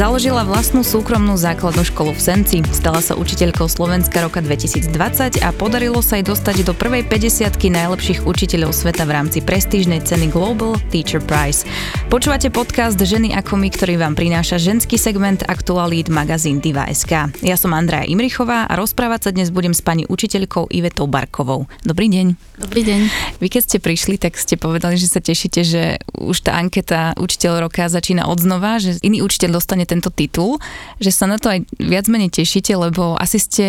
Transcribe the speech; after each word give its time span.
Založila 0.00 0.48
vlastnú 0.48 0.80
súkromnú 0.80 1.36
základnú 1.36 1.84
školu 1.84 2.16
v 2.16 2.20
Senci, 2.24 2.58
stala 2.72 3.04
sa 3.04 3.20
učiteľkou 3.20 3.68
Slovenska 3.68 4.24
roka 4.24 4.40
2020 4.40 5.44
a 5.44 5.52
podarilo 5.52 6.00
sa 6.00 6.16
jej 6.16 6.24
dostať 6.24 6.64
do 6.64 6.72
prvej 6.72 7.04
50 7.04 7.52
najlepších 7.52 8.24
učiteľov 8.24 8.72
sveta 8.72 9.04
v 9.04 9.12
rámci 9.12 9.44
prestížnej 9.44 10.00
ceny 10.00 10.32
Global 10.32 10.80
Teacher 10.88 11.20
Prize. 11.20 11.68
Počúvate 12.08 12.48
podcast 12.48 12.96
Ženy 12.96 13.36
ako 13.44 13.60
my, 13.60 13.68
ktorý 13.68 14.00
vám 14.00 14.16
prináša 14.16 14.56
ženský 14.56 14.96
segment 14.96 15.44
aktualít 15.44 16.08
magazín 16.08 16.64
Diva.sk. 16.64 17.36
Ja 17.44 17.60
som 17.60 17.76
Andrea 17.76 18.08
Imrichová 18.08 18.72
a 18.72 18.80
rozprávať 18.80 19.28
sa 19.28 19.30
dnes 19.36 19.52
budem 19.52 19.76
s 19.76 19.84
pani 19.84 20.08
učiteľkou 20.08 20.72
Ivetou 20.72 21.12
Barkovou. 21.12 21.68
Dobrý 21.84 22.08
deň. 22.08 22.56
Dobrý 22.56 22.88
deň. 22.88 23.00
Vy 23.36 23.46
keď 23.52 23.62
ste 23.68 23.76
prišli, 23.76 24.16
tak 24.16 24.40
ste 24.40 24.56
povedali, 24.56 24.96
že 24.96 25.12
sa 25.12 25.20
tešíte, 25.20 25.60
že 25.60 26.00
už 26.16 26.48
tá 26.48 26.56
anketa 26.56 27.12
učiteľ 27.20 27.68
roka 27.68 27.84
začína 27.84 28.32
odznova, 28.32 28.80
že 28.80 28.96
iný 29.04 29.20
učiteľ 29.20 29.60
dostane 29.60 29.89
tento 29.90 30.14
titul, 30.14 30.62
že 31.02 31.10
sa 31.10 31.26
na 31.26 31.42
to 31.42 31.50
aj 31.50 31.66
viac 31.82 32.06
menej 32.06 32.30
tešíte, 32.30 32.70
lebo 32.78 33.18
asi 33.18 33.42
ste 33.42 33.66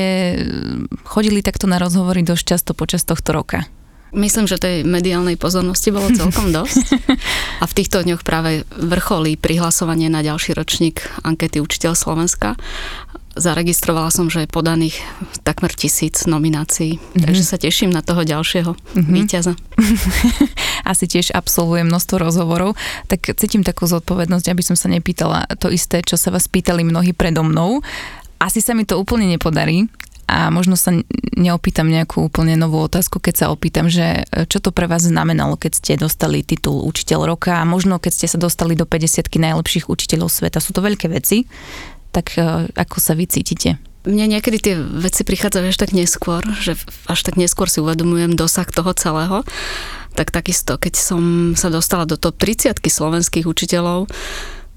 chodili 1.02 1.42
takto 1.42 1.66
na 1.66 1.82
rozhovory 1.82 2.22
dosť 2.22 2.44
často 2.46 2.72
počas 2.78 3.02
tohto 3.02 3.34
roka. 3.34 3.66
Myslím, 4.12 4.44
že 4.44 4.60
tej 4.60 4.84
mediálnej 4.84 5.40
pozornosti 5.40 5.88
bolo 5.90 6.12
celkom 6.12 6.52
dosť. 6.58 6.84
A 7.64 7.66
v 7.66 7.74
týchto 7.74 8.04
dňoch 8.04 8.28
práve 8.28 8.68
vrcholí 8.76 9.40
prihlasovanie 9.40 10.12
na 10.12 10.20
ďalší 10.20 10.52
ročník 10.52 11.08
ankety 11.24 11.64
Učiteľ 11.64 11.96
Slovenska. 11.96 12.60
Zaregistrovala 13.32 14.12
som, 14.12 14.28
že 14.28 14.44
je 14.44 14.50
podaných 14.52 15.00
takmer 15.48 15.72
tisíc 15.72 16.28
nominácií, 16.28 17.00
mm-hmm. 17.00 17.22
takže 17.24 17.44
sa 17.48 17.56
teším 17.56 17.88
na 17.88 18.04
toho 18.04 18.28
ďalšieho 18.28 18.76
mm-hmm. 18.76 19.14
víťaza. 19.16 19.56
Asi 20.92 21.08
tiež 21.08 21.32
absolvujem 21.32 21.88
množstvo 21.88 22.20
rozhovorov, 22.20 22.76
tak 23.08 23.32
cítim 23.40 23.64
takú 23.64 23.88
zodpovednosť, 23.88 24.52
aby 24.52 24.64
som 24.64 24.76
sa 24.76 24.92
nepýtala 24.92 25.48
to 25.56 25.72
isté, 25.72 26.04
čo 26.04 26.20
sa 26.20 26.28
vás 26.28 26.52
pýtali 26.52 26.84
mnohí 26.84 27.16
predo 27.16 27.48
mnou. 27.48 27.80
Asi 28.42 28.60
sa 28.60 28.76
mi 28.76 28.84
to 28.84 29.00
úplne 29.00 29.32
nepodarí, 29.32 29.88
a 30.32 30.48
možno 30.48 30.80
sa 30.80 30.96
neopýtam 31.36 31.92
nejakú 31.92 32.32
úplne 32.32 32.56
novú 32.56 32.80
otázku, 32.80 33.20
keď 33.20 33.36
sa 33.36 33.46
opýtam, 33.52 33.92
že 33.92 34.24
čo 34.48 34.64
to 34.64 34.72
pre 34.72 34.88
vás 34.88 35.04
znamenalo, 35.04 35.60
keď 35.60 35.72
ste 35.76 35.94
dostali 36.00 36.40
titul 36.40 36.88
učiteľ 36.88 37.28
roka 37.36 37.60
a 37.60 37.68
možno 37.68 38.00
keď 38.00 38.12
ste 38.16 38.28
sa 38.32 38.40
dostali 38.40 38.80
do 38.80 38.88
50 38.88 39.28
najlepších 39.28 39.92
učiteľov 39.92 40.32
sveta. 40.32 40.64
Sú 40.64 40.72
to 40.72 40.80
veľké 40.80 41.12
veci, 41.12 41.44
tak 42.12 42.36
e, 42.36 42.68
ako 42.76 42.98
sa 43.00 43.16
vy 43.16 43.26
cítite? 43.28 43.80
Mne 44.02 44.38
niekedy 44.38 44.58
tie 44.58 44.76
veci 44.78 45.22
prichádzajú 45.22 45.66
až 45.70 45.78
tak 45.78 45.94
neskôr, 45.94 46.42
že 46.58 46.74
až 47.06 47.20
tak 47.22 47.38
neskôr 47.38 47.70
si 47.70 47.80
uvedomujem 47.80 48.34
dosah 48.34 48.66
toho 48.66 48.92
celého. 48.98 49.46
Tak 50.18 50.34
takisto, 50.34 50.76
keď 50.82 50.94
som 50.98 51.54
sa 51.54 51.70
dostala 51.70 52.10
do 52.10 52.18
top 52.18 52.36
30 52.42 52.82
slovenských 52.82 53.46
učiteľov, 53.46 54.10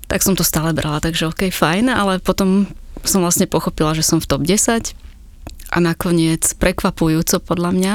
tak 0.06 0.20
som 0.20 0.36
to 0.36 0.44
stále 0.44 0.76
brala, 0.76 1.00
takže 1.00 1.32
ok, 1.32 1.48
fajn, 1.48 1.88
ale 1.88 2.20
potom 2.20 2.68
som 3.00 3.24
vlastne 3.24 3.48
pochopila, 3.48 3.96
že 3.96 4.04
som 4.04 4.20
v 4.20 4.28
top 4.28 4.44
10 4.44 4.92
a 5.72 5.78
nakoniec 5.80 6.44
prekvapujúco 6.60 7.40
podľa 7.40 7.70
mňa 7.72 7.94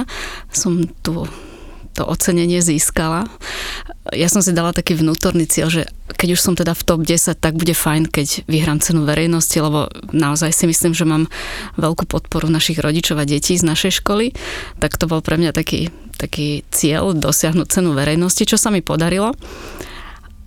som 0.49 0.89
tu 1.05 1.29
to 1.99 2.07
ocenenie 2.07 2.63
získala. 2.63 3.27
Ja 4.15 4.31
som 4.31 4.39
si 4.39 4.55
dala 4.55 4.71
taký 4.71 4.95
vnútorný 4.95 5.43
cieľ, 5.43 5.67
že 5.67 5.83
keď 6.15 6.39
už 6.39 6.41
som 6.41 6.55
teda 6.55 6.71
v 6.71 6.85
top 6.87 7.03
10, 7.03 7.35
tak 7.35 7.59
bude 7.59 7.75
fajn, 7.75 8.07
keď 8.07 8.47
vyhrám 8.47 8.79
cenu 8.79 9.03
verejnosti, 9.03 9.59
lebo 9.59 9.91
naozaj 10.15 10.55
si 10.55 10.65
myslím, 10.71 10.95
že 10.95 11.03
mám 11.03 11.27
veľkú 11.75 12.07
podporu 12.07 12.47
našich 12.47 12.79
rodičov 12.79 13.19
a 13.19 13.27
detí 13.27 13.59
z 13.59 13.67
našej 13.67 13.99
školy, 13.99 14.31
tak 14.79 14.95
to 14.95 15.11
bol 15.11 15.19
pre 15.19 15.35
mňa 15.35 15.51
taký, 15.51 15.91
taký 16.15 16.63
cieľ 16.71 17.11
dosiahnuť 17.11 17.67
cenu 17.67 17.91
verejnosti, 17.91 18.47
čo 18.47 18.55
sa 18.55 18.71
mi 18.71 18.79
podarilo. 18.79 19.35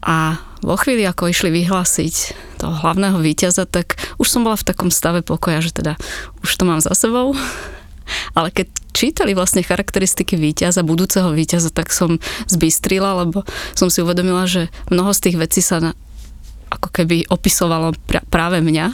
A 0.03 0.41
vo 0.65 0.75
chvíli, 0.81 1.07
ako 1.07 1.31
išli 1.31 1.53
vyhlásiť 1.53 2.15
toho 2.59 2.75
hlavného 2.75 3.21
víťaza, 3.21 3.69
tak 3.69 4.01
už 4.17 4.27
som 4.27 4.43
bola 4.43 4.57
v 4.57 4.67
takom 4.67 4.91
stave 4.91 5.21
pokoja, 5.21 5.63
že 5.63 5.77
teda 5.77 6.01
už 6.41 6.51
to 6.57 6.65
mám 6.65 6.81
za 6.81 6.97
sebou 6.97 7.37
ale 8.37 8.53
keď 8.53 8.67
čítali 8.93 9.33
vlastne 9.33 9.65
charakteristiky 9.65 10.37
víťaza, 10.37 10.85
budúceho 10.85 11.33
víťaza, 11.33 11.73
tak 11.73 11.91
som 11.91 12.21
zbystrila, 12.47 13.25
lebo 13.25 13.43
som 13.73 13.89
si 13.89 14.05
uvedomila, 14.05 14.45
že 14.47 14.69
mnoho 14.93 15.11
z 15.17 15.31
tých 15.31 15.37
vecí 15.41 15.61
sa 15.65 15.81
na, 15.81 15.93
ako 16.71 16.89
keby 16.93 17.27
opisovalo 17.33 17.97
pra, 18.07 18.21
práve 18.29 18.61
mňa. 18.61 18.93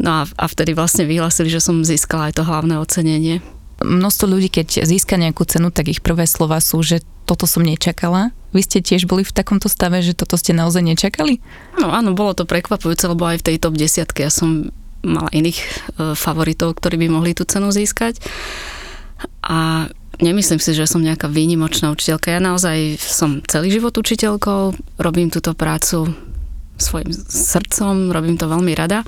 No 0.00 0.10
a, 0.10 0.22
a 0.24 0.44
vtedy 0.48 0.72
vlastne 0.72 1.04
vyhlásili, 1.04 1.52
že 1.52 1.60
som 1.60 1.84
získala 1.84 2.32
aj 2.32 2.40
to 2.40 2.48
hlavné 2.48 2.80
ocenenie. 2.80 3.44
Množstvo 3.80 4.28
ľudí, 4.28 4.48
keď 4.52 4.84
získa 4.84 5.16
nejakú 5.16 5.44
cenu, 5.48 5.72
tak 5.72 5.88
ich 5.88 6.04
prvé 6.04 6.24
slova 6.28 6.60
sú, 6.60 6.80
že 6.84 7.00
toto 7.24 7.44
som 7.44 7.64
nečakala. 7.64 8.32
Vy 8.50 8.66
ste 8.66 8.78
tiež 8.82 9.06
boli 9.06 9.22
v 9.22 9.30
takomto 9.30 9.70
stave, 9.70 10.02
že 10.02 10.16
toto 10.18 10.34
ste 10.34 10.50
naozaj 10.50 10.82
nečakali? 10.82 11.38
No 11.78 11.94
áno, 11.94 12.16
bolo 12.16 12.34
to 12.34 12.48
prekvapujúce, 12.48 13.06
lebo 13.06 13.22
aj 13.28 13.40
v 13.40 13.46
tej 13.46 13.56
top 13.62 13.78
desiatke 13.78 14.26
ja 14.26 14.32
som 14.32 14.74
mala 15.02 15.30
iných 15.32 15.58
e, 15.58 15.66
favoritov, 16.16 16.76
ktorí 16.76 17.00
by 17.00 17.08
mohli 17.08 17.32
tú 17.32 17.48
cenu 17.48 17.72
získať. 17.72 18.20
A 19.44 19.88
nemyslím 20.20 20.60
si, 20.60 20.76
že 20.76 20.88
som 20.88 21.00
nejaká 21.00 21.28
výnimočná 21.28 21.92
učiteľka. 21.92 22.36
Ja 22.36 22.40
naozaj 22.40 23.00
som 23.00 23.40
celý 23.48 23.72
život 23.72 23.96
učiteľkou, 23.96 24.76
robím 25.00 25.32
túto 25.32 25.56
prácu 25.56 26.12
svojim 26.80 27.12
srdcom, 27.12 28.12
robím 28.12 28.40
to 28.40 28.48
veľmi 28.48 28.72
rada. 28.72 29.04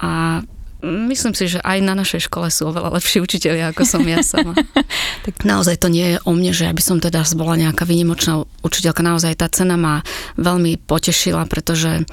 A 0.00 0.42
myslím 0.82 1.36
si, 1.36 1.46
že 1.46 1.60
aj 1.60 1.78
na 1.84 1.94
našej 1.94 2.26
škole 2.26 2.48
sú 2.48 2.72
oveľa 2.72 2.96
lepší 2.96 3.20
učiteľia, 3.20 3.70
ako 3.70 3.82
som 3.84 4.02
ja 4.02 4.24
sama. 4.24 4.56
tak 5.26 5.34
naozaj 5.44 5.76
to 5.78 5.92
nie 5.92 6.16
je 6.16 6.18
o 6.24 6.30
mne, 6.32 6.50
že 6.50 6.66
aby 6.66 6.82
som 6.82 6.98
teda 6.98 7.22
bola 7.36 7.54
nejaká 7.58 7.84
výnimočná 7.84 8.42
učiteľka. 8.64 9.04
Naozaj 9.04 9.38
tá 9.38 9.46
cena 9.52 9.76
ma 9.76 10.02
veľmi 10.40 10.80
potešila, 10.88 11.44
pretože 11.46 12.08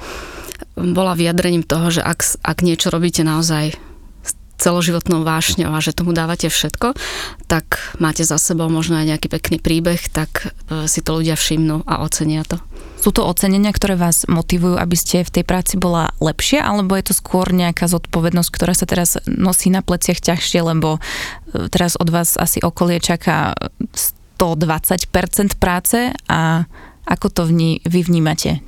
bola 0.74 1.14
vyjadrením 1.14 1.62
toho, 1.62 1.90
že 1.90 2.02
ak, 2.02 2.40
ak 2.42 2.58
niečo 2.62 2.90
robíte 2.90 3.22
naozaj 3.22 3.78
celoživotnou 4.58 5.22
vášňou 5.22 5.70
a 5.70 5.78
že 5.78 5.94
tomu 5.94 6.10
dávate 6.10 6.50
všetko, 6.50 6.98
tak 7.46 7.78
máte 8.02 8.26
za 8.26 8.36
sebou 8.42 8.66
možno 8.66 8.98
aj 8.98 9.14
nejaký 9.14 9.30
pekný 9.30 9.62
príbeh, 9.62 10.02
tak 10.10 10.50
e, 10.66 10.90
si 10.90 10.98
to 10.98 11.22
ľudia 11.22 11.38
všimnú 11.38 11.86
a 11.86 12.02
ocenia 12.02 12.42
to. 12.42 12.58
Sú 12.98 13.14
to 13.14 13.22
ocenenia, 13.22 13.70
ktoré 13.70 13.94
vás 13.94 14.26
motivujú, 14.26 14.74
aby 14.74 14.98
ste 14.98 15.22
v 15.22 15.30
tej 15.30 15.44
práci 15.46 15.78
bola 15.78 16.10
lepšia, 16.18 16.66
alebo 16.66 16.98
je 16.98 17.06
to 17.06 17.14
skôr 17.14 17.46
nejaká 17.54 17.86
zodpovednosť, 17.86 18.50
ktorá 18.50 18.74
sa 18.74 18.90
teraz 18.90 19.22
nosí 19.30 19.70
na 19.70 19.86
pleciach 19.86 20.18
ťažšie, 20.18 20.60
lebo 20.66 20.98
e, 20.98 21.70
teraz 21.70 21.94
od 21.94 22.10
vás 22.10 22.34
asi 22.34 22.58
okolie 22.58 22.98
čaká 22.98 23.54
120% 23.94 25.54
práce 25.54 26.10
a 26.26 26.66
ako 27.06 27.26
to 27.30 27.42
vní, 27.46 27.78
vy 27.86 28.02
vnímate? 28.02 28.58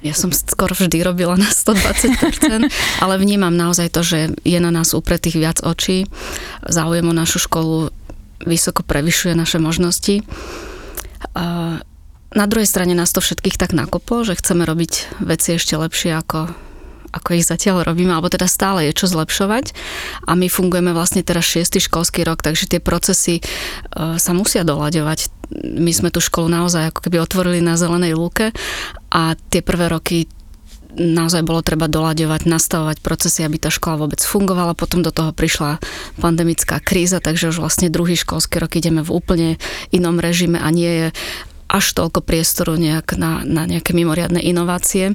Ja 0.00 0.16
som 0.16 0.32
skoro 0.32 0.72
vždy 0.72 1.04
robila 1.04 1.36
na 1.36 1.44
120%, 1.44 2.72
ale 3.04 3.14
vnímam 3.20 3.52
naozaj 3.52 3.92
to, 3.92 4.00
že 4.00 4.32
je 4.48 4.56
na 4.56 4.72
nás 4.72 4.96
upretých 4.96 5.36
viac 5.36 5.60
očí. 5.60 6.08
Záujem 6.64 7.04
o 7.04 7.12
našu 7.12 7.44
školu 7.44 7.92
vysoko 8.40 8.80
prevyšuje 8.80 9.36
naše 9.36 9.60
možnosti. 9.60 10.24
Na 12.30 12.46
druhej 12.48 12.64
strane 12.64 12.96
nás 12.96 13.12
to 13.12 13.20
všetkých 13.20 13.60
tak 13.60 13.76
nakoplo, 13.76 14.24
že 14.24 14.40
chceme 14.40 14.64
robiť 14.64 15.20
veci 15.20 15.60
ešte 15.60 15.76
lepšie 15.76 16.16
ako 16.16 16.48
ako 17.10 17.38
ich 17.38 17.46
zatiaľ 17.46 17.86
robíme, 17.86 18.14
alebo 18.14 18.30
teda 18.30 18.46
stále 18.46 18.88
je 18.90 18.96
čo 18.96 19.06
zlepšovať. 19.10 19.74
A 20.26 20.38
my 20.38 20.46
fungujeme 20.46 20.94
vlastne 20.94 21.26
teraz 21.26 21.46
šiestý 21.46 21.82
školský 21.82 22.22
rok, 22.22 22.42
takže 22.42 22.70
tie 22.70 22.80
procesy 22.82 23.42
uh, 23.42 24.16
sa 24.16 24.32
musia 24.32 24.62
doľaďovať. 24.62 25.30
My 25.78 25.90
sme 25.90 26.14
tú 26.14 26.22
školu 26.22 26.46
naozaj 26.46 26.94
ako 26.94 27.10
keby 27.10 27.18
otvorili 27.18 27.58
na 27.58 27.74
zelenej 27.74 28.14
lúke 28.14 28.54
a 29.10 29.34
tie 29.50 29.60
prvé 29.66 29.90
roky 29.90 30.30
naozaj 30.94 31.46
bolo 31.46 31.62
treba 31.62 31.86
doľaďovať, 31.86 32.50
nastavovať 32.50 32.98
procesy, 33.02 33.46
aby 33.46 33.62
tá 33.62 33.70
škola 33.70 34.06
vôbec 34.06 34.18
fungovala. 34.22 34.74
Potom 34.74 35.06
do 35.06 35.14
toho 35.14 35.30
prišla 35.30 35.78
pandemická 36.18 36.82
kríza, 36.82 37.22
takže 37.22 37.54
už 37.54 37.62
vlastne 37.62 37.92
druhý 37.92 38.18
školský 38.18 38.58
rok 38.58 38.74
ideme 38.74 39.02
v 39.06 39.14
úplne 39.14 39.48
inom 39.94 40.18
režime 40.18 40.58
a 40.58 40.68
nie 40.74 40.90
je 40.90 41.06
až 41.70 41.94
toľko 41.94 42.26
priestoru 42.26 42.74
nejak 42.74 43.14
na, 43.14 43.46
na 43.46 43.62
nejaké 43.70 43.94
mimoriadne 43.94 44.42
inovácie. 44.42 45.14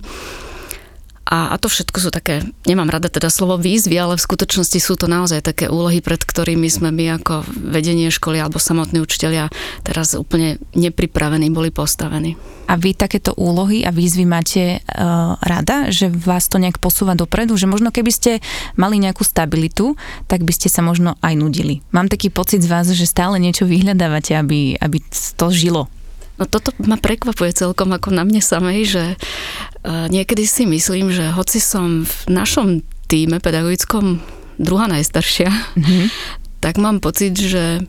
A, 1.26 1.50
a 1.52 1.56
to 1.58 1.66
všetko 1.66 1.98
sú 1.98 2.10
také, 2.14 2.46
nemám 2.70 2.94
rada 2.94 3.10
teda 3.10 3.34
slovo 3.34 3.58
výzvy, 3.58 3.98
ale 3.98 4.14
v 4.14 4.26
skutočnosti 4.30 4.78
sú 4.78 4.94
to 4.94 5.10
naozaj 5.10 5.42
také 5.42 5.66
úlohy, 5.66 5.98
pred 5.98 6.22
ktorými 6.22 6.70
sme 6.70 6.94
my 6.94 7.18
ako 7.18 7.42
vedenie 7.50 8.14
školy 8.14 8.38
alebo 8.38 8.62
samotní 8.62 9.02
učiteľia 9.02 9.50
teraz 9.82 10.14
úplne 10.14 10.62
nepripravení 10.78 11.50
boli 11.50 11.74
postavení. 11.74 12.38
A 12.70 12.78
vy 12.78 12.94
takéto 12.94 13.34
úlohy 13.38 13.86
a 13.86 13.94
výzvy 13.94 14.26
máte 14.26 14.82
uh, 14.82 15.38
rada, 15.42 15.90
že 15.90 16.10
vás 16.10 16.46
to 16.50 16.62
nejak 16.62 16.78
posúva 16.78 17.18
dopredu, 17.18 17.58
že 17.58 17.70
možno 17.70 17.90
keby 17.90 18.12
ste 18.14 18.32
mali 18.78 19.02
nejakú 19.02 19.22
stabilitu, 19.26 19.98
tak 20.30 20.46
by 20.46 20.54
ste 20.54 20.70
sa 20.70 20.86
možno 20.86 21.18
aj 21.26 21.34
nudili. 21.38 21.82
Mám 21.90 22.10
taký 22.10 22.30
pocit 22.30 22.62
z 22.62 22.70
vás, 22.70 22.90
že 22.90 23.06
stále 23.10 23.42
niečo 23.42 23.66
vyhľadávate, 23.66 24.38
aby, 24.38 24.78
aby 24.78 24.98
to 25.38 25.50
žilo. 25.50 25.90
No 26.36 26.44
toto 26.44 26.76
ma 26.84 27.00
prekvapuje 27.00 27.56
celkom 27.56 27.96
ako 27.96 28.12
na 28.12 28.28
mne 28.28 28.44
samej, 28.44 28.80
že 28.88 29.04
uh, 29.16 30.12
niekedy 30.12 30.44
si 30.44 30.68
myslím, 30.68 31.12
že 31.12 31.32
hoci 31.32 31.64
som 31.64 32.04
v 32.04 32.16
našom 32.28 32.84
týme 33.08 33.40
pedagogickom 33.40 34.20
druhá 34.60 34.92
najstaršia, 34.92 35.50
mm-hmm. 35.50 36.06
tak 36.66 36.76
mám 36.76 37.00
pocit, 37.00 37.40
že 37.40 37.84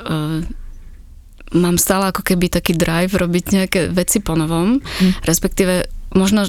uh, 0.00 0.40
mám 1.54 1.76
stále 1.76 2.10
ako 2.10 2.24
keby 2.24 2.48
taký 2.48 2.72
drive 2.74 3.14
robiť 3.14 3.44
nejaké 3.52 3.80
veci 3.92 4.18
po 4.18 4.34
novom, 4.34 4.80
mm. 4.80 5.22
respektíve 5.22 5.86
možno 6.16 6.48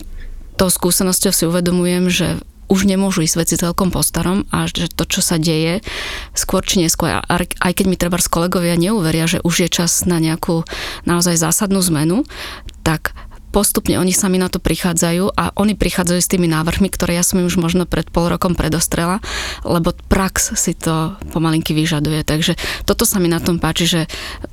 tou 0.55 0.71
skúsenosťou 0.71 1.31
si 1.35 1.43
uvedomujem, 1.45 2.07
že 2.09 2.27
už 2.67 2.89
nemôžu 2.89 3.25
ísť 3.25 3.35
veci 3.37 3.55
celkom 3.57 3.93
po 3.93 4.01
starom 4.01 4.49
a 4.49 4.65
že 4.65 4.89
to, 4.89 5.05
čo 5.05 5.21
sa 5.21 5.37
deje, 5.37 5.85
skôr 6.33 6.65
či 6.65 6.81
neskôr, 6.81 7.21
aj 7.25 7.71
keď 7.73 7.85
mi 7.85 7.97
treba 7.99 8.17
kolegovia 8.17 8.75
neuveria, 8.75 9.29
že 9.29 9.39
už 9.45 9.65
je 9.65 9.69
čas 9.69 10.03
na 10.09 10.17
nejakú 10.17 10.65
naozaj 11.05 11.37
zásadnú 11.37 11.79
zmenu, 11.85 12.25
tak 12.81 13.17
postupne 13.55 13.95
oni 13.95 14.11
sami 14.11 14.35
na 14.35 14.51
to 14.51 14.59
prichádzajú 14.59 15.31
a 15.31 15.55
oni 15.55 15.79
prichádzajú 15.79 16.19
s 16.19 16.27
tými 16.27 16.51
návrhmi, 16.51 16.91
ktoré 16.91 17.15
ja 17.15 17.23
som 17.23 17.39
im 17.39 17.47
už 17.47 17.55
možno 17.55 17.87
pred 17.87 18.11
pol 18.11 18.27
rokom 18.27 18.51
predostrela, 18.51 19.23
lebo 19.63 19.95
prax 20.11 20.59
si 20.59 20.75
to 20.75 21.15
pomalinky 21.31 21.71
vyžaduje. 21.71 22.27
Takže 22.27 22.59
toto 22.83 23.07
sa 23.07 23.23
mi 23.23 23.31
na 23.31 23.39
tom 23.39 23.63
páči, 23.63 23.87
že 23.87 24.01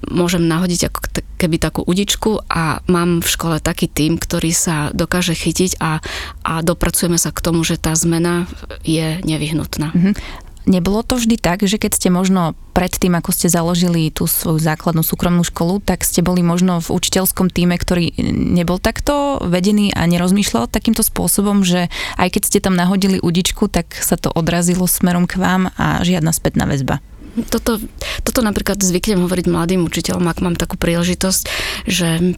môžem 0.07 0.47
nahodiť 0.47 0.81
ako 0.87 0.99
keby 1.35 1.59
takú 1.59 1.83
udičku 1.83 2.47
a 2.47 2.79
mám 2.87 3.19
v 3.19 3.27
škole 3.27 3.59
taký 3.59 3.91
tým, 3.91 4.23
ktorý 4.23 4.55
sa 4.55 4.95
dokáže 4.95 5.35
chytiť 5.35 5.83
a, 5.83 5.99
a 6.47 6.63
dopracujeme 6.63 7.19
sa 7.19 7.35
k 7.35 7.43
tomu, 7.43 7.67
že 7.67 7.83
tá 7.83 7.99
zmena 7.99 8.47
je 8.87 9.19
nevyhnutná. 9.27 9.91
Mm-hmm. 9.91 10.15
Nebolo 10.63 11.03
to 11.03 11.19
vždy 11.19 11.43
tak, 11.43 11.67
že 11.67 11.75
keď 11.75 11.99
ste 11.99 12.09
možno 12.15 12.55
pred 12.71 12.95
tým, 12.95 13.19
ako 13.19 13.35
ste 13.35 13.51
založili 13.51 14.15
tú 14.15 14.31
svoju 14.31 14.63
základnú 14.63 15.03
súkromnú 15.03 15.43
školu, 15.43 15.83
tak 15.83 16.07
ste 16.07 16.23
boli 16.23 16.41
možno 16.47 16.79
v 16.79 16.95
učiteľskom 16.95 17.51
týme, 17.51 17.75
ktorý 17.75 18.15
nebol 18.33 18.79
takto 18.79 19.43
vedený 19.43 19.91
a 19.91 20.07
nerozmýšľal 20.07 20.71
takýmto 20.71 21.03
spôsobom, 21.03 21.67
že 21.67 21.91
aj 22.15 22.39
keď 22.39 22.43
ste 22.47 22.59
tam 22.63 22.79
nahodili 22.79 23.19
udičku, 23.19 23.67
tak 23.67 23.91
sa 23.99 24.15
to 24.15 24.31
odrazilo 24.31 24.87
smerom 24.87 25.27
k 25.27 25.43
vám 25.43 25.75
a 25.75 26.01
žiadna 26.07 26.31
spätná 26.31 26.65
väzba. 26.71 27.03
Toto, 27.49 27.81
toto 28.23 28.41
napríklad 28.45 28.79
zvyknem 28.79 29.25
hovoriť 29.25 29.47
mladým 29.49 29.89
učiteľom, 29.89 30.29
ak 30.29 30.45
mám 30.45 30.55
takú 30.55 30.77
príležitosť, 30.77 31.43
že 31.89 32.37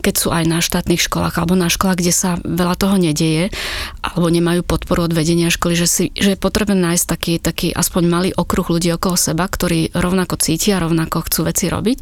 keď 0.00 0.14
sú 0.16 0.28
aj 0.32 0.44
na 0.48 0.58
štátnych 0.64 1.00
školách 1.00 1.36
alebo 1.36 1.54
na 1.54 1.68
školách, 1.68 2.00
kde 2.00 2.12
sa 2.16 2.40
veľa 2.40 2.74
toho 2.80 2.96
nedieje 2.96 3.52
alebo 4.00 4.32
nemajú 4.32 4.64
podporu 4.64 5.06
od 5.06 5.14
vedenia 5.14 5.52
školy, 5.52 5.76
že, 5.76 5.86
si, 5.86 6.04
že 6.16 6.34
je 6.34 6.40
potrebné 6.40 6.76
nájsť 6.76 7.04
taký, 7.04 7.34
taký 7.38 7.68
aspoň 7.70 8.02
malý 8.08 8.30
okruh 8.32 8.66
ľudí 8.66 8.90
okolo 8.96 9.14
seba, 9.20 9.46
ktorí 9.46 9.92
rovnako 9.92 10.40
cítia, 10.40 10.82
rovnako 10.82 11.28
chcú 11.28 11.46
veci 11.46 11.68
robiť 11.68 11.98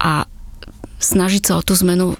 a 0.00 0.30
snažiť 1.02 1.42
sa 1.42 1.60
o 1.60 1.66
tú 1.66 1.74
zmenu 1.76 2.16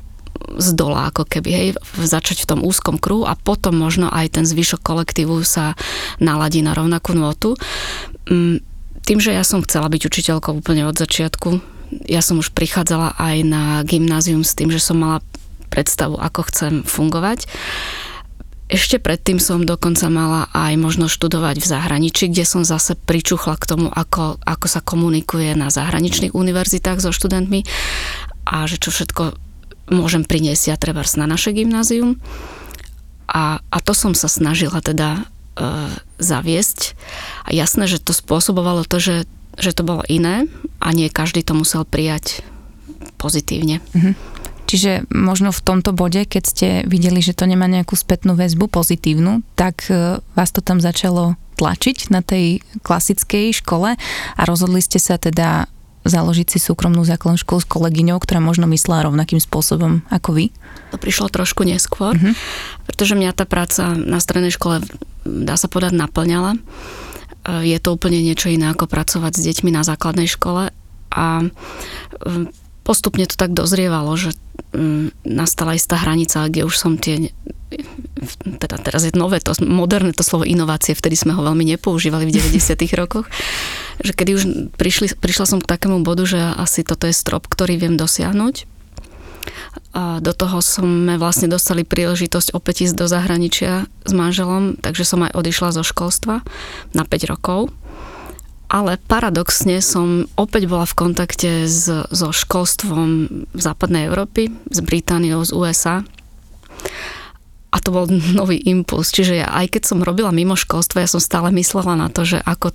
z 0.59 0.69
dola, 0.77 1.09
ako 1.09 1.25
keby, 1.25 1.51
hej, 1.51 1.69
začať 1.97 2.45
v 2.45 2.49
tom 2.51 2.61
úzkom 2.61 3.01
kruhu 3.01 3.25
a 3.25 3.39
potom 3.39 3.79
možno 3.79 4.13
aj 4.13 4.39
ten 4.39 4.45
zvyšok 4.45 4.83
kolektívu 4.83 5.41
sa 5.47 5.79
naladí 6.21 6.61
na 6.61 6.77
rovnakú 6.77 7.17
notu. 7.17 7.57
Mm, 8.29 8.61
tým, 9.05 9.19
že 9.21 9.37
ja 9.37 9.45
som 9.45 9.65
chcela 9.65 9.89
byť 9.89 10.03
učiteľkou 10.05 10.65
úplne 10.65 10.89
od 10.89 10.97
začiatku, 10.97 11.74
ja 12.08 12.20
som 12.25 12.43
už 12.43 12.50
prichádzala 12.52 13.14
aj 13.19 13.37
na 13.46 13.62
gymnázium 13.87 14.43
s 14.43 14.56
tým, 14.56 14.70
že 14.70 14.82
som 14.82 14.99
mala 14.99 15.19
predstavu, 15.70 16.14
ako 16.19 16.41
chcem 16.50 16.73
fungovať. 16.87 17.50
Ešte 18.64 18.96
predtým 18.96 19.37
som 19.37 19.69
dokonca 19.69 20.08
mala 20.08 20.49
aj 20.56 20.81
možnosť 20.81 21.12
študovať 21.12 21.56
v 21.61 21.69
zahraničí, 21.69 22.32
kde 22.32 22.49
som 22.49 22.64
zase 22.64 22.96
pričuchla 22.96 23.61
k 23.61 23.69
tomu, 23.69 23.87
ako, 23.93 24.41
ako 24.41 24.67
sa 24.67 24.81
komunikuje 24.81 25.52
na 25.52 25.69
zahraničných 25.69 26.32
univerzitách 26.32 27.05
so 27.05 27.12
študentmi 27.12 27.61
a 28.49 28.64
že 28.64 28.81
čo 28.81 28.88
všetko 28.88 29.37
môžem 29.93 30.25
priniesť 30.25 30.73
ja 30.73 30.76
treba 30.81 31.05
na 31.20 31.26
naše 31.29 31.52
gymnázium. 31.52 32.17
A, 33.29 33.61
a 33.61 33.79
to 33.85 33.93
som 33.93 34.17
sa 34.17 34.32
snažila 34.32 34.81
teda 34.81 35.20
e, 35.20 35.23
zaviesť. 36.20 36.96
A 37.44 37.52
jasné, 37.52 37.85
že 37.85 38.00
to 38.00 38.17
spôsobovalo 38.17 38.88
to, 38.88 38.96
že 38.96 39.14
že 39.59 39.77
to 39.77 39.87
bolo 39.87 40.03
iné 40.11 40.47
a 40.83 40.89
nie 40.91 41.11
každý 41.12 41.43
to 41.47 41.55
musel 41.56 41.87
prijať 41.87 42.43
pozitívne. 43.19 43.81
Mhm. 43.95 44.35
Čiže 44.65 45.05
možno 45.12 45.53
v 45.53 45.61
tomto 45.61 45.93
bode, 45.93 46.25
keď 46.25 46.43
ste 46.43 46.69
videli, 46.89 47.21
že 47.21 47.37
to 47.37 47.45
nemá 47.45 47.69
nejakú 47.69 47.95
spätnú 47.95 48.33
väzbu 48.33 48.73
pozitívnu, 48.73 49.45
tak 49.61 49.87
e, 49.93 50.19
vás 50.33 50.51
to 50.56 50.65
tam 50.65 50.81
začalo 50.81 51.37
tlačiť 51.61 52.09
na 52.11 52.25
tej 52.25 52.65
klasickej 52.81 53.55
škole 53.61 53.95
a 54.35 54.43
rozhodli 54.49 54.81
ste 54.81 54.97
sa 54.97 55.21
teda 55.21 55.69
založiť 56.05 56.56
si 56.56 56.59
súkromnú 56.61 57.01
základnú 57.05 57.41
školu 57.41 57.61
s 57.65 57.69
kolegyňou, 57.69 58.21
ktorá 58.21 58.41
možno 58.41 58.69
myslela 58.69 59.09
rovnakým 59.09 59.41
spôsobom 59.41 60.05
ako 60.12 60.37
vy? 60.37 60.45
To 60.93 61.01
prišlo 61.01 61.33
trošku 61.33 61.65
neskôr, 61.65 62.12
uh-huh. 62.12 62.37
pretože 62.85 63.17
mňa 63.17 63.33
tá 63.33 63.49
práca 63.49 63.97
na 63.97 64.21
strednej 64.21 64.53
škole, 64.53 64.85
dá 65.25 65.56
sa 65.56 65.67
povedať, 65.67 65.97
naplňala 65.97 66.61
je 67.44 67.79
to 67.81 67.88
úplne 67.93 68.20
niečo 68.25 68.49
iné 68.49 68.73
ako 68.73 68.88
pracovať 68.88 69.32
s 69.37 69.44
deťmi 69.44 69.70
na 69.73 69.85
základnej 69.85 70.29
škole 70.29 70.73
a 71.12 71.26
um, 71.44 72.49
postupne 72.85 73.25
to 73.29 73.37
tak 73.37 73.52
dozrievalo, 73.52 74.17
že 74.17 74.37
um, 74.73 75.12
nastala 75.25 75.76
istá 75.76 76.00
hranica, 76.00 76.49
kde 76.49 76.64
už 76.64 76.75
som 76.76 76.96
tie 76.96 77.32
teda 78.62 78.79
teraz 78.79 79.02
je 79.02 79.12
nové, 79.19 79.43
to, 79.43 79.50
moderné 79.67 80.14
to 80.14 80.23
slovo 80.23 80.46
inovácie, 80.46 80.94
vtedy 80.94 81.19
sme 81.19 81.35
ho 81.35 81.43
veľmi 81.43 81.75
nepoužívali 81.75 82.31
v 82.31 82.35
90. 82.38 82.87
rokoch, 83.02 83.26
že 83.99 84.14
kedy 84.14 84.31
už 84.38 84.44
prišli, 84.79 85.19
prišla 85.19 85.46
som 85.50 85.58
k 85.58 85.67
takému 85.67 86.06
bodu, 86.06 86.23
že 86.23 86.38
asi 86.38 86.87
toto 86.87 87.11
je 87.11 87.14
strop, 87.17 87.50
ktorý 87.50 87.76
viem 87.76 87.99
dosiahnuť 87.99 88.74
a 89.94 90.19
do 90.19 90.35
toho 90.35 90.58
sme 90.58 91.14
vlastne 91.23 91.46
dostali 91.46 91.87
príležitosť 91.87 92.50
opäť 92.50 92.91
ísť 92.91 92.96
do 92.99 93.06
zahraničia 93.06 93.87
s 94.02 94.12
manželom, 94.12 94.75
takže 94.82 95.06
som 95.06 95.23
aj 95.23 95.38
odišla 95.38 95.70
zo 95.70 95.87
školstva 95.87 96.43
na 96.93 97.02
5 97.06 97.31
rokov. 97.31 97.70
Ale 98.67 98.99
paradoxne 99.06 99.79
som 99.79 100.26
opäť 100.35 100.67
bola 100.67 100.82
v 100.82 100.99
kontakte 100.99 101.70
s, 101.70 101.87
so 101.87 102.29
školstvom 102.35 103.46
západnej 103.55 104.11
Európy, 104.11 104.50
s 104.73 104.82
Britániou, 104.82 105.46
z 105.46 105.55
USA. 105.55 105.96
A 107.70 107.76
to 107.79 107.94
bol 107.94 108.11
nový 108.41 108.58
impuls. 108.67 109.14
Čiže 109.14 109.46
ja, 109.46 109.49
aj 109.55 109.79
keď 109.79 109.82
som 109.94 110.02
robila 110.02 110.35
mimo 110.35 110.58
školstva, 110.58 111.06
ja 111.06 111.12
som 111.12 111.23
stále 111.23 111.55
myslela 111.55 111.94
na 111.94 112.11
to, 112.11 112.26
že 112.26 112.43
ako, 112.43 112.75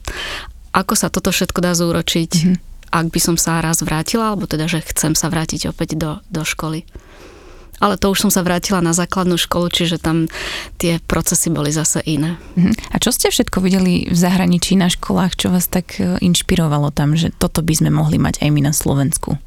ako 0.71 0.93
sa 0.95 1.11
toto 1.11 1.35
všetko 1.35 1.59
dá 1.59 1.75
zúročiť, 1.75 2.31
mm-hmm. 2.31 2.68
Ak 2.89 3.13
by 3.13 3.19
som 3.21 3.35
sa 3.37 3.61
raz 3.63 3.81
vrátila, 3.85 4.33
alebo 4.33 4.49
teda, 4.49 4.65
že 4.67 4.83
chcem 4.83 5.13
sa 5.13 5.29
vrátiť 5.29 5.69
opäť 5.69 5.95
do, 5.95 6.11
do 6.29 6.41
školy 6.43 6.85
ale 7.79 7.95
to 7.95 8.11
už 8.11 8.27
som 8.27 8.31
sa 8.31 8.43
vrátila 8.43 8.83
na 8.83 8.91
základnú 8.91 9.39
školu, 9.39 9.71
čiže 9.71 10.03
tam 10.03 10.27
tie 10.75 10.99
procesy 11.07 11.47
boli 11.47 11.71
zase 11.71 12.03
iné. 12.03 12.35
Mhm. 12.59 12.75
A 12.91 12.95
čo 12.99 13.15
ste 13.15 13.31
všetko 13.31 13.63
videli 13.63 14.05
v 14.11 14.17
zahraničí 14.19 14.75
na 14.75 14.91
školách, 14.91 15.39
čo 15.39 15.47
vás 15.49 15.71
tak 15.71 15.97
e, 15.97 16.19
inšpirovalo 16.19 16.91
tam, 16.91 17.15
že 17.15 17.31
toto 17.31 17.63
by 17.63 17.73
sme 17.73 17.89
mohli 17.89 18.19
mať 18.19 18.43
aj 18.43 18.49
my 18.51 18.61
na 18.61 18.73
Slovensku? 18.75 19.39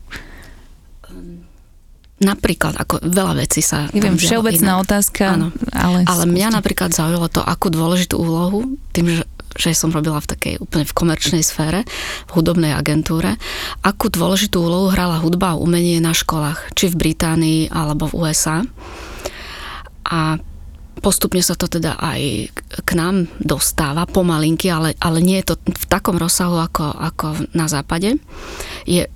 Napríklad, 2.22 2.78
ako 2.78 3.02
veľa 3.02 3.34
vecí 3.34 3.66
sa... 3.66 3.90
Neviem, 3.90 4.14
všeobecná 4.14 4.78
inak. 4.78 4.82
otázka, 4.86 5.24
Áno. 5.34 5.50
ale... 5.74 6.06
Ale 6.06 6.24
mňa 6.30 6.54
napríklad 6.54 6.94
zaujalo 6.94 7.26
to, 7.26 7.42
akú 7.42 7.66
dôležitú 7.66 8.14
úlohu, 8.14 8.78
tým, 8.94 9.10
že 9.10 9.26
že 9.56 9.76
som 9.76 9.92
robila 9.92 10.20
v 10.20 10.30
takej 10.32 10.54
úplne 10.62 10.84
v 10.88 10.96
komerčnej 10.96 11.44
sfére, 11.44 11.84
v 12.28 12.30
hudobnej 12.32 12.72
agentúre, 12.72 13.36
akú 13.84 14.08
dôležitú 14.08 14.62
úlohu 14.62 14.92
hrala 14.92 15.20
hudba 15.20 15.54
a 15.54 15.60
umenie 15.60 16.00
na 16.00 16.16
školách, 16.16 16.72
či 16.76 16.92
v 16.92 16.98
Británii 17.08 17.60
alebo 17.72 18.08
v 18.08 18.16
USA. 18.26 18.64
A 20.08 20.36
postupne 21.02 21.42
sa 21.42 21.58
to 21.58 21.66
teda 21.66 21.98
aj 21.98 22.52
k 22.86 22.90
nám 22.94 23.26
dostáva 23.42 24.06
pomalinky, 24.06 24.70
ale, 24.70 24.94
ale 25.02 25.18
nie 25.18 25.42
je 25.42 25.52
to 25.52 25.54
v 25.66 25.84
takom 25.90 26.16
rozsahu 26.16 26.62
ako, 26.62 26.94
ako 26.94 27.26
na 27.52 27.66
západe. 27.66 28.22
Je 28.86 29.10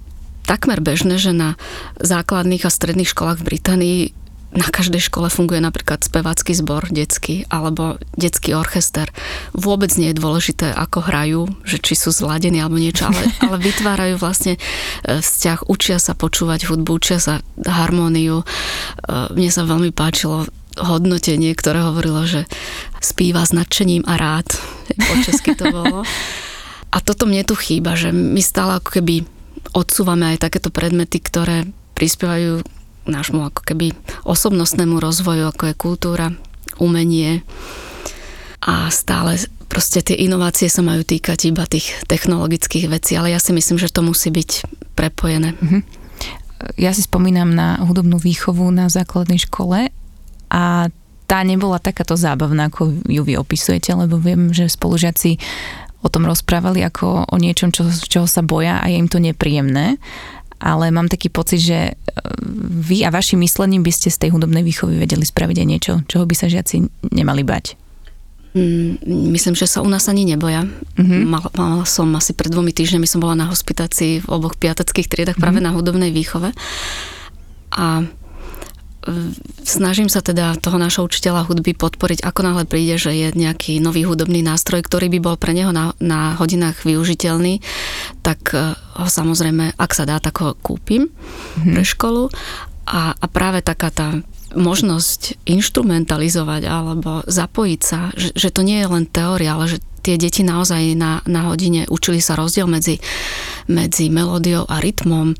takmer 0.47 0.83
bežné, 0.83 1.19
že 1.19 1.35
na 1.35 1.55
základných 2.03 2.67
a 2.67 2.71
stredných 2.71 3.11
školách 3.11 3.43
v 3.43 3.49
Británii 3.55 4.01
na 4.57 4.69
každej 4.73 5.05
škole 5.13 5.29
funguje 5.29 5.61
napríklad 5.61 6.01
spevácky 6.01 6.57
zbor 6.57 6.89
detský 6.89 7.45
alebo 7.53 8.01
detský 8.17 8.57
orchester. 8.57 9.13
Vôbec 9.53 9.93
nie 10.01 10.11
je 10.11 10.19
dôležité, 10.19 10.73
ako 10.73 11.05
hrajú, 11.05 11.41
že 11.69 11.77
či 11.77 11.93
sú 11.93 12.09
zladení 12.09 12.65
alebo 12.65 12.81
niečo, 12.81 13.07
ale, 13.07 13.29
ale 13.45 13.57
vytvárajú 13.61 14.17
vlastne 14.17 14.57
e, 14.57 14.61
vzťah, 15.21 15.69
učia 15.69 16.01
sa 16.01 16.17
počúvať 16.17 16.73
hudbu, 16.73 16.91
učia 16.97 17.21
sa 17.21 17.45
harmóniu. 17.69 18.43
E, 18.43 18.45
mne 19.37 19.51
sa 19.53 19.69
veľmi 19.69 19.93
páčilo 19.93 20.49
hodnotenie, 20.77 21.53
ktoré 21.57 21.85
hovorilo, 21.85 22.25
že 22.29 22.45
spíva 23.01 23.45
s 23.45 23.53
nadšením 23.53 24.05
a 24.05 24.17
rád. 24.17 24.49
Po 24.93 25.15
česky 25.25 25.57
to 25.57 25.73
bolo. 25.73 26.05
A 26.93 26.99
toto 27.01 27.29
mne 27.29 27.45
tu 27.45 27.57
chýba, 27.57 27.97
že 27.97 28.13
my 28.13 28.41
stále 28.41 28.81
ako 28.81 29.01
keby 29.01 29.25
odsúvame 29.73 30.37
aj 30.37 30.49
takéto 30.49 30.73
predmety, 30.73 31.21
ktoré 31.21 31.69
prispievajú 31.97 32.65
nášmu 33.09 33.51
ako 33.51 33.63
keby 33.63 33.95
osobnostnému 34.27 34.99
rozvoju, 34.99 35.51
ako 35.51 35.63
je 35.71 35.75
kultúra, 35.75 36.27
umenie 36.77 37.47
a 38.61 38.91
stále 38.91 39.39
proste 39.67 40.03
tie 40.03 40.17
inovácie 40.17 40.71
sa 40.71 40.83
majú 40.83 41.03
týkať 41.03 41.51
iba 41.51 41.67
tých 41.67 41.93
technologických 42.07 42.87
vecí, 42.91 43.19
ale 43.19 43.35
ja 43.35 43.41
si 43.43 43.51
myslím, 43.53 43.79
že 43.79 43.93
to 43.93 44.03
musí 44.03 44.31
byť 44.31 44.51
prepojené. 44.95 45.55
Mm-hmm. 45.59 45.83
Ja 46.81 46.97
si 46.97 47.05
spomínam 47.05 47.53
na 47.53 47.79
hudobnú 47.85 48.17
výchovu 48.17 48.65
na 48.73 48.89
základnej 48.89 49.43
škole 49.43 49.93
a 50.49 50.63
tá 51.27 51.39
nebola 51.43 51.83
takáto 51.83 52.15
zábavná, 52.15 52.71
ako 52.71 53.03
ju 53.11 53.23
vy 53.27 53.35
opisujete, 53.37 53.93
lebo 53.93 54.17
viem, 54.17 54.55
že 54.55 54.71
spolužiaci 54.71 55.43
o 56.07 56.09
tom 56.09 56.23
rozprávali 56.23 56.87
ako 56.87 57.27
o 57.27 57.37
niečom, 57.37 57.75
čo, 57.75 57.91
čoho 57.91 58.31
sa 58.31 58.47
boja 58.47 58.79
a 58.79 58.87
je 58.87 58.97
im 58.97 59.11
to 59.11 59.19
nepríjemné. 59.19 59.99
Ale 60.57 60.89
mám 60.89 61.13
taký 61.13 61.29
pocit, 61.29 61.61
že 61.61 61.79
e, 61.91 61.95
vy 62.81 63.05
a 63.05 63.13
vašim 63.13 63.45
myslením 63.45 63.85
by 63.85 63.93
ste 63.93 64.09
z 64.09 64.27
tej 64.27 64.31
hudobnej 64.33 64.65
výchovy 64.65 64.97
vedeli 64.97 65.23
spraviť 65.23 65.57
aj 65.61 65.69
niečo, 65.69 65.93
čoho 66.09 66.25
by 66.25 66.35
sa 66.37 66.49
žiaci 66.49 66.89
nemali 67.13 67.45
bať. 67.45 67.77
Mm, 68.57 69.05
myslím, 69.37 69.53
že 69.53 69.69
sa 69.69 69.85
u 69.85 69.89
nás 69.93 70.09
ani 70.09 70.25
neboja. 70.25 70.65
Mm-hmm. 70.97 71.23
Mala, 71.29 71.49
mala 71.61 71.85
som 71.85 72.09
asi 72.17 72.33
pred 72.33 72.49
dvomi 72.49 72.73
týždňami 72.73 73.05
som 73.05 73.21
bola 73.21 73.37
na 73.37 73.53
hospitácii 73.53 74.25
v 74.25 74.27
oboch 74.33 74.57
piateckých 74.57 75.13
triedach 75.13 75.37
mm-hmm. 75.37 75.45
práve 75.45 75.61
na 75.61 75.77
hudobnej 75.77 76.09
výchove. 76.09 76.57
A 77.77 78.09
snažím 79.63 80.11
sa 80.11 80.21
teda 80.21 80.59
toho 80.59 80.79
našho 80.79 81.07
učiteľa 81.07 81.47
hudby 81.47 81.75
podporiť, 81.75 82.23
ako 82.23 82.41
náhle 82.43 82.65
príde, 82.67 82.99
že 82.99 83.15
je 83.15 83.29
nejaký 83.35 83.79
nový 83.79 84.03
hudobný 84.07 84.43
nástroj, 84.43 84.83
ktorý 84.83 85.11
by 85.17 85.19
bol 85.23 85.37
pre 85.39 85.55
neho 85.55 85.71
na, 85.71 85.95
na 86.03 86.35
hodinách 86.39 86.83
využiteľný, 86.83 87.63
tak 88.23 88.55
e, 88.55 88.75
ho 88.75 89.09
samozrejme, 89.09 89.79
ak 89.79 89.91
sa 89.95 90.05
dá, 90.07 90.19
tak 90.19 90.43
ho 90.43 90.59
kúpim 90.59 91.07
mm-hmm. 91.07 91.73
pre 91.75 91.83
školu. 91.87 92.31
A, 92.87 93.15
a 93.19 93.27
práve 93.27 93.67
taká 93.67 93.91
tá 93.91 94.09
možnosť 94.55 95.43
instrumentalizovať 95.43 96.63
alebo 96.71 97.27
zapojiť 97.27 97.81
sa, 97.83 98.15
že, 98.15 98.31
že 98.35 98.55
to 98.55 98.63
nie 98.63 98.79
je 98.79 98.89
len 98.89 99.05
teória, 99.11 99.59
ale 99.59 99.67
že 99.67 99.83
tie 100.07 100.15
deti 100.15 100.47
naozaj 100.47 100.95
na, 100.95 101.19
na 101.27 101.51
hodine 101.51 101.91
učili 101.91 102.23
sa 102.23 102.39
rozdiel 102.39 102.71
medzi, 102.71 103.03
medzi 103.67 104.07
melódiou 104.07 104.63
a 104.71 104.79
rytmom 104.79 105.35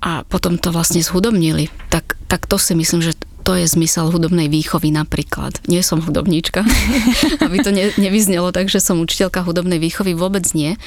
a 0.00 0.24
potom 0.24 0.56
to 0.56 0.72
vlastne 0.72 1.04
zhudobnili, 1.04 1.68
tak, 1.92 2.16
tak 2.30 2.46
to 2.46 2.56
si 2.62 2.78
myslím, 2.78 3.02
že 3.02 3.18
to 3.42 3.58
je 3.58 3.66
zmysel 3.66 4.14
hudobnej 4.14 4.46
výchovy 4.46 4.94
napríklad. 4.94 5.58
Nie 5.66 5.82
som 5.82 5.98
hudobníčka, 5.98 6.62
aby 7.46 7.56
to 7.58 7.74
ne, 7.74 7.90
nevyznelo 7.98 8.54
tak, 8.54 8.70
že 8.70 8.78
som 8.78 9.02
učiteľka 9.02 9.42
hudobnej 9.42 9.82
výchovy, 9.82 10.14
vôbec 10.14 10.46
nie 10.54 10.78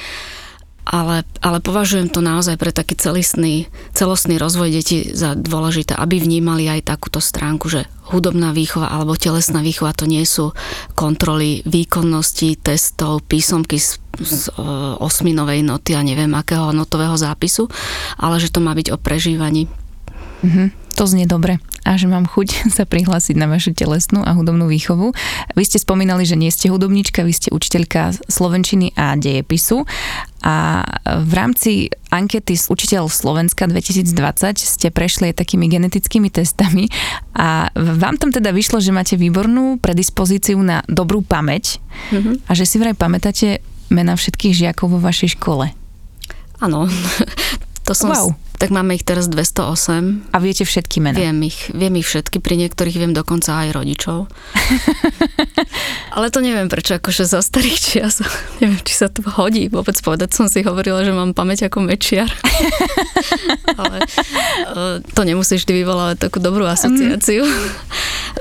ale, 0.84 1.24
ale 1.40 1.58
považujem 1.64 2.12
to 2.12 2.20
naozaj 2.20 2.60
pre 2.60 2.68
taký 2.68 2.92
celistný, 2.92 3.72
celostný 3.96 4.36
rozvoj 4.36 4.68
detí 4.68 5.16
za 5.16 5.32
dôležité, 5.32 5.96
aby 5.96 6.20
vnímali 6.20 6.68
aj 6.68 6.92
takúto 6.92 7.24
stránku, 7.24 7.72
že 7.72 7.88
hudobná 8.12 8.52
výchova 8.52 8.92
alebo 8.92 9.16
telesná 9.16 9.64
výchova 9.64 9.96
to 9.96 10.04
nie 10.04 10.20
sú 10.28 10.52
kontroly 10.92 11.64
výkonnosti, 11.64 12.60
testov, 12.60 13.24
písomky 13.24 13.80
z, 13.80 13.96
z 14.20 14.52
uh, 14.60 15.00
osminovej 15.00 15.64
noty 15.64 15.96
a 15.96 16.04
neviem 16.04 16.30
akého 16.36 16.76
notového 16.76 17.16
zápisu, 17.16 17.64
ale 18.20 18.36
že 18.36 18.52
to 18.52 18.60
má 18.60 18.76
byť 18.76 18.92
o 18.92 19.00
prežívaní. 19.00 19.64
Mm-hmm. 20.44 20.83
To 20.94 21.04
znie 21.10 21.26
dobre 21.26 21.58
a 21.84 22.00
že 22.00 22.08
mám 22.08 22.24
chuť 22.24 22.64
sa 22.76 22.88
prihlásiť 22.88 23.36
na 23.36 23.46
vašu 23.46 23.76
telesnú 23.76 24.24
a 24.24 24.32
hudobnú 24.32 24.66
výchovu. 24.66 25.12
Vy 25.52 25.64
ste 25.68 25.78
spomínali, 25.78 26.24
že 26.24 26.34
nie 26.34 26.48
ste 26.48 26.72
hudobnička, 26.72 27.22
vy 27.22 27.32
ste 27.36 27.48
učiteľka 27.52 28.24
slovenčiny 28.26 28.96
a 28.96 29.14
dejepisu 29.14 29.84
a 30.44 30.84
v 31.04 31.32
rámci 31.32 31.88
ankety 32.12 32.56
z 32.56 32.68
Učiteľ 32.68 33.08
Slovenska 33.08 33.64
2020 33.68 34.60
ste 34.60 34.88
prešli 34.92 35.32
aj 35.32 35.40
takými 35.44 35.68
genetickými 35.68 36.28
testami 36.28 36.88
a 37.36 37.68
vám 37.76 38.20
tam 38.20 38.32
teda 38.32 38.52
vyšlo, 38.52 38.80
že 38.80 38.92
máte 38.92 39.16
výbornú 39.16 39.80
predispozíciu 39.80 40.60
na 40.60 40.84
dobrú 40.88 41.24
pamäť 41.24 41.80
mm-hmm. 42.12 42.48
a 42.48 42.50
že 42.52 42.64
si 42.68 42.76
vraj 42.76 42.96
pamätáte 42.96 43.64
mena 43.88 44.16
všetkých 44.16 44.52
žiakov 44.52 44.92
vo 44.92 45.00
vašej 45.00 45.36
škole. 45.36 45.72
Áno, 46.60 46.88
to 47.88 47.92
som 47.96 48.12
wow 48.12 48.43
tak 48.54 48.70
máme 48.70 48.94
ich 48.94 49.02
teraz 49.02 49.26
208. 49.26 50.30
A 50.30 50.36
viete 50.38 50.62
všetky 50.62 51.02
mená? 51.02 51.18
Viem 51.18 51.50
ich, 51.50 51.74
viem 51.74 51.98
ich 51.98 52.06
všetky, 52.06 52.38
pri 52.38 52.54
niektorých 52.62 52.96
viem 52.96 53.12
dokonca 53.12 53.66
aj 53.66 53.74
rodičov. 53.74 54.30
Ale 56.14 56.30
to 56.30 56.38
neviem 56.38 56.70
prečo, 56.70 56.94
akože 56.96 57.26
za 57.26 57.42
starých 57.42 57.78
čias, 57.78 58.22
neviem, 58.62 58.78
či 58.86 58.94
sa 58.94 59.10
to 59.10 59.26
hodí 59.26 59.66
vôbec 59.66 59.98
povedať. 59.98 60.38
Som 60.38 60.46
si 60.46 60.62
hovorila, 60.62 61.02
že 61.02 61.10
mám 61.10 61.34
pamäť 61.34 61.66
ako 61.66 61.82
mečiar. 61.82 62.30
Ale 63.80 63.96
e, 64.00 64.08
to 65.02 65.20
nemusí 65.26 65.58
vždy 65.58 65.72
vyvolávať 65.82 66.30
takú 66.30 66.38
dobrú 66.38 66.62
asociáciu. 66.70 67.42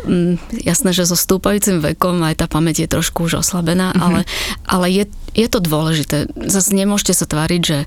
Mm, 0.05 0.38
jasné, 0.62 0.93
že 0.93 1.10
so 1.10 1.17
stúpajúcim 1.17 1.82
vekom 1.82 2.22
aj 2.22 2.43
tá 2.43 2.46
pamäť 2.46 2.86
je 2.86 2.88
trošku 2.91 3.25
už 3.25 3.41
oslabená, 3.41 3.93
mm-hmm. 3.93 4.05
ale, 4.05 4.22
ale 4.70 4.86
je, 4.93 5.03
je 5.34 5.48
to 5.50 5.58
dôležité. 5.58 6.29
Zase 6.38 6.77
nemôžete 6.77 7.17
sa 7.17 7.25
tváriť, 7.25 7.62
že 7.62 7.77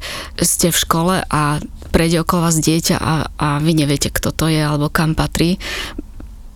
ste 0.42 0.74
v 0.74 0.78
škole 0.80 1.14
a 1.22 1.62
prejde 1.94 2.15
okolo 2.20 2.50
vás 2.50 2.56
dieťa 2.60 2.96
a, 2.96 3.14
a 3.36 3.48
vy 3.60 3.72
neviete, 3.72 4.08
kto 4.12 4.32
to 4.32 4.46
je 4.48 4.60
alebo 4.60 4.92
kam 4.92 5.16
patrí. 5.16 5.60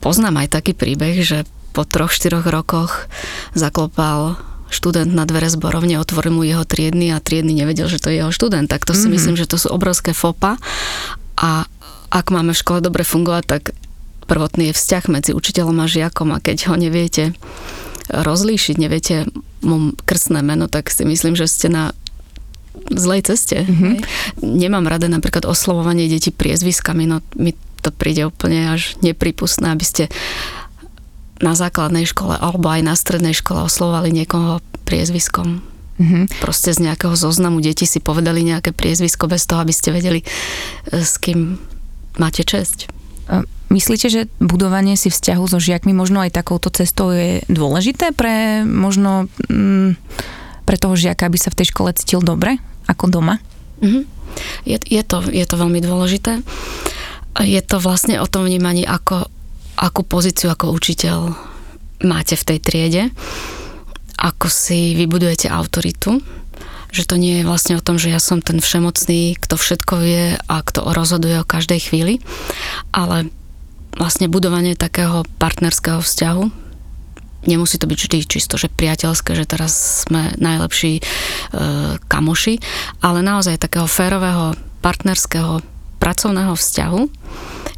Poznám 0.01 0.45
aj 0.45 0.57
taký 0.61 0.73
príbeh, 0.73 1.21
že 1.21 1.45
po 1.71 1.87
troch, 1.87 2.11
štyroch 2.11 2.49
rokoch 2.49 3.07
zaklopal 3.55 4.41
študent 4.71 5.11
na 5.11 5.27
dvere 5.27 5.51
zborovne, 5.51 5.99
otvoril 5.99 6.33
mu 6.35 6.43
jeho 6.47 6.63
triedny 6.63 7.11
a 7.11 7.19
triedny 7.19 7.53
nevedel, 7.53 7.91
že 7.91 7.99
to 7.99 8.09
je 8.11 8.23
jeho 8.23 8.33
študent. 8.33 8.71
Tak 8.71 8.87
to 8.87 8.95
si 8.95 9.07
mm-hmm. 9.07 9.13
myslím, 9.15 9.35
že 9.37 9.51
to 9.51 9.59
sú 9.59 9.69
obrovské 9.71 10.15
fopa 10.15 10.57
a 11.35 11.67
ak 12.11 12.35
máme 12.35 12.55
v 12.55 12.61
škole 12.63 12.83
dobre 12.83 13.07
fungovať, 13.07 13.45
tak 13.47 13.63
prvotný 14.27 14.71
je 14.71 14.79
vzťah 14.79 15.05
medzi 15.11 15.31
učiteľom 15.35 15.79
a 15.83 15.91
žiakom 15.91 16.31
a 16.35 16.43
keď 16.43 16.71
ho 16.71 16.75
neviete 16.79 17.35
rozlíšiť, 18.11 18.77
neviete 18.79 19.31
mu 19.63 19.95
krstné 20.03 20.43
meno, 20.43 20.67
tak 20.67 20.91
si 20.91 21.07
myslím, 21.07 21.39
že 21.39 21.47
ste 21.47 21.71
na 21.71 21.95
zlej 22.91 23.27
ceste. 23.27 23.67
Mm-hmm. 23.67 23.95
Nemám 24.45 24.87
rada 24.87 25.11
napríklad 25.11 25.47
oslovovanie 25.47 26.07
detí 26.07 26.31
priezviskami, 26.31 27.07
no 27.07 27.23
mi 27.35 27.55
to 27.81 27.91
príde 27.91 28.29
úplne 28.29 28.77
až 28.77 28.95
nepripustné, 29.01 29.73
aby 29.73 29.85
ste 29.85 30.05
na 31.41 31.57
základnej 31.57 32.05
škole 32.05 32.37
alebo 32.37 32.69
aj 32.69 32.85
na 32.85 32.95
strednej 32.95 33.33
škole 33.33 33.65
oslovovali 33.65 34.13
niekoho 34.13 34.61
priezviskom. 34.85 35.65
Mm-hmm. 36.01 36.41
Proste 36.41 36.73
z 36.73 36.89
nejakého 36.89 37.13
zoznamu 37.17 37.61
detí 37.61 37.85
si 37.85 38.01
povedali 38.01 38.45
nejaké 38.45 38.73
priezvisko 38.73 39.29
bez 39.29 39.45
toho, 39.45 39.61
aby 39.61 39.73
ste 39.73 39.93
vedeli, 39.93 40.21
e, 40.21 40.27
s 40.97 41.21
kým 41.21 41.61
máte 42.17 42.41
česť. 42.45 42.89
Myslíte, 43.71 44.11
že 44.11 44.27
budovanie 44.43 44.99
si 44.99 45.15
vzťahu 45.15 45.45
so 45.47 45.63
žiakmi 45.63 45.95
možno 45.95 46.19
aj 46.27 46.35
takouto 46.35 46.75
cestou 46.75 47.15
je 47.15 47.47
dôležité 47.47 48.11
pre 48.11 48.67
možno 48.67 49.31
mm, 49.47 49.95
pre 50.71 50.79
toho 50.79 50.95
žiaka, 50.95 51.27
aby 51.27 51.35
sa 51.35 51.51
v 51.51 51.59
tej 51.59 51.75
škole 51.75 51.91
cítil 51.99 52.23
dobre? 52.23 52.63
ako 52.91 53.07
doma? 53.07 53.39
Mm-hmm. 53.79 54.05
Je, 54.67 54.77
je, 54.83 55.03
to, 55.07 55.23
je 55.31 55.47
to 55.47 55.55
veľmi 55.55 55.79
dôležité. 55.79 56.43
Je 57.39 57.63
to 57.63 57.79
vlastne 57.79 58.19
o 58.19 58.27
tom 58.27 58.47
vnímaní, 58.47 58.83
ako, 58.83 59.31
akú 59.79 60.03
pozíciu 60.03 60.51
ako 60.51 60.75
učiteľ 60.75 61.35
máte 62.03 62.35
v 62.35 62.47
tej 62.47 62.59
triede, 62.59 63.03
ako 64.19 64.51
si 64.51 64.99
vybudujete 64.99 65.47
autoritu, 65.47 66.19
že 66.91 67.07
to 67.07 67.15
nie 67.15 67.41
je 67.41 67.49
vlastne 67.49 67.79
o 67.79 67.85
tom, 67.85 67.97
že 68.03 68.11
ja 68.11 68.19
som 68.19 68.43
ten 68.43 68.59
všemocný, 68.59 69.39
kto 69.39 69.55
všetko 69.55 69.95
vie 70.03 70.35
a 70.37 70.57
kto 70.67 70.91
rozhoduje 70.91 71.39
o 71.39 71.47
každej 71.47 71.81
chvíli, 71.87 72.19
ale 72.91 73.31
vlastne 73.95 74.27
budovanie 74.27 74.75
takého 74.75 75.23
partnerského 75.39 76.03
vzťahu, 76.03 76.70
nemusí 77.49 77.81
to 77.81 77.89
byť 77.89 77.99
vždy 77.99 78.19
čisto, 78.29 78.61
že 78.61 78.73
priateľské, 78.73 79.33
že 79.33 79.49
teraz 79.49 80.05
sme 80.05 80.35
najlepší 80.37 81.01
e, 81.01 81.03
kamoši, 82.01 82.61
ale 83.01 83.25
naozaj 83.25 83.61
takého 83.61 83.89
férového, 83.89 84.57
partnerského, 84.85 85.65
pracovného 86.01 86.57
vzťahu, 86.57 87.01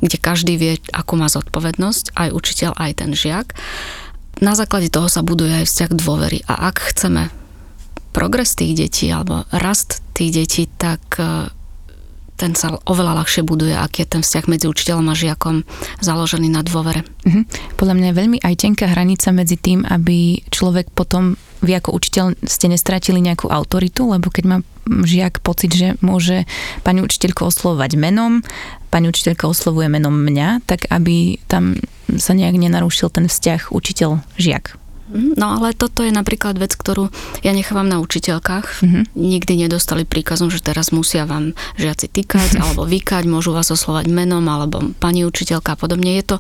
kde 0.03 0.17
každý 0.19 0.55
vie, 0.59 0.79
akú 0.95 1.19
má 1.19 1.27
zodpovednosť, 1.27 2.15
aj 2.15 2.29
učiteľ, 2.35 2.71
aj 2.79 2.93
ten 3.03 3.11
žiak. 3.15 3.55
Na 4.39 4.55
základe 4.59 4.91
toho 4.91 5.07
sa 5.11 5.23
buduje 5.23 5.63
aj 5.63 5.67
vzťah 5.67 5.91
dôvery. 5.99 6.39
A 6.47 6.71
ak 6.71 6.95
chceme 6.95 7.31
progres 8.15 8.55
tých 8.55 8.75
detí 8.79 9.07
alebo 9.11 9.47
rast 9.51 10.03
tých 10.15 10.31
detí, 10.43 10.63
tak 10.67 11.03
e, 11.19 11.51
ten 12.37 12.59
sa 12.59 12.75
oveľa 12.89 13.23
ľahšie 13.23 13.47
buduje, 13.47 13.77
ak 13.77 14.03
je 14.03 14.07
ten 14.09 14.23
vzťah 14.25 14.45
medzi 14.51 14.67
učiteľom 14.67 15.07
a 15.09 15.15
žiakom 15.15 15.63
založený 16.03 16.51
na 16.51 16.67
dôvere. 16.67 17.07
Mhm. 17.29 17.47
Podľa 17.79 17.95
mňa 17.95 18.07
je 18.11 18.19
veľmi 18.19 18.39
aj 18.43 18.55
tenká 18.59 18.87
hranica 18.91 19.29
medzi 19.31 19.57
tým, 19.61 19.87
aby 19.87 20.43
človek 20.51 20.91
potom 20.91 21.39
vy 21.63 21.79
ako 21.79 21.95
učiteľ 21.95 22.43
ste 22.43 22.67
nestratili 22.67 23.23
nejakú 23.23 23.47
autoritu, 23.47 24.11
lebo 24.11 24.35
keď 24.35 24.45
má 24.51 24.57
žiak 25.07 25.39
pocit, 25.47 25.71
že 25.71 25.95
môže 26.03 26.43
pani 26.83 27.07
učiteľko 27.07 27.55
oslovovať 27.55 27.95
menom, 27.95 28.43
pani 28.91 29.07
učiteľka 29.07 29.47
oslovuje 29.47 29.87
menom 29.87 30.11
mňa, 30.11 30.67
tak 30.67 30.91
aby 30.91 31.39
tam 31.47 31.79
sa 32.19 32.35
nejak 32.35 32.59
nenarušil 32.59 33.15
ten 33.15 33.31
vzťah 33.31 33.71
učiteľ-žiak. 33.71 34.82
Mhm. 35.13 35.37
No 35.37 35.61
ale 35.61 35.77
toto 35.77 36.01
je 36.01 36.11
napríklad 36.11 36.57
vec, 36.57 36.73
ktorú 36.73 37.13
ja 37.45 37.53
nechávam 37.53 37.85
na 37.85 38.01
učiteľkách. 38.01 38.67
Mm-hmm. 38.81 39.05
Nikdy 39.13 39.53
nedostali 39.69 40.09
príkazom, 40.09 40.49
že 40.49 40.65
teraz 40.65 40.89
musia 40.89 41.29
vám 41.29 41.53
žiaci 41.77 42.09
týkať 42.09 42.57
alebo 42.63 42.89
vykať, 42.89 43.29
môžu 43.29 43.53
vás 43.53 43.69
oslovať 43.69 44.09
menom 44.09 44.43
alebo 44.49 44.91
pani 44.97 45.29
učiteľka 45.29 45.77
a 45.77 45.79
podobne. 45.79 46.17
Je 46.17 46.25
to 46.25 46.37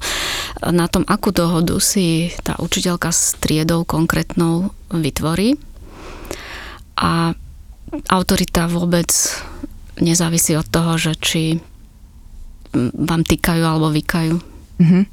na 0.64 0.88
tom, 0.88 1.05
akú 1.05 1.31
dohodu 1.31 1.76
si 1.85 2.33
tá 2.41 2.57
učiteľka 2.57 3.12
s 3.12 3.37
triedou 3.37 3.85
konkrétnou 3.85 4.73
vytvorí. 4.88 5.61
A 6.97 7.37
autorita 8.09 8.73
vôbec 8.73 9.12
nezávisí 10.00 10.57
od 10.57 10.64
toho, 10.64 10.97
že 10.97 11.12
či 11.21 11.43
vám 12.97 13.21
týkajú 13.29 13.62
alebo 13.69 13.93
vykajú. 13.93 14.41
Mm-hmm 14.81 15.05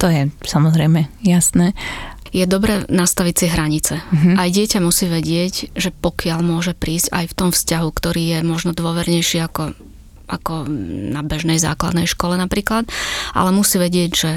To 0.00 0.08
je 0.08 0.32
samozrejme 0.48 1.12
jasné. 1.20 1.76
Je 2.30 2.46
dobré 2.46 2.86
nastaviť 2.86 3.34
si 3.34 3.46
hranice. 3.50 3.94
Mm-hmm. 3.98 4.34
Aj 4.38 4.48
dieťa 4.48 4.78
musí 4.78 5.10
vedieť, 5.10 5.74
že 5.74 5.90
pokiaľ 5.90 6.38
môže 6.46 6.78
prísť 6.78 7.10
aj 7.10 7.24
v 7.30 7.36
tom 7.36 7.50
vzťahu, 7.50 7.88
ktorý 7.90 8.22
je 8.22 8.38
možno 8.46 8.70
dôvernejší 8.70 9.42
ako, 9.42 9.74
ako 10.30 10.70
na 11.10 11.26
bežnej 11.26 11.58
základnej 11.58 12.06
škole 12.06 12.38
napríklad, 12.38 12.86
ale 13.34 13.50
musí 13.50 13.82
vedieť, 13.82 14.10
že 14.14 14.32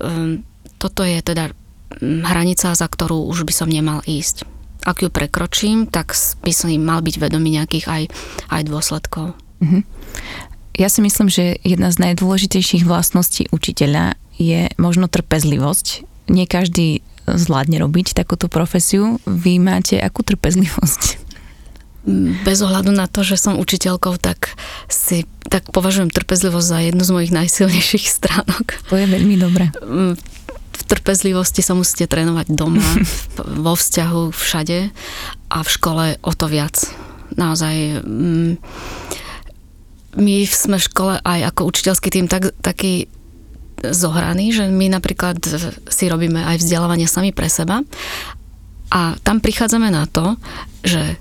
um, 0.00 0.40
toto 0.80 1.04
je 1.04 1.20
teda 1.20 1.52
hranica, 2.00 2.72
za 2.72 2.86
ktorú 2.88 3.28
už 3.28 3.44
by 3.44 3.52
som 3.52 3.68
nemal 3.68 4.00
ísť. 4.08 4.48
Ak 4.86 5.02
ju 5.02 5.12
prekročím, 5.12 5.90
tak 5.90 6.16
by 6.40 6.52
som 6.54 6.72
mal 6.80 7.02
byť 7.02 7.16
vedomý 7.20 7.58
nejakých 7.58 7.86
aj, 7.90 8.02
aj 8.48 8.62
dôsledkov. 8.64 9.36
Mm-hmm. 9.60 9.82
Ja 10.76 10.88
si 10.92 11.00
myslím, 11.00 11.32
že 11.32 11.56
jedna 11.64 11.88
z 11.88 12.00
najdôležitejších 12.04 12.84
vlastností 12.84 13.48
učiteľa 13.48 14.20
je 14.36 14.68
možno 14.76 15.08
trpezlivosť. 15.08 16.15
Nie 16.26 16.46
každý 16.46 17.02
zvládne 17.26 17.82
robiť 17.82 18.14
takúto 18.14 18.46
profesiu. 18.46 19.18
Vy 19.26 19.58
máte 19.58 19.98
akú 19.98 20.22
trpezlivosť? 20.22 21.26
Bez 22.46 22.62
ohľadu 22.62 22.94
na 22.94 23.10
to, 23.10 23.26
že 23.26 23.34
som 23.34 23.58
učiteľkou, 23.58 24.14
tak 24.22 24.54
si 24.86 25.26
tak 25.50 25.74
považujem 25.74 26.14
trpezlivosť 26.14 26.66
za 26.66 26.78
jednu 26.86 27.02
z 27.02 27.10
mojich 27.10 27.32
najsilnejších 27.34 28.06
stránok. 28.06 28.78
To 28.90 28.94
je 28.94 29.06
veľmi 29.10 29.36
dobré. 29.38 29.74
V 30.76 30.82
trpezlivosti 30.86 31.66
sa 31.66 31.74
musíte 31.74 32.06
trénovať 32.06 32.46
doma, 32.54 32.82
vo 33.66 33.74
vzťahu, 33.74 34.30
všade 34.30 34.78
a 35.50 35.58
v 35.62 35.68
škole 35.68 36.04
o 36.22 36.32
to 36.34 36.46
viac. 36.46 36.78
Naozaj 37.34 38.06
mm, 38.06 38.52
my 40.16 40.34
sme 40.46 40.78
v 40.78 40.86
škole 40.86 41.14
aj 41.18 41.40
ako 41.50 41.74
učiteľský 41.74 42.08
tým 42.14 42.26
tak, 42.30 42.54
taký 42.62 43.10
zohraný, 43.84 44.56
že 44.56 44.64
my 44.72 44.88
napríklad 44.88 45.36
si 45.90 46.04
robíme 46.08 46.40
aj 46.40 46.64
vzdelávanie 46.64 47.04
sami 47.04 47.30
pre 47.30 47.52
seba 47.52 47.84
a 48.88 49.18
tam 49.20 49.42
prichádzame 49.42 49.92
na 49.92 50.08
to, 50.08 50.38
že 50.86 51.18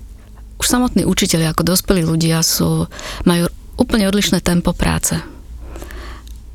už 0.61 0.65
samotní 0.65 1.03
učiteľi 1.03 1.51
ako 1.51 1.67
dospelí 1.67 2.05
ľudia 2.05 2.39
sú, 2.39 2.87
majú 3.27 3.51
úplne 3.75 4.07
odlišné 4.07 4.39
tempo 4.39 4.71
práce. 4.71 5.19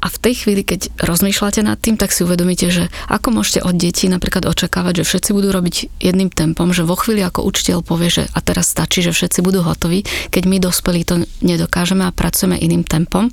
A 0.00 0.08
v 0.08 0.16
tej 0.16 0.34
chvíli, 0.44 0.64
keď 0.64 0.88
rozmýšľate 0.96 1.60
nad 1.60 1.76
tým, 1.76 2.00
tak 2.00 2.08
si 2.16 2.24
uvedomíte, 2.24 2.72
že 2.72 2.88
ako 3.12 3.36
môžete 3.36 3.60
od 3.60 3.76
detí 3.76 4.08
napríklad 4.08 4.48
očakávať, 4.48 5.04
že 5.04 5.08
všetci 5.12 5.30
budú 5.36 5.52
robiť 5.52 6.00
jedným 6.00 6.32
tempom, 6.32 6.72
že 6.72 6.88
vo 6.88 6.96
chvíli 6.96 7.20
ako 7.20 7.44
učiteľ 7.44 7.84
povie, 7.84 8.08
že 8.08 8.24
a 8.32 8.40
teraz 8.40 8.72
stačí, 8.72 9.04
že 9.04 9.12
všetci 9.12 9.44
budú 9.44 9.60
hotoví, 9.60 10.08
keď 10.32 10.42
my 10.48 10.56
dospelí 10.56 11.04
to 11.04 11.20
nedokážeme 11.44 12.08
a 12.08 12.16
pracujeme 12.16 12.56
iným 12.56 12.80
tempom. 12.80 13.28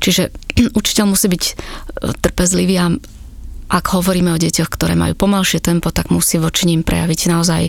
Čiže 0.00 0.32
učiteľ 0.80 1.04
musí 1.04 1.28
byť 1.28 1.44
e, 1.44 1.52
trpezlivý 2.16 2.76
a 2.80 2.86
ak 3.70 3.84
hovoríme 3.94 4.34
o 4.34 4.40
deťoch, 4.40 4.66
ktoré 4.66 4.98
majú 4.98 5.14
pomalšie 5.14 5.62
tempo, 5.62 5.94
tak 5.94 6.10
musí 6.10 6.42
voči 6.42 6.66
ním 6.66 6.82
prejaviť 6.82 7.20
naozaj 7.30 7.62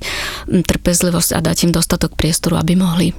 trpezlivosť 0.49 1.37
a 1.37 1.39
dať 1.45 1.69
im 1.69 1.75
dostatok 1.75 2.17
priestoru, 2.17 2.57
aby 2.57 2.79
mohli 2.79 3.11
e, 3.11 3.15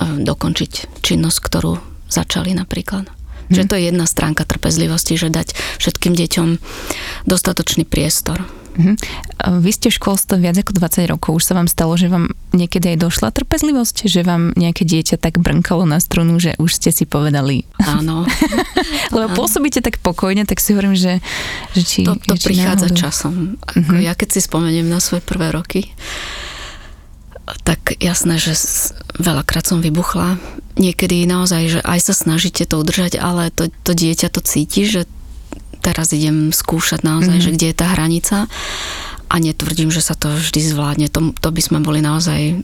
dokončiť 0.00 1.04
činnosť, 1.04 1.38
ktorú 1.44 1.72
začali 2.08 2.56
napríklad. 2.56 3.25
Hmm. 3.46 3.54
Že 3.54 3.62
to 3.66 3.74
je 3.78 3.82
jedna 3.90 4.06
stránka 4.06 4.42
trpezlivosti, 4.42 5.14
že 5.14 5.30
dať 5.30 5.54
všetkým 5.78 6.14
deťom 6.18 6.48
dostatočný 7.26 7.86
priestor. 7.86 8.42
Uh-huh. 8.76 8.92
Vy 9.64 9.72
ste 9.72 9.88
v 9.88 9.96
školstve 9.96 10.36
viac 10.36 10.60
ako 10.60 10.76
20 10.76 11.12
rokov. 11.16 11.40
Už 11.40 11.44
sa 11.48 11.56
vám 11.56 11.64
stalo, 11.64 11.96
že 11.96 12.12
vám 12.12 12.36
niekedy 12.52 12.92
aj 12.92 13.08
došla 13.08 13.32
trpezlivosť? 13.32 14.04
Že 14.04 14.20
vám 14.20 14.42
nejaké 14.52 14.84
dieťa 14.84 15.16
tak 15.16 15.40
brnkalo 15.40 15.88
na 15.88 15.96
strunu, 15.96 16.36
že 16.36 16.52
už 16.60 16.76
ste 16.76 16.92
si 16.92 17.08
povedali? 17.08 17.64
Áno. 17.80 18.28
Lebo 19.16 19.32
Áno. 19.32 19.36
pôsobíte 19.36 19.80
tak 19.80 19.96
pokojne, 20.04 20.44
tak 20.44 20.60
si 20.60 20.76
hovorím, 20.76 20.92
že, 20.92 21.24
že 21.72 21.82
či... 21.82 22.00
To, 22.04 22.20
to 22.20 22.36
či 22.36 22.52
prichádza 22.52 22.92
náhodou. 22.92 23.00
časom. 23.00 23.34
Ako 23.64 23.80
uh-huh. 23.80 24.04
Ja 24.04 24.12
keď 24.12 24.28
si 24.36 24.40
spomeniem 24.44 24.86
na 24.92 25.00
svoje 25.00 25.24
prvé 25.24 25.56
roky, 25.56 25.88
tak 27.62 27.94
jasné, 28.02 28.42
že 28.42 28.58
veľakrát 29.22 29.62
som 29.62 29.78
vybuchla. 29.78 30.42
Niekedy 30.76 31.24
naozaj, 31.30 31.78
že 31.78 31.80
aj 31.86 32.10
sa 32.10 32.14
snažíte 32.14 32.66
to 32.66 32.82
udržať, 32.82 33.16
ale 33.22 33.54
to, 33.54 33.70
to 33.86 33.94
dieťa 33.94 34.28
to 34.34 34.42
cíti, 34.42 34.84
že 34.84 35.06
teraz 35.78 36.10
idem 36.10 36.50
skúšať 36.50 37.06
naozaj, 37.06 37.38
mm-hmm. 37.38 37.46
že 37.46 37.54
kde 37.54 37.66
je 37.70 37.76
tá 37.78 37.86
hranica 37.94 38.50
a 39.30 39.34
netvrdím, 39.38 39.94
že 39.94 40.02
sa 40.02 40.18
to 40.18 40.34
vždy 40.34 40.58
zvládne. 40.58 41.06
To, 41.14 41.30
to 41.38 41.48
by 41.54 41.62
sme 41.62 41.78
boli 41.78 42.02
naozaj 42.02 42.58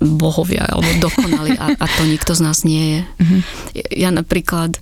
bohovia 0.00 0.64
alebo 0.64 0.88
dokonali 0.96 1.60
a, 1.60 1.76
a 1.76 1.86
to 2.00 2.08
nikto 2.08 2.32
z 2.32 2.40
nás 2.40 2.64
nie 2.64 2.84
je. 2.96 3.00
Mm-hmm. 3.04 3.40
Ja 4.00 4.08
napríklad 4.08 4.80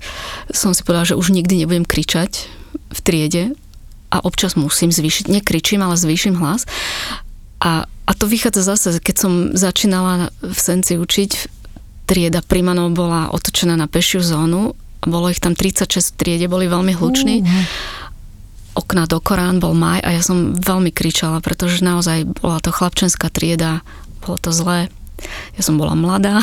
som 0.55 0.70
si 0.70 0.87
povedala, 0.87 1.11
že 1.11 1.18
už 1.18 1.35
nikdy 1.35 1.66
nebudem 1.66 1.83
kričať 1.83 2.46
v 2.94 2.98
triede 3.03 3.44
a 4.14 4.22
občas 4.22 4.55
musím 4.55 4.94
zvýšiť, 4.94 5.26
nekričím, 5.26 5.83
ale 5.83 5.98
zvýšim 5.98 6.38
hlas 6.38 6.64
a, 7.59 7.87
a 7.87 8.12
to 8.14 8.25
vychádza 8.31 8.62
zase, 8.62 8.88
keď 9.03 9.16
som 9.18 9.33
začínala 9.55 10.31
v 10.40 10.59
Senci 10.59 10.94
učiť, 10.94 11.31
trieda 12.09 12.40
Primanov 12.40 12.94
bola 12.97 13.29
otočená 13.35 13.77
na 13.77 13.90
pešiu 13.90 14.25
zónu, 14.25 14.73
bolo 15.05 15.31
ich 15.31 15.42
tam 15.42 15.53
36 15.55 16.14
v 16.14 16.16
triede, 16.16 16.47
boli 16.51 16.66
veľmi 16.66 16.97
hluční. 16.97 17.44
Uh. 17.44 17.49
Okna 18.79 19.11
do 19.11 19.18
Korán 19.18 19.59
bol 19.59 19.75
maj 19.75 19.99
a 20.07 20.14
ja 20.14 20.23
som 20.23 20.55
veľmi 20.55 20.94
kričala, 20.94 21.42
pretože 21.42 21.83
naozaj 21.83 22.31
bola 22.38 22.62
to 22.62 22.71
chlapčenská 22.71 23.27
trieda, 23.27 23.83
bolo 24.23 24.38
to 24.38 24.55
zlé. 24.55 24.87
Ja 25.59 25.66
som 25.66 25.75
bola 25.83 25.99
mladá 25.99 26.38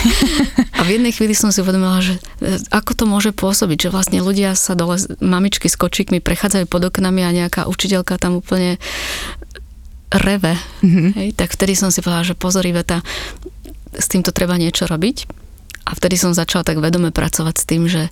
a 0.78 0.80
v 0.82 0.98
jednej 0.98 1.14
chvíli 1.14 1.38
som 1.38 1.54
si 1.54 1.62
uvedomila, 1.62 2.02
že 2.02 2.18
e, 2.42 2.58
ako 2.74 2.98
to 2.98 3.04
môže 3.06 3.30
pôsobiť, 3.30 3.86
že 3.86 3.92
vlastne 3.94 4.18
ľudia 4.18 4.58
sa 4.58 4.74
dole, 4.74 4.98
mamičky 5.22 5.70
s 5.70 5.78
kočíkmi 5.78 6.18
prechádzajú 6.18 6.66
pod 6.66 6.82
oknami 6.90 7.22
a 7.22 7.30
nejaká 7.30 7.70
učiteľka 7.70 8.18
tam 8.18 8.42
úplne 8.42 8.82
reve, 10.12 10.54
mm-hmm. 10.84 11.08
hej, 11.16 11.28
tak 11.32 11.56
vtedy 11.56 11.72
som 11.72 11.88
si 11.88 12.04
povedala, 12.04 12.28
že 12.28 12.36
pozor 12.36 12.64
Iveta, 12.68 13.00
s 13.92 14.06
týmto 14.08 14.32
treba 14.32 14.56
niečo 14.56 14.88
robiť. 14.88 15.40
A 15.82 15.98
vtedy 15.98 16.14
som 16.14 16.30
začala 16.30 16.62
tak 16.62 16.78
vedome 16.78 17.10
pracovať 17.10 17.54
s 17.58 17.66
tým, 17.66 17.90
že, 17.90 18.06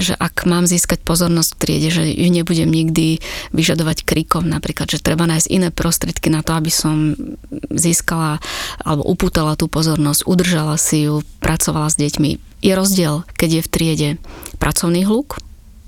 že 0.00 0.16
ak 0.16 0.48
mám 0.48 0.64
získať 0.64 1.04
pozornosť 1.04 1.50
v 1.52 1.60
triede, 1.60 1.88
že 1.92 2.08
ju 2.08 2.32
nebudem 2.32 2.72
nikdy 2.72 3.20
vyžadovať 3.52 4.08
krikom 4.08 4.48
napríklad, 4.48 4.88
že 4.88 5.04
treba 5.04 5.28
nájsť 5.28 5.52
iné 5.52 5.68
prostriedky 5.68 6.32
na 6.32 6.40
to, 6.40 6.56
aby 6.56 6.72
som 6.72 7.12
získala 7.68 8.40
alebo 8.80 9.04
upútala 9.04 9.60
tú 9.60 9.68
pozornosť, 9.68 10.24
udržala 10.24 10.80
si 10.80 11.04
ju, 11.04 11.20
pracovala 11.44 11.92
s 11.92 12.00
deťmi. 12.00 12.64
Je 12.64 12.72
rozdiel, 12.72 13.28
keď 13.36 13.60
je 13.60 13.62
v 13.62 13.70
triede 13.70 14.08
pracovný 14.56 15.04
hluk, 15.04 15.36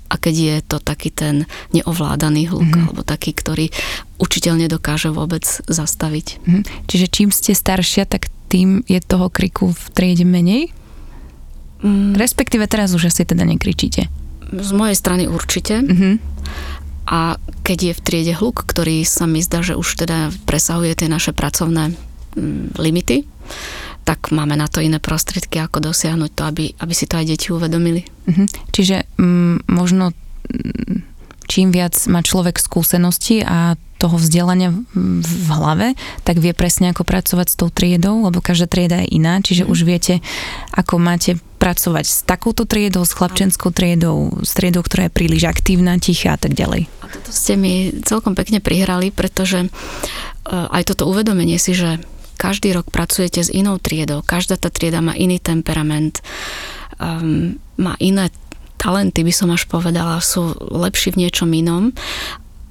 a 0.09 0.15
keď 0.17 0.35
je 0.35 0.55
to 0.65 0.77
taký 0.81 1.13
ten 1.13 1.45
neovládaný 1.69 2.49
hluk, 2.49 2.65
mm-hmm. 2.65 2.85
alebo 2.89 3.01
taký, 3.05 3.31
ktorý 3.37 3.69
učiteľ 4.17 4.65
nedokáže 4.65 5.13
vôbec 5.13 5.45
zastaviť. 5.69 6.27
Mm-hmm. 6.41 6.63
Čiže 6.89 7.07
čím 7.07 7.29
ste 7.29 7.53
staršia, 7.53 8.09
tak 8.09 8.33
tým 8.49 8.81
je 8.89 8.97
toho 8.99 9.29
kriku 9.29 9.69
v 9.69 9.83
triede 9.93 10.25
menej? 10.25 10.73
Mm. 11.85 12.17
Respektíve 12.17 12.65
teraz 12.65 12.91
už 12.91 13.13
asi 13.13 13.23
teda 13.23 13.45
nekričíte. 13.45 14.09
Z 14.49 14.71
mojej 14.73 14.97
strany 14.97 15.29
určite. 15.29 15.85
Mm-hmm. 15.85 16.13
A 17.09 17.37
keď 17.61 17.77
je 17.77 17.93
v 17.93 18.03
triede 18.05 18.33
hluk, 18.33 18.65
ktorý 18.65 19.05
sa 19.05 19.29
mi 19.29 19.45
zdá, 19.45 19.61
že 19.61 19.77
už 19.77 20.01
teda 20.05 20.33
presahuje 20.49 20.93
tie 20.97 21.09
naše 21.09 21.33
pracovné 21.33 21.93
mm, 22.37 22.77
limity, 22.77 23.25
tak 24.09 24.33
máme 24.33 24.57
na 24.57 24.65
to 24.65 24.81
iné 24.81 24.97
prostriedky, 24.97 25.61
ako 25.61 25.85
dosiahnuť 25.93 26.31
to, 26.33 26.41
aby, 26.49 26.65
aby 26.81 26.93
si 26.97 27.05
to 27.05 27.21
aj 27.21 27.29
deti 27.29 27.53
uvedomili. 27.53 28.09
Mm-hmm. 28.25 28.47
Čiže 28.73 29.05
mm, 29.21 29.69
možno 29.69 30.17
mm, 30.49 31.05
čím 31.45 31.69
viac 31.69 31.93
má 32.09 32.25
človek 32.25 32.57
skúsenosti 32.57 33.45
a 33.45 33.77
toho 34.01 34.15
vzdelania 34.17 34.73
v 34.95 35.49
hlave, 35.51 35.87
tak 36.25 36.39
vie 36.41 36.55
presne 36.57 36.89
ako 36.89 37.05
pracovať 37.05 37.47
s 37.51 37.55
tou 37.59 37.69
triedou, 37.69 38.25
lebo 38.25 38.39
každá 38.41 38.65
trieda 38.65 39.03
je 39.05 39.13
iná, 39.13 39.43
čiže 39.45 39.67
mm. 39.67 39.69
už 39.69 39.79
viete, 39.85 40.25
ako 40.73 40.97
máte 40.97 41.37
pracovať 41.61 42.05
s 42.07 42.17
takouto 42.25 42.65
triedou, 42.65 43.05
s 43.05 43.13
chlapčenskou 43.13 43.69
triedou, 43.69 44.41
s 44.41 44.57
triedou, 44.57 44.81
ktorá 44.81 45.05
je 45.05 45.13
príliš 45.13 45.45
aktívna, 45.45 46.01
tichá 46.01 46.33
a 46.33 46.39
tak 46.39 46.57
ďalej. 46.57 46.89
A 47.03 47.05
toto 47.13 47.29
ste 47.29 47.59
mi 47.59 47.93
celkom 48.07 48.33
pekne 48.33 48.63
prihrali, 48.63 49.11
pretože 49.13 49.67
e, 49.67 49.69
aj 50.49 50.95
toto 50.95 51.05
uvedomenie 51.11 51.59
si, 51.59 51.75
že 51.75 51.99
každý 52.39 52.71
rok 52.71 52.87
pracujete 52.87 53.43
s 53.43 53.51
inou 53.51 53.75
triedou, 53.75 54.23
každá 54.23 54.55
tá 54.55 54.71
trieda 54.71 55.03
má 55.03 55.11
iný 55.11 55.43
temperament, 55.43 56.23
um, 56.95 57.59
má 57.75 57.99
iné 57.99 58.31
talenty, 58.79 59.27
by 59.27 59.33
som 59.35 59.51
až 59.51 59.67
povedala, 59.67 60.23
sú 60.23 60.55
lepší 60.55 61.11
v 61.11 61.27
niečom 61.27 61.51
inom. 61.51 61.91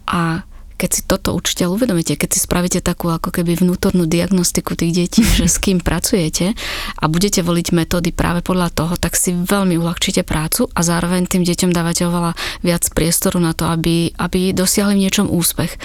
A 0.08 0.48
keď 0.78 0.90
si 0.94 1.02
toto 1.04 1.34
učiteľ 1.34 1.74
uvedomíte, 1.74 2.14
keď 2.14 2.38
si 2.38 2.40
spravíte 2.40 2.78
takú 2.78 3.10
ako 3.10 3.34
keby 3.34 3.58
vnútornú 3.58 4.06
diagnostiku 4.06 4.78
tých 4.78 4.94
detí, 4.94 5.20
že 5.26 5.50
s 5.50 5.58
kým 5.58 5.82
pracujete 5.82 6.54
a 6.96 7.04
budete 7.10 7.42
voliť 7.42 7.74
metódy 7.74 8.14
práve 8.14 8.46
podľa 8.46 8.70
toho, 8.70 8.94
tak 8.94 9.18
si 9.18 9.34
veľmi 9.34 9.74
uľahčíte 9.74 10.22
prácu 10.22 10.70
a 10.70 10.80
zároveň 10.86 11.26
tým 11.26 11.42
deťom 11.42 11.74
dávate 11.74 12.06
oveľa 12.06 12.38
viac 12.62 12.86
priestoru 12.94 13.42
na 13.42 13.52
to, 13.52 13.66
aby, 13.66 14.14
aby 14.16 14.54
dosiahli 14.54 14.94
v 14.96 15.02
niečom 15.02 15.26
úspech 15.26 15.76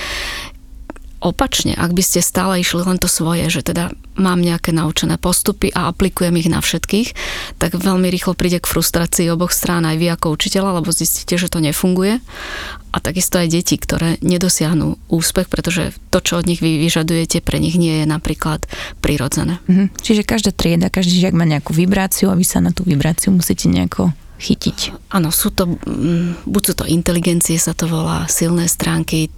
opačne, 1.23 1.71
ak 1.73 1.95
by 1.95 2.03
ste 2.03 2.19
stále 2.19 2.59
išli 2.59 2.83
len 2.83 2.99
to 2.99 3.07
svoje, 3.07 3.47
že 3.47 3.63
teda 3.63 3.95
mám 4.19 4.43
nejaké 4.43 4.75
naučené 4.75 5.15
postupy 5.15 5.71
a 5.71 5.89
aplikujem 5.89 6.35
ich 6.37 6.51
na 6.51 6.59
všetkých, 6.59 7.15
tak 7.57 7.79
veľmi 7.79 8.11
rýchlo 8.11 8.35
príde 8.35 8.59
k 8.59 8.69
frustrácii 8.69 9.31
oboch 9.31 9.55
strán 9.55 9.87
aj 9.87 9.97
vy 9.97 10.11
ako 10.11 10.35
učiteľa, 10.35 10.83
lebo 10.83 10.91
zistíte, 10.91 11.39
že 11.39 11.49
to 11.49 11.63
nefunguje. 11.63 12.19
A 12.93 13.01
takisto 13.01 13.41
aj 13.41 13.49
deti, 13.49 13.73
ktoré 13.79 14.21
nedosiahnu 14.21 15.01
úspech, 15.09 15.49
pretože 15.49 15.97
to, 16.13 16.21
čo 16.21 16.37
od 16.37 16.45
nich 16.45 16.61
vy 16.61 16.77
vyžadujete, 16.77 17.41
pre 17.41 17.57
nich 17.57 17.73
nie 17.73 18.03
je 18.03 18.05
napríklad 18.05 18.69
prirodzené. 19.01 19.57
Mhm. 19.65 19.97
Čiže 19.97 20.27
každá 20.27 20.53
trieda, 20.53 20.93
každý 20.93 21.23
žiak 21.23 21.33
má 21.33 21.47
nejakú 21.47 21.73
vibráciu 21.73 22.29
a 22.29 22.37
vy 22.37 22.45
sa 22.45 22.61
na 22.61 22.69
tú 22.69 22.85
vibráciu 22.85 23.33
musíte 23.33 23.65
nejako 23.65 24.13
chytiť. 24.43 25.09
Áno, 25.15 25.31
sú 25.31 25.55
to, 25.55 25.79
mm, 25.79 26.43
buď 26.43 26.61
sú 26.67 26.73
to 26.75 26.85
inteligencie, 26.85 27.55
sa 27.55 27.71
to 27.71 27.87
volá, 27.87 28.27
silné 28.27 28.67
stránky, 28.67 29.31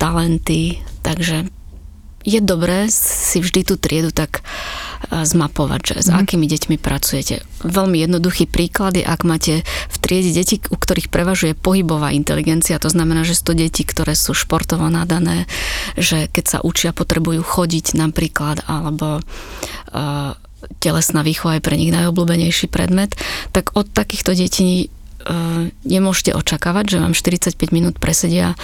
talenty, 0.00 0.80
takže 1.04 1.52
je 2.20 2.40
dobré 2.40 2.88
si 2.92 3.40
vždy 3.40 3.64
tú 3.64 3.74
triedu 3.80 4.12
tak 4.12 4.40
e, 4.40 5.24
zmapovať, 5.24 5.80
že 5.80 5.96
s 6.04 6.08
mm. 6.12 6.16
akými 6.20 6.46
deťmi 6.52 6.76
pracujete. 6.76 7.40
Veľmi 7.64 7.96
jednoduchý 7.96 8.44
príklad 8.44 8.96
je, 8.96 9.04
ak 9.04 9.24
máte 9.24 9.64
v 9.64 9.96
triede 10.04 10.36
deti, 10.36 10.60
u 10.68 10.76
ktorých 10.76 11.08
prevažuje 11.08 11.56
pohybová 11.56 12.12
inteligencia, 12.12 12.76
to 12.76 12.92
znamená, 12.92 13.24
že 13.24 13.40
sú 13.40 13.52
to 13.52 13.54
deti, 13.56 13.88
ktoré 13.88 14.12
sú 14.12 14.36
športovo 14.36 14.92
nadané, 14.92 15.48
že 15.96 16.28
keď 16.28 16.44
sa 16.44 16.58
učia, 16.60 16.92
potrebujú 16.92 17.40
chodiť 17.40 17.96
napríklad, 17.96 18.68
alebo 18.68 19.24
uh, 19.24 20.36
telesná 20.80 21.24
výchova 21.24 21.56
je 21.56 21.64
pre 21.64 21.80
nich 21.80 21.92
najobľúbenejší 21.92 22.68
predmet, 22.68 23.16
tak 23.56 23.72
od 23.72 23.88
takýchto 23.88 24.36
detí 24.36 24.92
nemôžete 25.84 26.32
očakávať, 26.32 26.96
že 26.96 27.00
vám 27.02 27.12
45 27.12 27.76
minút 27.76 28.00
presedia 28.00 28.56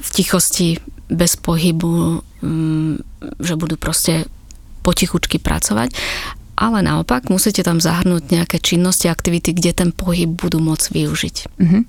v 0.00 0.08
tichosti, 0.10 0.82
bez 1.10 1.34
pohybu, 1.34 2.22
mm, 2.42 2.94
že 3.42 3.54
budú 3.58 3.74
proste 3.74 4.30
potichučky 4.86 5.42
pracovať, 5.42 5.92
ale 6.54 6.78
naopak 6.86 7.28
musíte 7.28 7.66
tam 7.66 7.82
zahrnúť 7.82 8.30
nejaké 8.30 8.62
činnosti, 8.62 9.10
aktivity, 9.10 9.50
kde 9.52 9.72
ten 9.74 9.90
pohyb 9.90 10.30
budú 10.30 10.62
môcť 10.62 10.86
využiť. 10.92 11.36
Mm-hmm. 11.58 11.82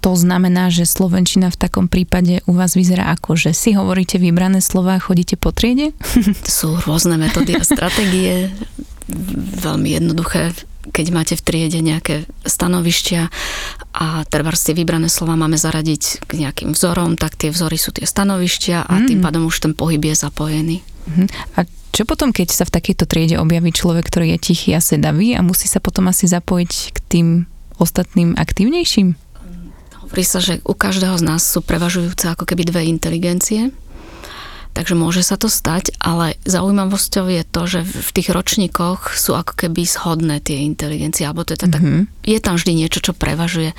To 0.00 0.16
znamená, 0.16 0.72
že 0.72 0.88
Slovenčina 0.88 1.52
v 1.52 1.60
takom 1.60 1.84
prípade 1.84 2.40
u 2.48 2.56
vás 2.56 2.72
vyzerá 2.72 3.12
ako, 3.12 3.36
že 3.36 3.52
si 3.52 3.76
hovoríte 3.76 4.16
vybrané 4.16 4.64
slova 4.64 4.96
a 4.96 5.02
chodíte 5.02 5.36
po 5.36 5.52
triede? 5.52 5.92
Sú 6.48 6.72
rôzne 6.88 7.20
metódy 7.20 7.60
a 7.60 7.64
stratégie, 7.68 8.48
veľmi 9.60 10.00
jednoduché 10.00 10.56
keď 10.88 11.06
máte 11.12 11.34
v 11.36 11.44
triede 11.44 11.80
nejaké 11.84 12.24
stanovišťa 12.48 13.20
a 13.92 14.24
treba 14.24 14.48
tie 14.56 14.72
vybrané 14.72 15.12
slova 15.12 15.36
máme 15.36 15.60
zaradiť 15.60 16.24
k 16.24 16.30
nejakým 16.40 16.72
vzorom, 16.72 17.20
tak 17.20 17.36
tie 17.36 17.52
vzory 17.52 17.76
sú 17.76 17.92
tie 17.92 18.08
stanovišťa 18.08 18.88
a 18.88 18.94
mm. 19.04 19.06
tým 19.12 19.20
pádom 19.20 19.44
už 19.44 19.56
ten 19.60 19.72
pohyb 19.76 20.00
je 20.00 20.16
zapojený. 20.16 20.80
Mm. 21.04 21.28
A 21.60 21.68
čo 21.90 22.06
potom, 22.06 22.30
keď 22.30 22.54
sa 22.54 22.64
v 22.64 22.74
takejto 22.80 23.04
triede 23.04 23.36
objaví 23.36 23.74
človek, 23.74 24.08
ktorý 24.08 24.36
je 24.36 24.52
tichý 24.52 24.70
a 24.72 24.80
sedavý 24.80 25.36
a 25.36 25.44
musí 25.44 25.66
sa 25.66 25.82
potom 25.82 26.08
asi 26.08 26.30
zapojiť 26.30 26.72
k 26.94 26.98
tým 27.10 27.28
ostatným 27.76 28.38
aktívnejším? 28.38 29.18
Hovorí 30.06 30.24
sa, 30.24 30.38
že 30.38 30.62
u 30.64 30.74
každého 30.74 31.18
z 31.18 31.24
nás 31.26 31.42
sú 31.42 31.60
prevažujúce 31.60 32.30
ako 32.30 32.46
keby 32.46 32.66
dve 32.66 32.82
inteligencie 32.86 33.74
Takže 34.80 34.96
môže 34.96 35.20
sa 35.20 35.36
to 35.36 35.52
stať, 35.52 35.92
ale 36.00 36.40
zaujímavosťou 36.48 37.28
je 37.28 37.44
to, 37.44 37.62
že 37.68 37.80
v 37.84 38.10
tých 38.16 38.32
ročníkoch 38.32 39.12
sú 39.12 39.36
ako 39.36 39.52
keby 39.52 39.84
shodné 39.84 40.40
tie 40.40 40.64
inteligencie, 40.64 41.28
alebo 41.28 41.44
je, 41.44 41.60
mm-hmm. 41.60 41.68
tak, 41.68 41.84
mhm. 41.84 42.08
je 42.24 42.38
tam 42.40 42.56
vždy 42.56 42.72
niečo, 42.72 43.04
čo 43.04 43.12
prevažuje. 43.12 43.76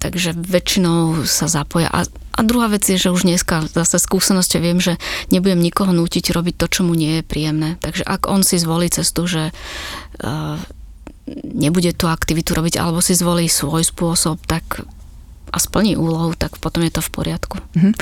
Takže 0.00 0.32
väčšinou 0.32 1.28
sa 1.28 1.44
zapoja. 1.44 1.92
A, 1.92 2.08
a 2.08 2.40
druhá 2.40 2.72
vec 2.72 2.88
je, 2.88 2.96
že 2.96 3.12
už 3.12 3.28
dneska 3.28 3.68
zase 3.68 4.00
skúsenosťou 4.00 4.60
viem, 4.64 4.80
že 4.80 4.96
nebudem 5.28 5.60
nikoho 5.60 5.92
nútiť 5.92 6.32
robiť 6.32 6.56
to, 6.56 6.66
čo 6.72 6.80
mu 6.88 6.96
nie 6.96 7.20
je 7.20 7.28
príjemné. 7.28 7.76
Takže 7.84 8.08
ak 8.08 8.32
on 8.32 8.40
si 8.40 8.56
zvolí 8.56 8.88
cestu, 8.88 9.28
že 9.28 9.52
uh, 9.52 10.56
nebude 11.52 11.92
tú 11.92 12.08
aktivitu 12.08 12.56
robiť, 12.56 12.80
alebo 12.80 13.04
si 13.04 13.12
zvolí 13.12 13.44
svoj 13.44 13.84
spôsob, 13.84 14.40
tak 14.48 14.88
a 15.48 15.58
splní 15.58 15.96
úlohu, 15.96 16.36
tak 16.36 16.60
potom 16.60 16.84
je 16.84 16.92
to 16.92 17.02
v 17.04 17.10
poriadku. 17.12 17.56
Mm-hmm. 17.76 17.92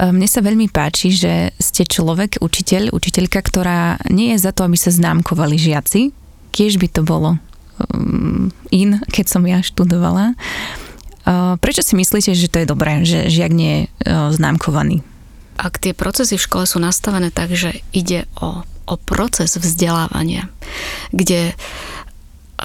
Mne 0.00 0.28
sa 0.28 0.40
veľmi 0.40 0.72
páči, 0.72 1.12
že 1.12 1.52
ste 1.60 1.84
človek, 1.84 2.40
učiteľ, 2.40 2.96
učiteľka, 2.96 3.38
ktorá 3.44 4.00
nie 4.08 4.32
je 4.34 4.42
za 4.42 4.50
to, 4.50 4.64
aby 4.64 4.76
sa 4.76 4.88
známkovali 4.88 5.60
žiaci. 5.60 6.10
Kiež 6.52 6.80
by 6.80 6.88
to 6.88 7.02
bolo 7.04 7.40
um, 7.92 8.52
in, 8.72 9.00
keď 9.12 9.26
som 9.28 9.42
ja 9.44 9.60
študovala. 9.60 10.36
Uh, 11.22 11.54
prečo 11.62 11.86
si 11.86 11.94
myslíte, 11.94 12.34
že 12.34 12.50
to 12.50 12.64
je 12.64 12.70
dobré, 12.70 13.06
že 13.06 13.30
žiak 13.30 13.52
nie 13.54 13.72
je 13.72 13.82
uh, 14.10 14.32
známkovaný? 14.34 15.06
Ak 15.60 15.78
tie 15.78 15.94
procesy 15.94 16.34
v 16.34 16.44
škole 16.44 16.64
sú 16.66 16.82
nastavené 16.82 17.30
tak, 17.30 17.54
že 17.54 17.84
ide 17.94 18.26
o, 18.40 18.66
o 18.66 18.94
proces 18.98 19.54
vzdelávania, 19.54 20.50
kde 21.14 21.54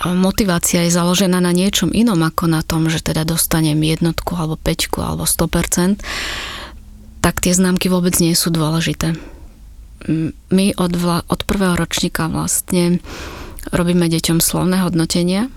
motivácia 0.06 0.86
je 0.86 0.94
založená 0.94 1.42
na 1.42 1.50
niečom 1.50 1.90
inom 1.90 2.22
ako 2.22 2.46
na 2.46 2.62
tom, 2.62 2.86
že 2.90 3.02
teda 3.02 3.26
dostanem 3.26 3.78
jednotku 3.82 4.38
alebo 4.38 4.60
peťku 4.60 5.02
alebo 5.02 5.26
100%, 5.26 6.02
tak 7.28 7.44
tie 7.44 7.52
známky 7.52 7.92
vôbec 7.92 8.16
nie 8.24 8.32
sú 8.32 8.56
dôležité. 8.56 9.12
My 10.48 10.72
od, 10.80 10.96
vla, 10.96 11.28
od 11.28 11.44
prvého 11.44 11.76
ročníka 11.76 12.32
vlastne 12.32 13.04
robíme 13.76 14.08
deťom 14.08 14.40
slovné 14.40 14.80
hodnotenia 14.80 15.52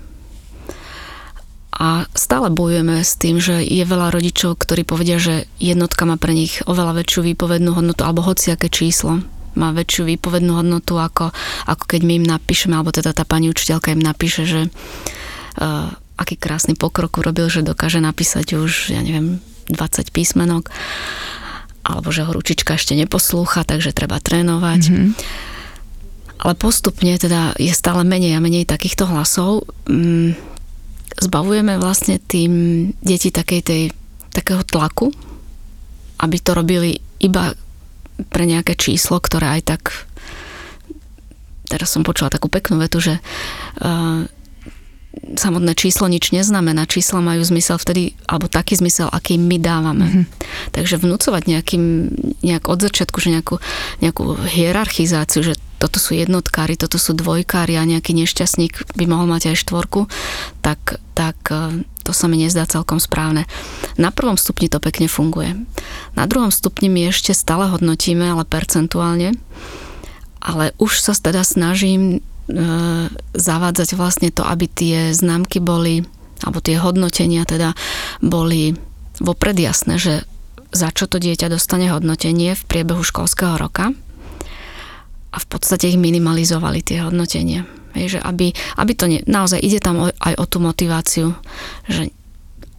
a 1.70 2.10
stále 2.10 2.50
bojujeme 2.50 3.06
s 3.06 3.14
tým, 3.14 3.38
že 3.38 3.62
je 3.62 3.86
veľa 3.86 4.10
rodičov, 4.10 4.58
ktorí 4.58 4.82
povedia, 4.82 5.22
že 5.22 5.46
jednotka 5.62 6.10
má 6.10 6.18
pre 6.18 6.34
nich 6.34 6.58
oveľa 6.66 7.06
väčšiu 7.06 7.30
výpovednú 7.30 7.78
hodnotu 7.78 8.02
alebo 8.02 8.26
hociaké 8.26 8.66
číslo 8.66 9.22
má 9.54 9.70
väčšiu 9.70 10.10
výpovednú 10.10 10.62
hodnotu, 10.62 10.98
ako, 10.98 11.30
ako 11.66 11.84
keď 11.86 12.00
my 12.06 12.22
im 12.22 12.26
napíšeme, 12.26 12.74
alebo 12.74 12.94
teda 12.94 13.10
tá 13.10 13.26
pani 13.26 13.50
učiteľka 13.50 13.94
im 13.94 14.02
napíše, 14.02 14.46
že 14.46 14.70
uh, 14.70 15.90
aký 16.14 16.38
krásny 16.38 16.78
pokrok 16.78 17.18
urobil, 17.18 17.50
že 17.50 17.66
dokáže 17.66 17.98
napísať 17.98 18.54
už, 18.54 18.94
ja 18.94 19.02
neviem, 19.02 19.42
20 19.66 20.14
písmenok 20.14 20.70
alebo 21.80 22.12
že 22.12 22.24
ho 22.24 22.30
ručička 22.32 22.76
ešte 22.76 22.92
neposlúcha, 22.96 23.64
takže 23.64 23.96
treba 23.96 24.20
trénovať. 24.20 24.82
Mm-hmm. 24.88 25.08
Ale 26.40 26.54
postupne 26.56 27.12
teda 27.20 27.56
je 27.60 27.72
stále 27.72 28.00
menej 28.04 28.36
a 28.36 28.40
menej 28.40 28.64
takýchto 28.64 29.04
hlasov. 29.08 29.68
Mm, 29.88 30.36
zbavujeme 31.20 31.76
vlastne 31.76 32.16
tým 32.16 32.52
deti 33.04 33.28
takej 33.28 33.60
tej, 33.60 33.82
takého 34.32 34.64
tlaku, 34.64 35.12
aby 36.20 36.36
to 36.40 36.56
robili 36.56 36.96
iba 37.20 37.52
pre 38.28 38.44
nejaké 38.44 38.76
číslo, 38.76 39.20
ktoré 39.20 39.60
aj 39.60 39.62
tak 39.76 39.82
teraz 41.70 41.94
som 41.94 42.02
počula 42.02 42.34
takú 42.34 42.50
peknú 42.50 42.82
vetu, 42.82 42.98
že 42.98 43.14
uh, 43.22 44.26
samotné 45.10 45.74
číslo 45.74 46.06
nič 46.06 46.30
neznamená. 46.30 46.86
Čísla 46.86 47.18
majú 47.18 47.42
zmysel 47.42 47.76
vtedy, 47.82 48.14
alebo 48.30 48.46
taký 48.46 48.78
zmysel, 48.78 49.10
aký 49.10 49.36
my 49.36 49.58
dávame. 49.58 50.06
Mm-hmm. 50.06 50.24
Takže 50.70 51.02
vnúcovať 51.02 51.42
nejakým, 51.50 51.84
nejak 52.46 52.64
od 52.70 52.78
začiatku, 52.78 53.18
že 53.18 53.34
nejakú, 53.34 53.58
nejakú 54.02 54.38
hierarchizáciu, 54.38 55.42
že 55.42 55.54
toto 55.80 55.96
sú 55.96 56.12
jednotkári, 56.12 56.76
toto 56.76 57.00
sú 57.00 57.16
dvojkári 57.16 57.80
a 57.80 57.88
nejaký 57.88 58.12
nešťastník 58.12 58.94
by 59.00 59.04
mohol 59.08 59.26
mať 59.32 59.56
aj 59.56 59.64
štvorku, 59.64 60.12
tak, 60.60 61.00
tak 61.16 61.40
e, 61.48 61.88
to 62.04 62.12
sa 62.12 62.28
mi 62.28 62.36
nezdá 62.36 62.68
celkom 62.68 63.00
správne. 63.00 63.48
Na 63.96 64.12
prvom 64.12 64.36
stupni 64.36 64.68
to 64.68 64.76
pekne 64.76 65.08
funguje. 65.08 65.56
Na 66.12 66.28
druhom 66.28 66.52
stupni 66.52 66.92
my 66.92 67.08
ešte 67.08 67.32
stále 67.32 67.66
hodnotíme, 67.72 68.28
ale 68.28 68.44
percentuálne. 68.44 69.40
Ale 70.40 70.76
už 70.76 71.00
sa 71.00 71.16
teda 71.16 71.44
snažím 71.44 72.20
zavádzať 73.34 73.88
vlastne 73.94 74.28
to, 74.34 74.42
aby 74.42 74.66
tie 74.66 75.14
známky 75.14 75.62
boli, 75.62 76.02
alebo 76.42 76.58
tie 76.58 76.76
hodnotenia 76.80 77.46
teda 77.46 77.74
boli 78.24 78.74
vopred 79.20 79.56
jasné, 79.56 80.00
že 80.00 80.14
za 80.70 80.94
čo 80.94 81.10
to 81.10 81.18
dieťa 81.18 81.50
dostane 81.50 81.90
hodnotenie 81.90 82.54
v 82.54 82.62
priebehu 82.66 83.02
školského 83.02 83.58
roka 83.58 83.90
a 85.30 85.36
v 85.38 85.46
podstate 85.46 85.90
ich 85.90 85.98
minimalizovali 85.98 86.82
tie 86.82 87.02
hodnotenia. 87.02 87.66
Je, 87.94 88.18
že 88.18 88.20
aby, 88.22 88.54
aby 88.78 88.92
to 88.94 89.10
nie, 89.10 89.20
naozaj 89.26 89.58
ide 89.58 89.82
tam 89.82 90.06
aj 90.06 90.34
o 90.38 90.44
tú 90.46 90.62
motiváciu, 90.62 91.34
že 91.90 92.14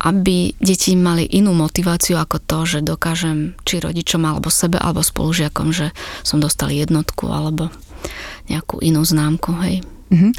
aby 0.02 0.56
deti 0.58 0.98
mali 0.98 1.30
inú 1.30 1.54
motiváciu 1.54 2.18
ako 2.18 2.42
to, 2.42 2.60
že 2.66 2.80
dokážem 2.82 3.54
či 3.68 3.78
rodičom 3.78 4.24
alebo 4.26 4.50
sebe 4.50 4.82
alebo 4.82 5.06
spolužiakom, 5.06 5.70
že 5.76 5.94
som 6.26 6.42
dostal 6.42 6.74
jednotku 6.74 7.30
alebo 7.30 7.70
nejakú 8.50 8.80
inú 8.84 9.02
známku, 9.06 9.52
hej. 9.64 9.86
Mm-hmm. 10.12 10.32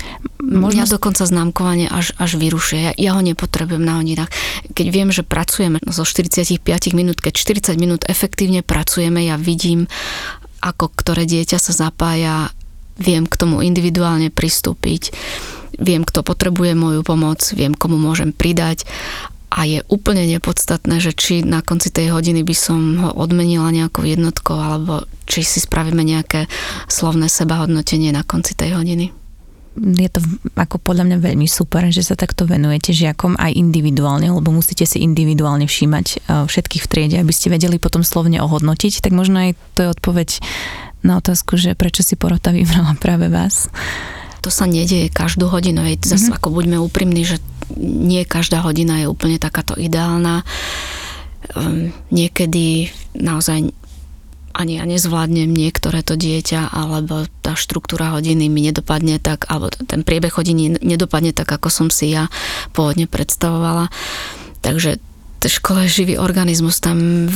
Možno... 0.53 0.85
Ja 0.85 0.87
dokonca 0.87 1.25
známkovanie 1.25 1.88
až, 1.88 2.12
až 2.20 2.37
vyrušuje. 2.37 2.81
Ja, 2.81 2.92
ja 2.92 3.11
ho 3.16 3.25
nepotrebujem 3.25 3.81
na 3.81 3.96
hodinách. 3.96 4.29
Keď 4.77 4.87
viem, 4.92 5.09
že 5.09 5.25
pracujeme 5.25 5.81
zo 5.88 6.05
45 6.05 6.61
minút, 6.92 7.25
keď 7.25 7.33
40 7.72 7.81
minút 7.81 8.05
efektívne 8.05 8.61
pracujeme, 8.61 9.25
ja 9.25 9.40
vidím, 9.40 9.88
ako 10.61 10.92
ktoré 10.92 11.25
dieťa 11.25 11.57
sa 11.57 11.72
zapája, 11.72 12.53
viem 13.01 13.25
k 13.25 13.35
tomu 13.40 13.64
individuálne 13.64 14.29
pristúpiť, 14.29 15.16
viem, 15.81 16.05
kto 16.05 16.20
potrebuje 16.20 16.77
moju 16.77 17.01
pomoc, 17.01 17.40
viem, 17.57 17.72
komu 17.72 17.96
môžem 17.96 18.37
pridať 18.37 18.85
a 19.53 19.69
je 19.69 19.85
úplne 19.93 20.25
nepodstatné, 20.25 20.97
že 20.97 21.12
či 21.12 21.45
na 21.45 21.61
konci 21.61 21.93
tej 21.93 22.17
hodiny 22.17 22.41
by 22.41 22.57
som 22.57 22.81
ho 23.05 23.11
odmenila 23.12 23.69
nejakou 23.69 24.09
jednotkou 24.09 24.57
alebo 24.57 25.05
či 25.29 25.45
si 25.45 25.61
spravíme 25.61 26.01
nejaké 26.01 26.49
slovné 26.88 27.29
sebahodnotenie 27.29 28.17
na 28.17 28.25
konci 28.25 28.57
tej 28.57 28.81
hodiny. 28.81 29.12
Je 29.73 30.09
to 30.12 30.21
ako 30.53 30.77
podľa 30.77 31.09
mňa 31.09 31.19
veľmi 31.21 31.49
super, 31.49 31.88
že 31.88 32.05
sa 32.05 32.12
takto 32.12 32.45
venujete 32.45 32.93
žiakom 32.93 33.41
aj 33.41 33.57
individuálne, 33.57 34.29
lebo 34.29 34.53
musíte 34.53 34.85
si 34.85 35.01
individuálne 35.01 35.65
všímať 35.65 36.07
e, 36.12 36.17
všetkých 36.45 36.85
v 36.85 36.91
triede, 36.93 37.17
aby 37.17 37.33
ste 37.33 37.49
vedeli 37.49 37.81
potom 37.81 38.05
slovne 38.05 38.45
ohodnotiť, 38.45 39.01
tak 39.01 39.17
možno 39.17 39.49
aj 39.49 39.57
to 39.73 39.88
je 39.88 39.93
odpoveď 39.97 40.29
na 41.01 41.17
otázku, 41.25 41.57
že 41.57 41.73
prečo 41.73 42.05
si 42.05 42.21
porota 42.21 42.53
vybrala 42.53 43.01
práve 43.01 43.33
vás 43.33 43.73
to 44.43 44.51
sa 44.51 44.67
nedieje 44.67 45.07
každú 45.09 45.47
hodinu. 45.47 45.87
Veď 45.87 46.03
zase 46.03 46.29
mm-hmm. 46.29 46.38
ako 46.43 46.49
buďme 46.51 46.77
úprimní, 46.83 47.23
že 47.23 47.38
nie 47.81 48.23
každá 48.25 48.63
hodina 48.63 49.03
je 49.03 49.11
úplne 49.11 49.41
takáto 49.41 49.77
ideálna. 49.77 50.45
Um, 51.53 51.91
niekedy 52.15 52.95
naozaj 53.19 53.75
ani 54.53 54.79
ja 54.79 54.85
nezvládnem 54.85 55.49
niektoré 55.49 56.05
to 56.05 56.15
dieťa, 56.15 56.77
alebo 56.77 57.25
tá 57.41 57.57
štruktúra 57.57 58.13
hodiny 58.13 58.53
mi 58.53 58.69
nedopadne 58.69 59.17
tak, 59.17 59.49
alebo 59.49 59.73
ten 59.73 60.05
priebeh 60.05 60.33
hodiny 60.33 60.77
nedopadne 60.85 61.33
tak, 61.33 61.49
ako 61.49 61.73
som 61.73 61.89
si 61.89 62.13
ja 62.13 62.29
pôvodne 62.77 63.09
predstavovala. 63.09 63.89
Takže 64.61 65.01
škola 65.43 65.89
je 65.89 66.05
živý 66.05 66.15
organizmus, 66.21 66.79
tam 66.79 67.27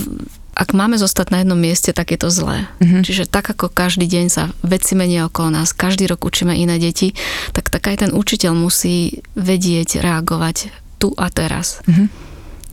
ak 0.57 0.73
máme 0.73 0.97
zostať 0.97 1.37
na 1.37 1.45
jednom 1.45 1.61
mieste, 1.61 1.93
tak 1.93 2.17
je 2.17 2.19
to 2.19 2.33
zlé. 2.33 2.65
Mm-hmm. 2.81 3.05
Čiže 3.05 3.29
tak 3.29 3.53
ako 3.53 3.69
každý 3.69 4.09
deň 4.09 4.27
sa 4.33 4.49
veci 4.65 4.97
menia 4.97 5.29
okolo 5.29 5.53
nás, 5.53 5.77
každý 5.77 6.09
rok 6.09 6.25
učíme 6.25 6.57
iné 6.57 6.81
deti, 6.81 7.13
tak 7.53 7.69
tak 7.69 7.85
aj 7.93 8.09
ten 8.09 8.11
učiteľ 8.17 8.57
musí 8.57 9.21
vedieť 9.37 10.01
reagovať 10.01 10.73
tu 10.97 11.13
a 11.21 11.29
teraz. 11.29 11.85
Mm-hmm. 11.85 12.09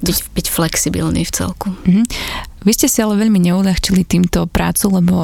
Byť, 0.04 0.18
byť 0.36 0.46
flexibilný 0.48 1.28
v 1.28 1.32
celku. 1.32 1.76
Mm-hmm. 1.76 2.06
Vy 2.64 2.72
ste 2.72 2.88
si 2.88 3.04
ale 3.04 3.20
veľmi 3.20 3.44
neudahčili 3.44 4.08
týmto 4.08 4.48
prácu, 4.48 4.86
lebo 4.88 5.16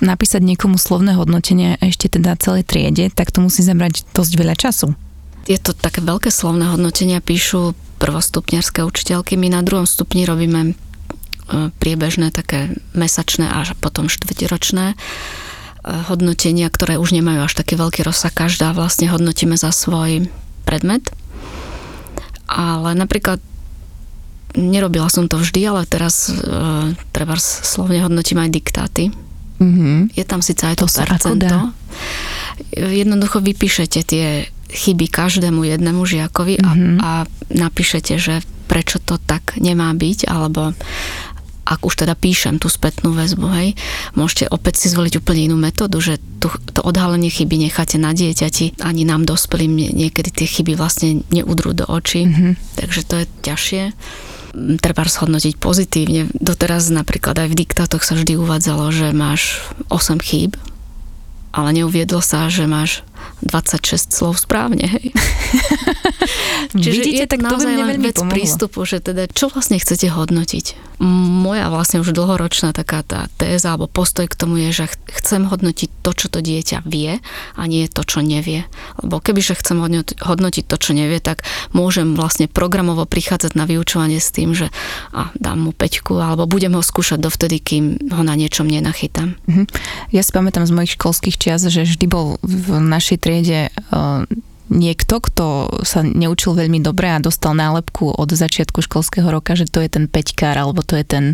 napísať 0.00 0.40
niekomu 0.40 0.80
slovné 0.80 1.12
hodnotenie 1.20 1.76
ešte 1.84 2.08
teda 2.08 2.40
celej 2.40 2.64
triede, 2.64 3.12
tak 3.12 3.28
to 3.28 3.44
musí 3.44 3.60
zabrať 3.60 4.08
dosť 4.16 4.32
veľa 4.40 4.56
času. 4.56 4.96
Je 5.44 5.60
to 5.60 5.76
také 5.76 6.00
veľké 6.00 6.32
slovné 6.32 6.72
hodnotenia, 6.72 7.20
píšu 7.20 7.76
prvostupňarské 8.00 8.84
učiteľky. 8.84 9.36
My 9.36 9.52
na 9.52 9.60
druhom 9.60 9.84
stupni 9.84 10.24
robíme 10.24 10.76
priebežné, 11.78 12.34
také 12.34 12.74
mesačné 12.92 13.46
a 13.46 13.62
potom 13.78 14.10
štvrťročné 14.10 14.86
e, 14.92 14.96
hodnotenia, 16.10 16.66
ktoré 16.66 16.98
už 16.98 17.14
nemajú 17.14 17.46
až 17.46 17.54
taký 17.54 17.78
veľký 17.78 18.02
rozsah. 18.02 18.34
Každá 18.34 18.74
vlastne 18.74 19.06
hodnotíme 19.06 19.54
za 19.54 19.70
svoj 19.70 20.26
predmet. 20.66 21.06
Ale 22.46 22.94
napríklad 22.94 23.38
nerobila 24.56 25.06
som 25.10 25.30
to 25.30 25.38
vždy, 25.38 25.60
ale 25.66 25.82
teraz 25.86 26.30
e, 26.30 26.34
treba 27.14 27.38
slovne 27.38 28.02
hodnotím 28.02 28.42
aj 28.42 28.50
diktáty. 28.50 29.04
Mm-hmm. 29.56 30.18
Je 30.18 30.24
tam 30.26 30.44
síce 30.44 30.62
aj 30.66 30.82
to, 30.82 30.86
to 30.90 31.00
percento. 31.00 31.72
Jednoducho 32.76 33.40
vypíšete 33.40 34.00
tie 34.04 34.48
chyby 34.66 35.06
každému 35.08 35.62
jednému 35.62 36.02
žiakovi 36.02 36.58
mm-hmm. 36.58 36.98
a, 37.00 37.24
a 37.24 37.30
napíšete, 37.54 38.18
že 38.18 38.42
prečo 38.66 38.98
to 38.98 39.16
tak 39.22 39.54
nemá 39.62 39.94
byť, 39.94 40.26
alebo 40.26 40.74
ak 41.66 41.82
už 41.82 42.06
teda 42.06 42.14
píšem 42.14 42.62
tú 42.62 42.70
spätnú 42.70 43.10
väzbu, 43.10 43.46
hej, 43.58 43.68
môžete 44.14 44.46
opäť 44.54 44.86
si 44.86 44.94
zvoliť 44.94 45.18
úplne 45.18 45.50
inú 45.50 45.58
metódu, 45.58 45.98
že 45.98 46.22
tu, 46.38 46.46
to 46.70 46.80
odhalenie 46.86 47.26
chyby 47.26 47.58
necháte 47.58 47.98
na 47.98 48.14
dieťati, 48.14 48.78
ani 48.86 49.02
nám 49.02 49.26
dospelým 49.26 49.74
niekedy 49.74 50.30
tie 50.30 50.46
chyby 50.46 50.78
vlastne 50.78 51.26
neudrú 51.34 51.74
do 51.74 51.82
očí, 51.90 52.24
mm-hmm. 52.24 52.78
takže 52.78 53.00
to 53.02 53.14
je 53.22 53.26
ťažšie 53.42 53.82
treba 54.80 55.04
shodnotiť 55.04 55.60
pozitívne. 55.60 56.32
Doteraz 56.32 56.88
napríklad 56.88 57.36
aj 57.36 57.48
v 57.52 57.58
diktátoch 57.60 58.00
sa 58.00 58.16
vždy 58.16 58.40
uvádzalo, 58.40 58.88
že 58.88 59.12
máš 59.12 59.60
8 59.92 60.16
chýb, 60.24 60.56
ale 61.52 61.76
neuviedlo 61.76 62.24
sa, 62.24 62.48
že 62.48 62.64
máš 62.64 63.04
26 63.44 64.12
slov 64.12 64.40
správne. 64.40 64.86
Hej. 64.88 65.12
Čiže 66.80 66.90
Vidíte, 66.90 67.22
je 67.22 67.26
tak 67.28 67.40
to 67.44 67.56
len 67.60 68.00
vec 68.00 68.16
pomohlo. 68.16 68.32
prístupu, 68.32 68.78
že 68.88 68.98
teda 69.00 69.28
čo 69.28 69.52
vlastne 69.52 69.76
chcete 69.76 70.08
hodnotiť. 70.08 70.98
Moja 71.04 71.68
vlastne 71.68 72.00
už 72.00 72.16
dlhoročná 72.16 72.72
taká 72.72 73.04
tá 73.04 73.28
téza 73.36 73.76
alebo 73.76 73.84
postoj 73.84 74.24
k 74.24 74.32
tomu 74.32 74.56
je, 74.64 74.72
že 74.72 74.84
chcem 75.20 75.44
hodnotiť 75.44 75.92
to, 76.00 76.10
čo 76.16 76.26
to 76.32 76.40
dieťa 76.40 76.88
vie 76.88 77.20
a 77.52 77.62
nie 77.68 77.84
to, 77.92 78.00
čo 78.00 78.24
nevie. 78.24 78.64
Lebo 79.04 79.20
kebyže 79.20 79.60
chcem 79.60 79.76
hodnotiť 80.24 80.64
to, 80.64 80.76
čo 80.80 80.96
nevie, 80.96 81.20
tak 81.20 81.44
môžem 81.76 82.16
vlastne 82.16 82.48
programovo 82.48 83.04
prichádzať 83.04 83.52
na 83.60 83.68
vyučovanie 83.68 84.16
s 84.16 84.32
tým, 84.32 84.56
že 84.56 84.72
a, 85.12 85.28
dám 85.36 85.68
mu 85.68 85.76
peťku 85.76 86.16
alebo 86.16 86.48
budem 86.48 86.72
ho 86.72 86.80
skúšať 86.80 87.20
dovtedy, 87.20 87.60
kým 87.60 87.84
ho 88.16 88.22
na 88.24 88.32
niečom 88.32 88.64
nenachytám. 88.64 89.36
Mhm. 89.44 89.68
Ja 90.16 90.24
si 90.24 90.32
pamätám 90.32 90.64
z 90.64 90.72
mojich 90.72 90.96
školských 90.96 91.36
čias, 91.36 91.60
že 91.68 91.84
vždy 91.84 92.06
bol 92.08 92.40
v 92.40 92.80
našej 92.80 93.20
triede 93.26 93.74
uh, 93.90 94.22
niekto, 94.70 95.18
kto 95.18 95.46
sa 95.82 96.06
neučil 96.06 96.54
veľmi 96.54 96.78
dobre 96.78 97.10
a 97.10 97.18
dostal 97.18 97.58
nálepku 97.58 98.14
od 98.14 98.30
začiatku 98.30 98.82
školského 98.86 99.26
roka, 99.26 99.58
že 99.58 99.66
to 99.66 99.82
je 99.82 99.90
ten 99.90 100.06
peťkár 100.06 100.54
alebo 100.54 100.86
to 100.86 100.94
je 100.94 101.02
ten 101.02 101.24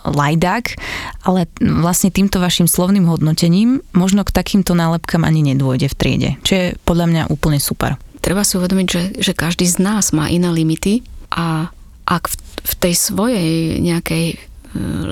lajdák, 0.00 0.80
ale 1.28 1.44
vlastne 1.60 2.08
týmto 2.08 2.40
vašim 2.40 2.64
slovným 2.64 3.04
hodnotením 3.04 3.84
možno 3.92 4.24
k 4.24 4.32
takýmto 4.32 4.72
nálepkám 4.72 5.28
ani 5.28 5.44
nedôjde 5.52 5.92
v 5.92 5.98
triede, 5.98 6.30
čo 6.40 6.52
je 6.56 6.66
podľa 6.88 7.06
mňa 7.10 7.22
úplne 7.28 7.60
super. 7.60 8.00
Treba 8.24 8.44
si 8.44 8.56
uvedomiť, 8.56 8.86
že, 8.88 9.02
že 9.20 9.32
každý 9.36 9.68
z 9.68 9.80
nás 9.80 10.12
má 10.16 10.32
iné 10.32 10.48
limity 10.48 11.04
a 11.32 11.68
ak 12.08 12.32
v, 12.32 12.36
v 12.64 12.72
tej 12.80 12.94
svojej 12.96 13.50
nejakej 13.80 14.24
e, 14.32 14.36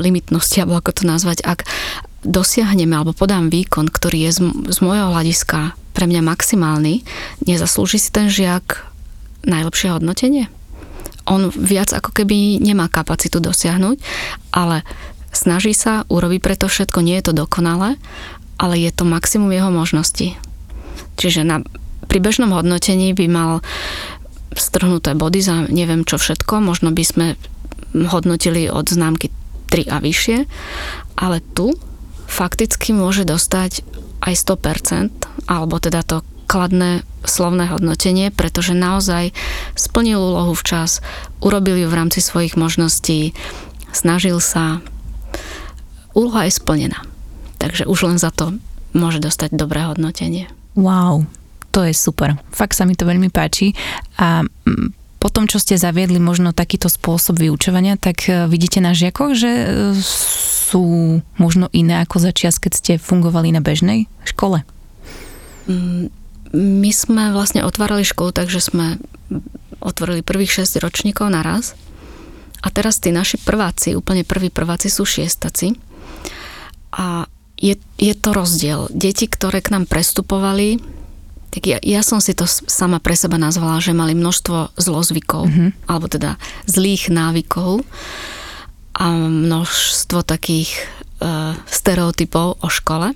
limitnosti, 0.01 0.61
alebo 0.65 0.81
ako 0.81 0.91
to 0.93 1.05
nazvať, 1.05 1.45
ak 1.45 1.69
dosiahneme 2.25 2.97
alebo 2.97 3.15
podám 3.15 3.53
výkon, 3.53 3.93
ktorý 3.93 4.29
je 4.29 4.31
z, 4.35 4.41
z 4.73 4.79
môjho 4.83 5.13
hľadiska 5.13 5.77
pre 5.99 6.07
mňa 6.07 6.23
maximálny, 6.23 7.03
nezaslúži 7.43 7.99
si 7.99 8.15
ten 8.15 8.31
žiak 8.31 8.87
najlepšie 9.43 9.91
hodnotenie? 9.91 10.47
On 11.27 11.51
viac 11.51 11.91
ako 11.91 12.15
keby 12.15 12.63
nemá 12.63 12.87
kapacitu 12.87 13.43
dosiahnuť, 13.43 13.99
ale 14.55 14.87
snaží 15.35 15.75
sa, 15.75 16.07
urobí 16.07 16.39
preto 16.39 16.71
všetko, 16.71 17.03
nie 17.03 17.19
je 17.19 17.27
to 17.27 17.43
dokonalé, 17.43 17.99
ale 18.63 18.79
je 18.79 18.95
to 18.95 19.03
maximum 19.03 19.51
jeho 19.51 19.75
možností. 19.75 20.39
Čiže 21.19 21.43
na, 21.43 21.67
pri 22.07 22.23
bežnom 22.23 22.55
hodnotení 22.55 23.11
by 23.11 23.27
mal 23.27 23.51
strhnuté 24.55 25.19
body 25.19 25.43
za 25.43 25.67
neviem 25.67 26.07
čo 26.07 26.15
všetko, 26.15 26.63
možno 26.63 26.95
by 26.95 27.03
sme 27.03 27.27
hodnotili 28.07 28.71
od 28.71 28.87
známky 28.87 29.35
3 29.67 29.91
a 29.91 29.99
vyššie, 29.99 30.39
ale 31.19 31.43
tu 31.59 31.75
fakticky 32.31 32.95
môže 32.95 33.27
dostať 33.27 33.83
aj 34.23 34.35
100%, 34.35 35.38
alebo 35.49 35.81
teda 35.81 36.05
to 36.05 36.21
kladné 36.49 37.05
slovné 37.29 37.69
hodnotenie, 37.69 38.33
pretože 38.33 38.73
naozaj 38.73 39.37
splnil 39.77 40.17
úlohu 40.17 40.57
včas, 40.57 41.05
urobil 41.45 41.77
ju 41.77 41.89
v 41.93 41.99
rámci 41.99 42.25
svojich 42.25 42.57
možností, 42.57 43.37
snažil 43.93 44.41
sa. 44.41 44.81
Úloha 46.17 46.49
je 46.49 46.57
splnená. 46.57 47.05
Takže 47.61 47.85
už 47.85 48.09
len 48.09 48.19
za 48.21 48.33
to 48.33 48.57
môže 48.97 49.21
dostať 49.21 49.59
dobré 49.59 49.85
hodnotenie. 49.85 50.49
Wow, 50.79 51.29
to 51.75 51.85
je 51.85 51.93
super. 51.93 52.39
Fakt 52.55 52.79
sa 52.79 52.89
mi 52.89 52.97
to 52.97 53.05
veľmi 53.05 53.29
páči. 53.29 53.77
A 54.17 54.47
mm, 54.47 54.95
po 55.19 55.29
tom, 55.29 55.51
čo 55.51 55.59
ste 55.59 55.75
zaviedli 55.75 56.23
možno 56.23 56.55
takýto 56.55 56.87
spôsob 56.87 57.43
vyučovania, 57.43 57.99
tak 57.99 58.31
e, 58.31 58.47
vidíte 58.47 58.79
na 58.79 58.95
žiakoch, 58.95 59.35
že 59.35 59.51
e, 59.51 59.67
sú 60.71 61.19
možno 61.37 61.67
iné 61.75 62.07
ako 62.07 62.23
za 62.23 62.33
čas, 62.33 62.63
keď 62.63 62.73
ste 62.73 62.93
fungovali 63.03 63.51
na 63.51 63.59
bežnej 63.59 64.07
škole? 64.23 64.63
Mm, 65.69 66.09
my 66.57 66.91
sme 66.91 67.31
vlastne 67.37 67.63
otvárali 67.63 68.03
školu, 68.03 68.33
takže 68.33 68.65
sme 68.65 68.97
otvorili 69.79 70.25
prvých 70.25 70.65
6 70.65 70.81
ročníkov 70.81 71.29
naraz. 71.29 71.77
A 72.59 72.73
teraz 72.75 72.99
tí 72.99 73.15
naši 73.15 73.39
prváci, 73.39 73.95
úplne 73.95 74.27
prví 74.27 74.51
prváci 74.51 74.91
sú 74.91 75.07
šiestaci. 75.07 75.79
A 76.99 77.29
je, 77.59 77.79
je 78.01 78.15
to 78.17 78.35
rozdiel. 78.35 78.91
Deti, 78.91 79.31
ktoré 79.31 79.63
k 79.63 79.77
nám 79.77 79.87
prestupovali, 79.87 80.83
tak 81.49 81.63
ja, 81.65 81.79
ja 81.81 82.03
som 82.05 82.19
si 82.19 82.35
to 82.35 82.45
sama 82.47 82.99
pre 82.99 83.15
seba 83.15 83.41
nazvala, 83.41 83.83
že 83.83 83.97
mali 83.97 84.13
množstvo 84.13 84.79
zlozvykov, 84.79 85.45
mm-hmm. 85.49 85.71
alebo 85.89 86.07
teda 86.11 86.37
zlých 86.69 87.09
návykov 87.09 87.83
a 88.99 89.07
množstvo 89.15 90.27
takých 90.27 90.75
e, 90.75 90.81
stereotypov 91.71 92.59
o 92.61 92.69
škole. 92.69 93.15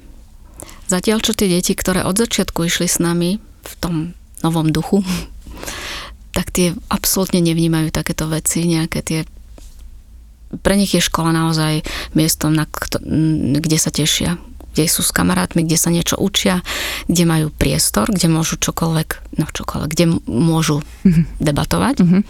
Zatiaľ, 0.92 1.24
čo 1.24 1.32
tie 1.32 1.48
deti, 1.48 1.72
ktoré 1.72 2.04
od 2.04 2.20
začiatku 2.20 2.68
išli 2.68 2.84
s 2.84 3.00
nami 3.00 3.40
v 3.40 3.72
tom 3.80 4.12
novom 4.44 4.68
duchu, 4.68 5.00
tak 6.36 6.52
tie 6.52 6.76
absolútne 6.92 7.40
nevnímajú 7.40 7.88
takéto 7.88 8.28
veci, 8.28 8.68
nejaké 8.68 9.00
tie 9.00 9.20
pre 10.60 10.76
nich 10.76 10.92
je 10.92 11.00
škola 11.00 11.32
naozaj 11.32 11.80
miestom, 12.12 12.52
na, 12.52 12.68
kde 13.56 13.78
sa 13.80 13.88
tešia, 13.88 14.36
kde 14.76 14.84
sú 14.84 15.00
s 15.00 15.08
kamarátmi, 15.08 15.64
kde 15.64 15.80
sa 15.80 15.88
niečo 15.88 16.20
učia, 16.20 16.60
kde 17.08 17.24
majú 17.24 17.48
priestor, 17.48 18.12
kde 18.12 18.28
môžu 18.28 18.60
čokoľvek, 18.60 19.40
no 19.40 19.48
čokoľvek, 19.48 19.88
kde 19.96 20.20
môžu 20.28 20.84
mm-hmm. 21.08 21.40
debatovať. 21.40 21.96
Mm-hmm 22.04 22.22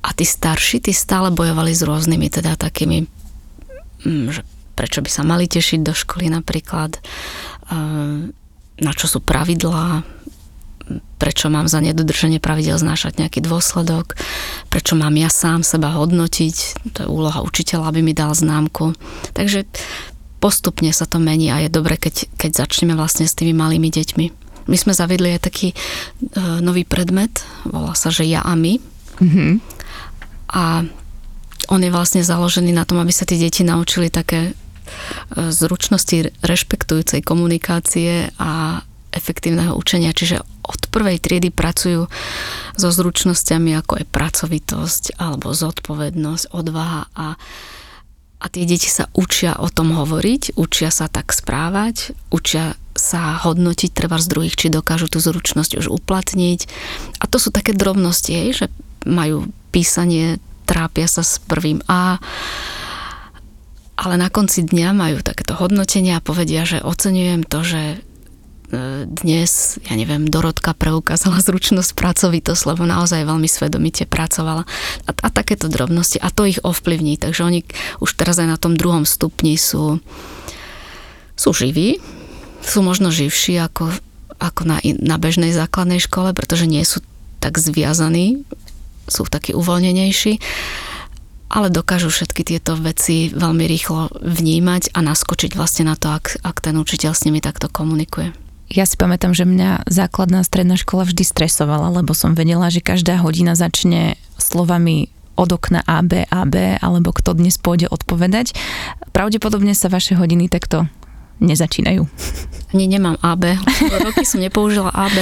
A 0.00 0.08
tí 0.16 0.24
starší, 0.24 0.80
tí 0.80 0.96
stále 0.96 1.28
bojovali 1.28 1.76
s 1.76 1.84
rôznymi 1.84 2.32
teda 2.32 2.56
takými, 2.56 3.04
mm, 4.08 4.24
že 4.32 4.40
prečo 4.78 5.02
by 5.02 5.10
sa 5.10 5.26
mali 5.26 5.50
tešiť 5.50 5.82
do 5.82 5.90
školy 5.90 6.30
napríklad, 6.30 7.02
ehm, 7.74 8.30
na 8.78 8.92
čo 8.94 9.10
sú 9.10 9.18
pravidlá, 9.18 10.06
prečo 11.18 11.50
mám 11.50 11.66
za 11.66 11.82
nedodržanie 11.82 12.38
pravidel 12.38 12.78
znášať 12.78 13.18
nejaký 13.18 13.42
dôsledok, 13.42 14.14
prečo 14.70 14.94
mám 14.94 15.18
ja 15.18 15.28
sám 15.28 15.66
seba 15.66 15.92
hodnotiť, 15.98 16.56
to 16.94 16.98
je 17.04 17.08
úloha 17.10 17.42
učiteľa, 17.42 17.90
aby 17.90 18.00
mi 18.06 18.14
dal 18.14 18.32
známku. 18.32 18.94
Takže 19.34 19.66
postupne 20.38 20.94
sa 20.94 21.04
to 21.04 21.18
mení 21.18 21.50
a 21.50 21.60
je 21.66 21.68
dobre, 21.68 21.98
keď, 21.98 22.30
keď 22.38 22.50
začneme 22.64 22.94
vlastne 22.94 23.26
s 23.26 23.34
tými 23.34 23.52
malými 23.52 23.90
deťmi. 23.90 24.26
My 24.68 24.76
sme 24.78 24.94
zavedli 24.94 25.34
aj 25.36 25.44
taký 25.48 25.74
uh, 25.74 26.60
nový 26.62 26.86
predmet, 26.86 27.42
volá 27.66 27.98
sa, 27.98 28.12
že 28.14 28.28
ja 28.28 28.44
a 28.46 28.54
my. 28.54 28.78
Mm-hmm. 29.18 29.52
A 30.54 30.86
on 31.68 31.80
je 31.84 31.92
vlastne 31.92 32.24
založený 32.24 32.72
na 32.72 32.86
tom, 32.88 33.02
aby 33.02 33.12
sa 33.12 33.28
tie 33.28 33.36
deti 33.36 33.66
naučili 33.66 34.08
také 34.08 34.56
zručnosti 35.32 36.34
rešpektujúcej 36.42 37.20
komunikácie 37.22 38.32
a 38.38 38.82
efektívneho 39.12 39.72
učenia. 39.72 40.12
Čiže 40.12 40.44
od 40.64 40.92
prvej 40.92 41.16
triedy 41.18 41.48
pracujú 41.48 42.06
so 42.76 42.88
zručnosťami 42.92 43.72
ako 43.80 44.04
je 44.04 44.06
pracovitosť 44.06 45.16
alebo 45.16 45.56
zodpovednosť, 45.56 46.44
odvaha 46.52 47.08
a 47.16 47.40
a 48.38 48.46
tie 48.46 48.62
deti 48.62 48.86
sa 48.86 49.10
učia 49.18 49.58
o 49.58 49.66
tom 49.66 49.90
hovoriť, 49.90 50.54
učia 50.54 50.94
sa 50.94 51.10
tak 51.10 51.34
správať, 51.34 52.14
učia 52.30 52.78
sa 52.94 53.34
hodnotiť 53.42 53.90
treba 53.90 54.14
z 54.22 54.30
druhých, 54.30 54.54
či 54.54 54.70
dokážu 54.70 55.10
tú 55.10 55.18
zručnosť 55.18 55.78
už 55.82 55.90
uplatniť. 55.90 56.60
A 57.18 57.24
to 57.26 57.42
sú 57.42 57.50
také 57.50 57.74
drobnosti, 57.74 58.54
že 58.54 58.70
majú 59.02 59.50
písanie, 59.74 60.38
trápia 60.70 61.10
sa 61.10 61.26
s 61.26 61.42
prvým 61.50 61.82
A, 61.90 62.22
ale 63.98 64.14
na 64.14 64.30
konci 64.30 64.62
dňa 64.62 64.94
majú 64.94 65.18
takéto 65.26 65.58
hodnotenie 65.58 66.14
a 66.14 66.22
povedia, 66.22 66.62
že 66.62 66.78
oceňujem 66.78 67.42
to, 67.42 67.66
že 67.66 67.82
dnes, 69.24 69.80
ja 69.88 69.96
neviem, 69.96 70.28
Dorotka 70.28 70.76
preukázala 70.76 71.40
zručnosť 71.40 71.96
pracovitosť, 71.96 72.62
lebo 72.68 72.84
naozaj 72.84 73.24
veľmi 73.24 73.48
svedomite 73.48 74.04
pracovala. 74.04 74.68
A, 75.08 75.10
a 75.10 75.28
takéto 75.32 75.72
drobnosti. 75.72 76.20
A 76.20 76.28
to 76.28 76.44
ich 76.44 76.60
ovplyvní. 76.60 77.16
Takže 77.16 77.48
oni 77.48 77.64
už 78.04 78.12
teraz 78.12 78.36
aj 78.36 78.48
na 78.52 78.60
tom 78.60 78.76
druhom 78.76 79.08
stupni 79.08 79.56
sú, 79.56 80.04
sú 81.32 81.50
živí. 81.56 81.96
Sú 82.60 82.84
možno 82.84 83.08
živší 83.08 83.56
ako, 83.56 83.88
ako 84.36 84.68
na, 84.68 84.84
na 85.00 85.16
bežnej 85.16 85.56
základnej 85.56 86.04
škole, 86.04 86.36
pretože 86.36 86.68
nie 86.68 86.84
sú 86.84 87.00
tak 87.40 87.56
zviazaní. 87.56 88.44
Sú 89.08 89.24
takí 89.24 89.56
uvoľnenejší 89.56 90.44
ale 91.48 91.72
dokážu 91.72 92.12
všetky 92.12 92.44
tieto 92.44 92.76
veci 92.76 93.32
veľmi 93.32 93.64
rýchlo 93.64 94.12
vnímať 94.20 94.92
a 94.92 95.00
naskočiť 95.00 95.56
vlastne 95.56 95.88
na 95.88 95.96
to, 95.96 96.12
ak, 96.12 96.44
ak 96.44 96.56
ten 96.60 96.76
učiteľ 96.76 97.12
s 97.16 97.24
nimi 97.24 97.40
takto 97.40 97.72
komunikuje 97.72 98.32
ja 98.68 98.84
si 98.84 99.00
pamätám, 99.00 99.32
že 99.32 99.48
mňa 99.48 99.88
základná 99.88 100.44
stredná 100.44 100.76
škola 100.76 101.08
vždy 101.08 101.24
stresovala, 101.24 101.88
lebo 101.88 102.12
som 102.12 102.36
vedela, 102.36 102.68
že 102.68 102.84
každá 102.84 103.16
hodina 103.16 103.56
začne 103.56 104.20
slovami 104.36 105.08
od 105.40 105.48
okna 105.48 105.80
AB, 105.88 106.28
AB, 106.28 106.82
alebo 106.82 107.16
kto 107.16 107.32
dnes 107.32 107.56
pôjde 107.56 107.88
odpovedať. 107.88 108.52
Pravdepodobne 109.16 109.72
sa 109.72 109.88
vaše 109.88 110.18
hodiny 110.18 110.52
takto 110.52 110.84
nezačínajú. 111.40 112.04
Ani 112.74 112.84
nemám 112.90 113.16
AB. 113.24 113.56
Roky 114.10 114.28
som 114.28 114.44
nepoužila 114.44 114.92
AB, 114.92 115.16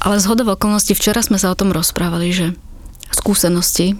ale 0.00 0.16
z 0.16 0.24
hodov 0.30 0.56
okolností 0.56 0.96
včera 0.96 1.20
sme 1.20 1.36
sa 1.36 1.52
o 1.52 1.58
tom 1.58 1.74
rozprávali, 1.74 2.32
že 2.32 2.46
skúsenosti 3.12 3.98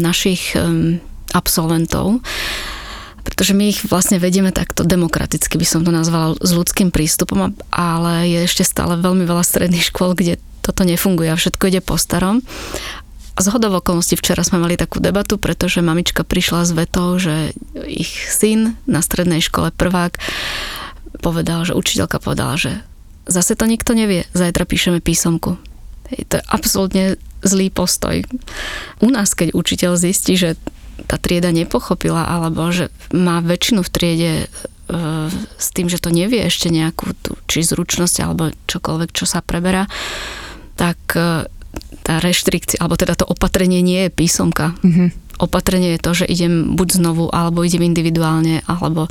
našich 0.00 0.56
mm, 0.56 0.98
absolventov 1.36 2.22
pretože 3.24 3.56
my 3.56 3.72
ich 3.72 3.80
vlastne 3.88 4.20
vedieme 4.20 4.52
takto 4.52 4.84
demokraticky, 4.84 5.56
by 5.56 5.64
som 5.64 5.80
to 5.80 5.88
nazvala, 5.88 6.36
s 6.36 6.52
ľudským 6.52 6.92
prístupom, 6.92 7.56
ale 7.72 8.28
je 8.28 8.44
ešte 8.44 8.68
stále 8.68 9.00
veľmi 9.00 9.24
veľa 9.24 9.40
stredných 9.40 9.88
škôl, 9.88 10.12
kde 10.12 10.36
toto 10.60 10.84
nefunguje 10.84 11.32
a 11.32 11.40
všetko 11.40 11.72
ide 11.72 11.80
po 11.80 11.96
starom. 11.96 12.44
A 13.34 13.42
z 13.42 13.50
okolností 13.50 14.14
včera 14.14 14.46
sme 14.46 14.62
mali 14.62 14.78
takú 14.78 15.02
debatu, 15.02 15.40
pretože 15.40 15.82
mamička 15.82 16.22
prišla 16.22 16.68
s 16.68 16.70
vetou, 16.70 17.18
že 17.18 17.56
ich 17.88 18.30
syn 18.30 18.78
na 18.86 19.02
strednej 19.02 19.42
škole 19.42 19.74
prvák 19.74 20.20
povedal, 21.18 21.66
že 21.66 21.74
učiteľka 21.74 22.22
povedala, 22.22 22.54
že 22.54 22.84
zase 23.26 23.58
to 23.58 23.66
nikto 23.66 23.96
nevie, 23.96 24.28
zajtra 24.36 24.68
píšeme 24.68 25.02
písomku. 25.02 25.58
To 26.30 26.34
je 26.38 26.42
absolútne 26.46 27.18
zlý 27.44 27.68
postoj. 27.70 28.24
U 29.04 29.08
nás, 29.12 29.36
keď 29.36 29.52
učiteľ 29.54 30.00
zistí, 30.00 30.34
že 30.34 30.56
tá 31.06 31.20
trieda 31.20 31.50
nepochopila, 31.50 32.24
alebo 32.24 32.70
že 32.70 32.88
má 33.12 33.42
väčšinu 33.42 33.82
v 33.82 33.92
triede 33.92 34.32
e, 34.42 34.46
s 35.58 35.68
tým, 35.74 35.90
že 35.90 36.00
to 36.00 36.14
nevie 36.14 36.40
ešte 36.46 36.70
nejakú 36.70 37.12
tú, 37.20 37.36
či 37.50 37.66
zručnosť 37.66 38.16
alebo 38.22 38.54
čokoľvek, 38.70 39.10
čo 39.10 39.26
sa 39.26 39.42
preberá, 39.42 39.90
tak 40.78 40.98
e, 41.18 41.50
tá 42.04 42.14
reštrikcia, 42.20 42.78
alebo 42.78 43.00
teda 43.00 43.18
to 43.18 43.26
opatrenie 43.26 43.80
nie 43.80 44.06
je 44.06 44.10
písomka. 44.12 44.76
Mm-hmm. 44.84 45.08
Opatrenie 45.42 45.98
je 45.98 46.04
to, 46.04 46.12
že 46.14 46.30
idem 46.30 46.78
buď 46.78 46.88
znovu, 47.02 47.26
alebo 47.26 47.66
idem 47.66 47.82
individuálne, 47.82 48.62
alebo 48.70 49.10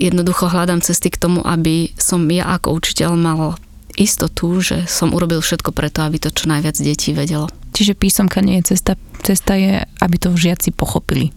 jednoducho 0.00 0.48
hľadám 0.48 0.80
cesty 0.80 1.12
k 1.12 1.20
tomu, 1.20 1.44
aby 1.44 1.92
som 2.00 2.24
ja 2.32 2.56
ako 2.56 2.80
učiteľ 2.80 3.10
mal 3.20 3.60
istotu, 3.96 4.60
že 4.60 4.88
som 4.88 5.12
urobil 5.12 5.44
všetko 5.44 5.72
preto, 5.72 6.04
aby 6.04 6.20
to 6.20 6.32
čo 6.32 6.48
najviac 6.48 6.76
detí 6.80 7.12
vedelo. 7.12 7.48
Čiže 7.72 7.96
písomka 7.96 8.44
nie 8.44 8.60
je 8.60 8.76
cesta, 8.76 9.00
cesta 9.24 9.56
je, 9.56 9.84
aby 10.00 10.16
to 10.20 10.36
žiaci 10.36 10.72
pochopili. 10.72 11.32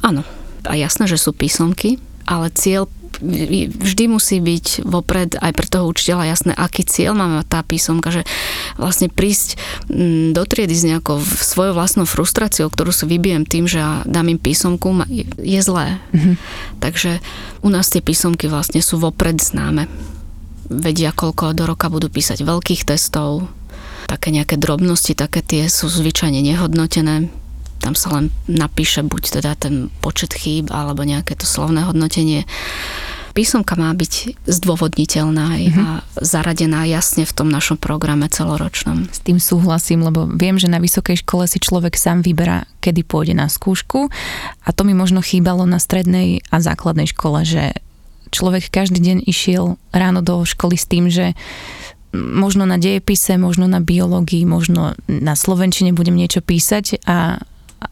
Áno. 0.00 0.24
A 0.66 0.74
jasné, 0.74 1.06
že 1.06 1.20
sú 1.20 1.30
písomky, 1.30 2.02
ale 2.26 2.50
cieľ 2.50 2.90
vždy 3.16 4.12
musí 4.12 4.44
byť 4.44 4.84
vopred 4.84 5.40
aj 5.40 5.52
pre 5.56 5.66
toho 5.68 5.88
učiteľa 5.88 6.24
jasné, 6.28 6.52
aký 6.52 6.84
cieľ 6.84 7.16
má 7.16 7.40
tá 7.48 7.64
písomka, 7.64 8.12
že 8.12 8.28
vlastne 8.76 9.08
prísť 9.08 9.56
mm, 9.88 10.36
do 10.36 10.42
triedy 10.44 10.74
s 10.76 10.84
nejakou 10.84 11.20
svojou 11.24 11.72
vlastnou 11.72 12.04
frustráciou, 12.04 12.68
ktorú 12.68 12.92
si 12.92 13.08
vybijem 13.08 13.48
tým, 13.48 13.64
že 13.64 13.80
ja 13.80 14.04
dám 14.04 14.28
im 14.28 14.36
písomku, 14.36 14.92
je 15.40 15.60
zlé. 15.64 15.96
Mm-hmm. 16.12 16.34
Takže 16.82 17.24
u 17.64 17.68
nás 17.72 17.88
tie 17.88 18.04
písomky 18.04 18.52
vlastne 18.52 18.84
sú 18.84 19.00
vopred 19.00 19.40
známe 19.40 19.88
vedia, 20.70 21.14
koľko 21.14 21.54
do 21.56 21.64
roka 21.66 21.90
budú 21.90 22.10
písať 22.10 22.42
veľkých 22.42 22.86
testov, 22.86 23.48
také 24.06 24.30
nejaké 24.30 24.56
drobnosti, 24.56 25.18
také 25.18 25.42
tie 25.42 25.66
sú 25.66 25.90
zvyčajne 25.90 26.38
nehodnotené. 26.40 27.28
Tam 27.82 27.94
sa 27.94 28.08
len 28.18 28.32
napíše 28.48 29.04
buď 29.04 29.42
teda 29.42 29.52
ten 29.58 29.92
počet 30.00 30.32
chýb, 30.32 30.72
alebo 30.72 31.04
nejaké 31.04 31.36
to 31.36 31.44
slovné 31.44 31.84
hodnotenie. 31.84 32.48
Písomka 33.36 33.76
má 33.76 33.92
byť 33.92 34.48
zdôvodniteľná 34.48 35.60
mm-hmm. 35.60 35.76
a 35.76 36.00
zaradená 36.24 36.88
jasne 36.88 37.28
v 37.28 37.36
tom 37.36 37.52
našom 37.52 37.76
programe 37.76 38.32
celoročnom. 38.32 39.12
S 39.12 39.20
tým 39.20 39.36
súhlasím, 39.36 40.08
lebo 40.08 40.24
viem, 40.24 40.56
že 40.56 40.72
na 40.72 40.80
vysokej 40.80 41.20
škole 41.20 41.44
si 41.44 41.60
človek 41.60 42.00
sám 42.00 42.24
vyberá, 42.24 42.64
kedy 42.80 43.04
pôjde 43.04 43.36
na 43.36 43.52
skúšku 43.52 44.08
a 44.64 44.68
to 44.72 44.88
mi 44.88 44.96
možno 44.96 45.20
chýbalo 45.20 45.68
na 45.68 45.76
strednej 45.76 46.40
a 46.48 46.64
základnej 46.64 47.12
škole, 47.12 47.44
že 47.44 47.76
človek 48.36 48.68
každý 48.68 49.00
deň 49.00 49.18
išiel 49.24 49.80
ráno 49.96 50.20
do 50.20 50.44
školy 50.44 50.76
s 50.76 50.84
tým, 50.84 51.08
že 51.08 51.32
možno 52.12 52.68
na 52.68 52.76
dejepise, 52.76 53.40
možno 53.40 53.64
na 53.64 53.80
biológii, 53.80 54.44
možno 54.44 54.92
na 55.08 55.32
slovenčine 55.32 55.96
budem 55.96 56.16
niečo 56.16 56.44
písať 56.44 57.00
a, 57.08 57.40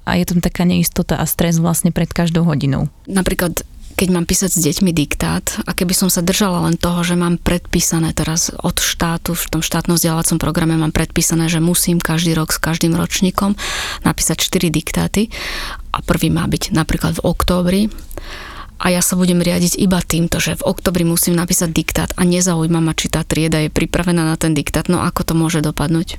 a 0.05 0.11
je 0.17 0.25
tam 0.29 0.45
taká 0.45 0.69
neistota 0.69 1.17
a 1.17 1.25
stres 1.25 1.57
vlastne 1.57 1.93
pred 1.93 2.13
každou 2.13 2.45
hodinou. 2.45 2.93
Napríklad 3.09 3.65
keď 3.95 4.09
mám 4.11 4.27
písať 4.27 4.51
s 4.51 4.59
deťmi 4.59 4.91
diktát 4.91 5.55
a 5.65 5.71
keby 5.71 5.95
som 5.95 6.11
sa 6.11 6.19
držala 6.19 6.67
len 6.67 6.75
toho, 6.75 7.07
že 7.07 7.15
mám 7.15 7.39
predpísané 7.39 8.11
teraz 8.11 8.51
od 8.51 8.83
štátu, 8.83 9.39
v 9.39 9.47
tom 9.47 9.63
štátnom 9.63 9.95
vzdelávacom 9.95 10.43
programe 10.43 10.75
mám 10.75 10.91
predpísané, 10.91 11.47
že 11.47 11.63
musím 11.63 12.03
každý 12.03 12.35
rok 12.35 12.51
s 12.51 12.59
každým 12.59 12.99
ročníkom 12.99 13.55
napísať 14.03 14.43
4 14.43 14.75
diktáty 14.75 15.31
a 15.95 16.03
prvý 16.03 16.27
má 16.35 16.43
byť 16.51 16.75
napríklad 16.75 17.23
v 17.23 17.25
októbri 17.25 17.81
a 18.79 18.87
ja 18.91 19.01
sa 19.01 19.15
budem 19.15 19.39
riadiť 19.39 19.79
iba 19.79 20.03
týmto, 20.03 20.43
že 20.43 20.59
v 20.59 20.67
oktobri 20.67 21.07
musím 21.07 21.39
napísať 21.39 21.71
diktát 21.71 22.11
a 22.19 22.27
nezaujíma 22.27 22.83
ma, 22.83 22.93
či 22.93 23.07
tá 23.07 23.23
trieda 23.23 23.63
je 23.63 23.71
pripravená 23.71 24.27
na 24.27 24.37
ten 24.37 24.53
diktát, 24.53 24.91
no 24.91 25.01
ako 25.01 25.23
to 25.23 25.35
môže 25.39 25.63
dopadnúť? 25.63 26.19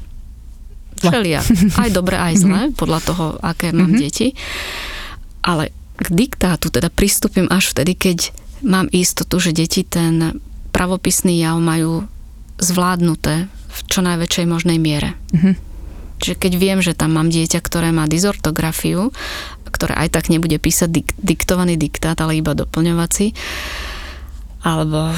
Všelia. 1.04 1.44
Aj 1.76 1.90
dobre, 1.92 2.16
aj 2.16 2.34
zle, 2.40 2.62
mhm. 2.72 2.80
podľa 2.80 3.00
toho, 3.04 3.26
aké 3.44 3.76
mám 3.76 3.92
mm-hmm. 3.92 4.02
deti. 4.02 4.28
Ale 5.44 5.76
k 5.96 6.08
diktátu 6.12 6.72
teda 6.72 6.88
pristúpim 6.92 7.48
až 7.52 7.76
vtedy, 7.76 7.96
keď 7.96 8.18
mám 8.64 8.88
istotu, 8.92 9.38
že 9.38 9.56
deti 9.56 9.84
ten 9.84 10.40
pravopisný 10.76 11.40
jav 11.40 11.60
majú 11.60 12.08
zvládnuté 12.60 13.48
v 13.48 13.80
čo 13.88 14.00
najväčšej 14.04 14.46
možnej 14.48 14.80
miere. 14.80 15.16
Čiže 16.20 16.36
keď 16.40 16.54
viem, 16.56 16.80
že 16.80 16.96
tam 16.96 17.16
mám 17.20 17.28
dieťa, 17.28 17.60
ktoré 17.60 17.92
má 17.92 18.08
dizortografiu 18.08 19.12
ktoré 19.70 19.98
aj 19.98 20.10
tak 20.14 20.26
nebude 20.30 20.58
písať 20.58 20.90
dik- 20.90 21.16
diktovaný 21.20 21.76
diktát, 21.76 22.18
ale 22.22 22.40
iba 22.40 22.54
doplňovací. 22.58 23.34
Alebo 24.66 25.14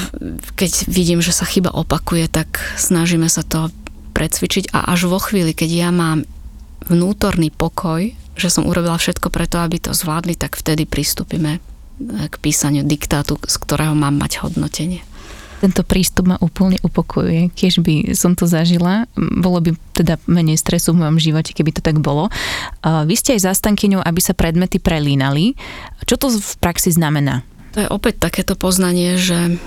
keď 0.60 0.92
vidím, 0.92 1.24
že 1.24 1.32
sa 1.32 1.48
chyba 1.48 1.72
opakuje, 1.72 2.28
tak 2.28 2.60
snažíme 2.76 3.32
sa 3.32 3.48
to 3.48 3.72
precvičiť 4.12 4.76
a 4.76 4.92
až 4.92 5.08
vo 5.08 5.22
chvíli, 5.22 5.56
keď 5.56 5.70
ja 5.72 5.90
mám 5.94 6.28
vnútorný 6.90 7.54
pokoj, 7.54 8.12
že 8.38 8.50
som 8.54 8.68
urobila 8.68 8.98
všetko 9.00 9.30
preto, 9.34 9.62
aby 9.62 9.82
to 9.82 9.96
zvládli, 9.96 10.38
tak 10.38 10.58
vtedy 10.58 10.86
pristúpime 10.86 11.64
k 12.30 12.36
písaniu 12.38 12.86
diktátu, 12.86 13.42
z 13.42 13.56
ktorého 13.58 13.98
mám 13.98 14.18
mať 14.22 14.46
hodnotenie. 14.46 15.02
Tento 15.58 15.82
prístup 15.82 16.30
ma 16.30 16.38
úplne 16.38 16.78
upokojuje. 16.86 17.50
Keď 17.54 17.72
by 17.82 17.94
som 18.14 18.38
to 18.38 18.46
zažila, 18.46 19.10
bolo 19.18 19.58
by 19.58 19.74
teda 19.98 20.22
menej 20.30 20.62
stresu 20.62 20.94
v 20.94 21.02
mojom 21.02 21.18
živote, 21.18 21.58
keby 21.58 21.74
to 21.74 21.82
tak 21.82 21.98
bolo. 21.98 22.30
Vy 22.86 23.16
ste 23.18 23.34
aj 23.34 23.50
zastankyňou, 23.50 24.06
aby 24.06 24.22
sa 24.22 24.38
predmety 24.38 24.78
prelínali. 24.78 25.58
Čo 26.06 26.16
to 26.22 26.28
v 26.30 26.54
praxi 26.62 26.94
znamená? 26.94 27.42
To 27.74 27.82
je 27.82 27.88
opäť 27.90 28.22
takéto 28.22 28.54
poznanie, 28.54 29.18
že 29.18 29.58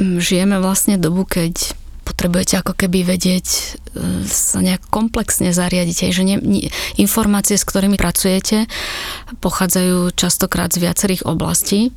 žijeme 0.00 0.60
vlastne 0.60 1.00
dobu, 1.00 1.24
keď 1.24 1.76
potrebujete 2.02 2.58
ako 2.58 2.74
keby 2.74 3.06
vedieť 3.06 3.46
e, 3.46 3.62
sa 4.26 4.58
nejak 4.58 4.90
komplexne 4.90 5.54
zariadiť, 5.54 6.10
aj 6.10 6.12
že 6.12 6.22
ne, 6.26 6.36
ne, 6.42 6.60
informácie, 6.98 7.54
s 7.54 7.64
ktorými 7.64 7.94
pracujete, 7.94 8.66
pochádzajú 9.38 10.12
častokrát 10.12 10.74
z 10.74 10.82
viacerých 10.82 11.22
oblastí 11.24 11.94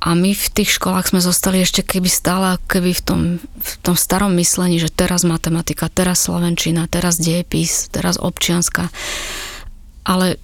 a 0.00 0.16
my 0.16 0.32
v 0.32 0.46
tých 0.48 0.80
školách 0.80 1.12
sme 1.12 1.20
zostali 1.20 1.60
ešte 1.60 1.84
keby 1.84 2.08
stále 2.08 2.56
keby 2.72 2.96
v 2.96 3.02
tom, 3.04 3.20
v 3.40 3.72
tom 3.84 3.96
starom 4.00 4.32
myslení, 4.40 4.80
že 4.80 4.88
teraz 4.88 5.28
matematika, 5.28 5.92
teraz 5.92 6.24
slovenčina, 6.24 6.88
teraz 6.88 7.20
diepis, 7.20 7.92
teraz 7.92 8.16
občianska. 8.16 8.88
Ale 10.08 10.40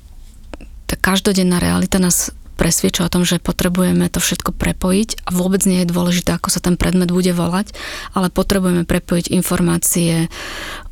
tá 0.85 1.01
každodenná 1.01 1.57
realita 1.57 1.97
nás 1.97 2.37
presvieča 2.61 3.09
o 3.09 3.13
tom, 3.13 3.25
že 3.25 3.41
potrebujeme 3.41 4.09
to 4.13 4.21
všetko 4.21 4.53
prepojiť 4.57 5.29
a 5.29 5.31
vôbec 5.33 5.65
nie 5.69 5.85
je 5.85 5.93
dôležité, 5.93 6.37
ako 6.37 6.49
sa 6.53 6.61
ten 6.61 6.77
predmet 6.81 7.13
bude 7.13 7.33
volať, 7.33 7.73
ale 8.17 8.33
potrebujeme 8.33 8.89
prepojiť 8.89 9.33
informácie 9.33 10.29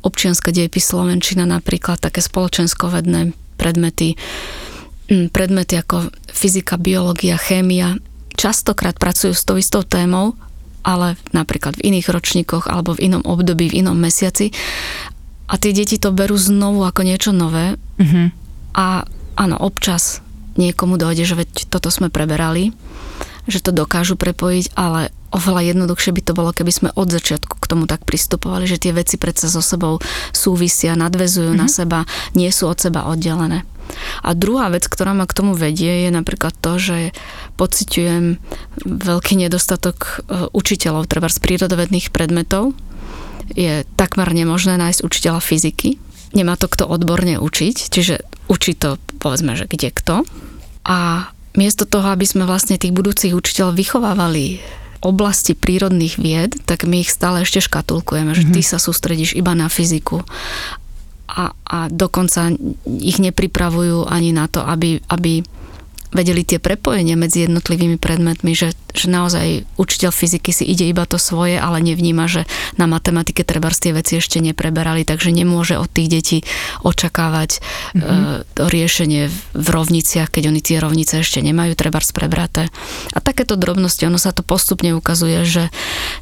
občianska 0.05 0.53
diepis 0.53 0.89
slovenčina 0.89 1.45
napríklad, 1.49 2.01
také 2.01 2.21
spoločenskovedné 2.21 3.33
predmety, 3.57 4.13
predmety 5.09 5.73
ako 5.81 6.13
fyzika, 6.29 6.77
biológia, 6.77 7.37
chémia, 7.37 7.97
častokrát 8.35 8.95
pracujú 8.99 9.33
s 9.33 9.43
tou 9.43 9.55
istou 9.57 9.81
témou, 9.81 10.35
ale 10.85 11.17
napríklad 11.33 11.81
v 11.81 11.89
iných 11.89 12.13
ročníkoch 12.13 12.69
alebo 12.69 12.93
v 12.93 13.09
inom 13.09 13.23
období, 13.25 13.73
v 13.73 13.81
inom 13.81 13.97
mesiaci. 13.97 14.53
A 15.49 15.57
tie 15.57 15.73
deti 15.73 15.97
to 15.97 16.13
berú 16.13 16.37
znovu 16.37 16.85
ako 16.85 17.01
niečo 17.05 17.33
nové. 17.33 17.77
Uh-huh. 17.97 18.29
A 18.77 19.05
áno, 19.37 19.55
občas 19.57 20.21
niekomu 20.55 20.95
dojde, 20.95 21.25
že 21.27 21.35
veď 21.35 21.49
toto 21.67 21.91
sme 21.91 22.13
preberali, 22.13 22.71
že 23.45 23.61
to 23.61 23.75
dokážu 23.75 24.15
prepojiť, 24.15 24.73
ale 24.77 25.11
oveľa 25.35 25.75
jednoduchšie 25.75 26.15
by 26.15 26.21
to 26.23 26.33
bolo, 26.33 26.55
keby 26.55 26.71
sme 26.71 26.89
od 26.95 27.11
začiatku 27.11 27.59
k 27.59 27.69
tomu 27.69 27.85
tak 27.85 28.07
pristupovali, 28.07 28.65
že 28.65 28.79
tie 28.79 28.95
veci 28.95 29.19
predsa 29.19 29.51
so 29.51 29.59
sebou 29.59 29.99
súvisia, 30.31 30.95
nadvezujú 30.95 31.51
mm-hmm. 31.51 31.61
na 31.61 31.67
mhm. 31.67 31.75
seba, 31.75 31.99
nie 32.33 32.49
sú 32.49 32.71
od 32.71 32.79
seba 32.79 33.05
oddelené. 33.05 33.67
A 34.25 34.33
druhá 34.33 34.71
vec, 34.73 34.85
ktorá 34.89 35.13
ma 35.13 35.29
k 35.29 35.37
tomu 35.37 35.53
vedie, 35.53 36.07
je 36.07 36.11
napríklad 36.11 36.53
to, 36.57 36.81
že 36.81 36.97
pociťujem 37.59 38.41
veľký 38.85 39.33
nedostatok 39.39 39.97
e, 40.01 40.13
učiteľov, 40.51 41.09
treba 41.09 41.29
z 41.29 41.39
prírodovedných 41.41 42.09
predmetov. 42.09 42.73
Je 43.53 43.85
takmer 43.95 44.29
nemožné 44.33 44.75
nájsť 44.81 45.05
učiteľa 45.05 45.41
fyziky. 45.41 46.01
Nemá 46.33 46.57
to 46.57 46.67
kto 46.67 46.89
odborne 46.89 47.37
učiť, 47.37 47.75
čiže 47.93 48.25
učí 48.49 48.73
to 48.75 48.97
povedzme, 49.21 49.55
že 49.55 49.69
kde 49.69 49.93
kto. 49.93 50.25
A 50.85 51.29
miesto 51.55 51.87
toho, 51.87 52.11
aby 52.11 52.25
sme 52.27 52.43
vlastne 52.49 52.75
tých 52.75 52.91
budúcich 52.91 53.31
učiteľov 53.31 53.77
vychovávali 53.79 54.59
oblasti 55.05 55.53
prírodných 55.53 56.17
vied, 56.17 56.57
tak 56.65 56.89
my 56.89 57.05
ich 57.05 57.13
stále 57.13 57.45
ešte 57.45 57.61
škatulkujeme, 57.61 58.33
že 58.33 58.49
ty 58.49 58.65
mhm. 58.65 58.67
sa 58.67 58.77
sústredíš 58.81 59.37
iba 59.37 59.53
na 59.53 59.69
fyziku 59.69 60.25
a, 61.25 61.53
a 61.65 61.77
dokonca 61.89 62.53
ich 62.85 63.17
nepripravujú 63.17 64.05
ani 64.05 64.31
na 64.31 64.45
to, 64.45 64.61
aby, 64.61 65.01
aby 65.09 65.41
vedeli 66.15 66.47
tie 66.47 66.63
prepojenia 66.63 67.19
medzi 67.19 67.43
jednotlivými 67.43 67.99
predmetmi, 67.99 68.55
že, 68.55 68.71
že 68.95 69.11
naozaj 69.11 69.67
učiteľ 69.75 70.15
fyziky 70.15 70.55
si 70.55 70.63
ide 70.63 70.87
iba 70.87 71.03
to 71.03 71.19
svoje, 71.19 71.59
ale 71.59 71.83
nevníma, 71.83 72.31
že 72.31 72.47
na 72.79 72.87
matematike 72.87 73.43
treba 73.43 73.67
tie 73.75 73.91
veci 73.91 74.23
ešte 74.23 74.39
nepreberali, 74.39 75.03
takže 75.03 75.35
nemôže 75.35 75.75
od 75.75 75.91
tých 75.91 76.07
detí 76.07 76.37
očakávať 76.87 77.59
mm-hmm. 77.59 77.99
e, 77.99 78.37
riešenie 78.55 79.27
v 79.51 79.67
rovniciach, 79.67 80.31
keď 80.31 80.55
oni 80.55 80.61
tie 80.63 80.79
rovnice 80.79 81.19
ešte 81.19 81.43
nemajú 81.43 81.75
treba 81.75 81.99
prebraté. 81.99 82.71
A 83.11 83.19
takéto 83.19 83.59
drobnosti, 83.59 84.07
ono 84.07 84.21
sa 84.21 84.31
to 84.31 84.45
postupne 84.45 84.95
ukazuje, 84.95 85.43
že, 85.43 85.73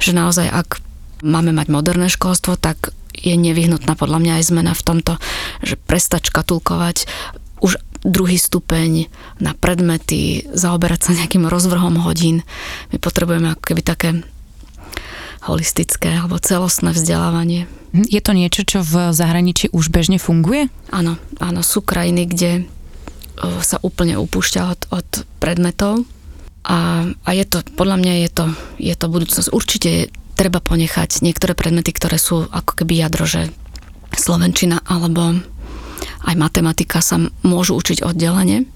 že 0.02 0.12
naozaj 0.16 0.50
ak 0.50 0.82
máme 1.22 1.54
mať 1.54 1.68
moderné 1.70 2.08
školstvo, 2.10 2.58
tak 2.58 2.96
je 3.24 3.34
nevyhnutná 3.34 3.96
podľa 3.96 4.20
mňa 4.20 4.34
aj 4.38 4.44
zmena 4.52 4.74
v 4.76 4.86
tomto, 4.86 5.14
že 5.64 5.80
prestať 5.80 6.30
škatulkovať 6.30 7.08
už 7.64 7.80
druhý 8.04 8.36
stupeň 8.36 9.08
na 9.40 9.56
predmety, 9.56 10.44
zaoberať 10.52 11.00
sa 11.08 11.16
nejakým 11.16 11.48
rozvrhom 11.48 12.04
hodín. 12.04 12.44
My 12.92 13.00
potrebujeme 13.00 13.56
ako 13.56 13.64
keby 13.64 13.82
také 13.82 14.10
holistické 15.48 16.20
alebo 16.20 16.40
celostné 16.40 16.92
vzdelávanie. 16.92 17.72
Je 17.96 18.20
to 18.20 18.36
niečo, 18.36 18.68
čo 18.68 18.80
v 18.84 19.16
zahraničí 19.16 19.72
už 19.72 19.88
bežne 19.88 20.20
funguje? 20.20 20.68
Áno, 20.92 21.16
áno, 21.40 21.64
sú 21.64 21.80
krajiny, 21.80 22.28
kde 22.28 22.52
sa 23.64 23.78
úplne 23.82 24.20
upúšťa 24.20 24.62
od, 24.68 24.82
od 24.94 25.08
predmetov 25.42 26.06
a, 26.64 27.12
a 27.12 27.30
je 27.36 27.44
to, 27.44 27.60
podľa 27.76 27.98
mňa 28.00 28.14
je 28.24 28.30
to, 28.30 28.46
je 28.80 28.96
to 28.96 29.06
budúcnosť. 29.12 29.52
Určite 29.52 29.92
treba 30.34 30.60
ponechať 30.60 31.22
niektoré 31.22 31.54
predmety, 31.54 31.94
ktoré 31.94 32.18
sú 32.18 32.50
ako 32.50 32.84
keby 32.84 33.06
jadro, 33.06 33.26
že 33.26 33.54
slovenčina 34.14 34.82
alebo 34.86 35.42
aj 36.24 36.36
matematika 36.38 37.02
sa 37.02 37.20
môžu 37.42 37.78
učiť 37.78 38.06
oddelenie 38.06 38.68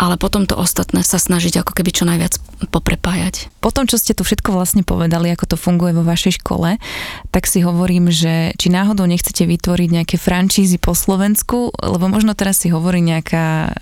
ale 0.00 0.16
potom 0.16 0.48
to 0.48 0.56
ostatné 0.56 1.04
sa 1.04 1.20
snažiť 1.20 1.60
ako 1.60 1.76
keby 1.76 1.92
čo 1.92 2.08
najviac 2.08 2.40
poprepájať. 2.72 3.52
Po 3.60 3.68
tom, 3.68 3.84
čo 3.84 4.00
ste 4.00 4.16
tu 4.16 4.24
všetko 4.24 4.56
vlastne 4.56 4.80
povedali, 4.80 5.28
ako 5.28 5.52
to 5.52 5.56
funguje 5.60 5.92
vo 5.92 6.00
vašej 6.00 6.40
škole, 6.40 6.80
tak 7.28 7.44
si 7.44 7.60
hovorím, 7.60 8.08
že 8.08 8.56
či 8.56 8.72
náhodou 8.72 9.04
nechcete 9.04 9.44
vytvoriť 9.44 9.88
nejaké 10.00 10.16
francízy 10.16 10.80
po 10.80 10.96
Slovensku, 10.96 11.76
lebo 11.76 12.08
možno 12.08 12.32
teraz 12.32 12.64
si 12.64 12.72
hovorí 12.72 13.04
nejaká 13.04 13.76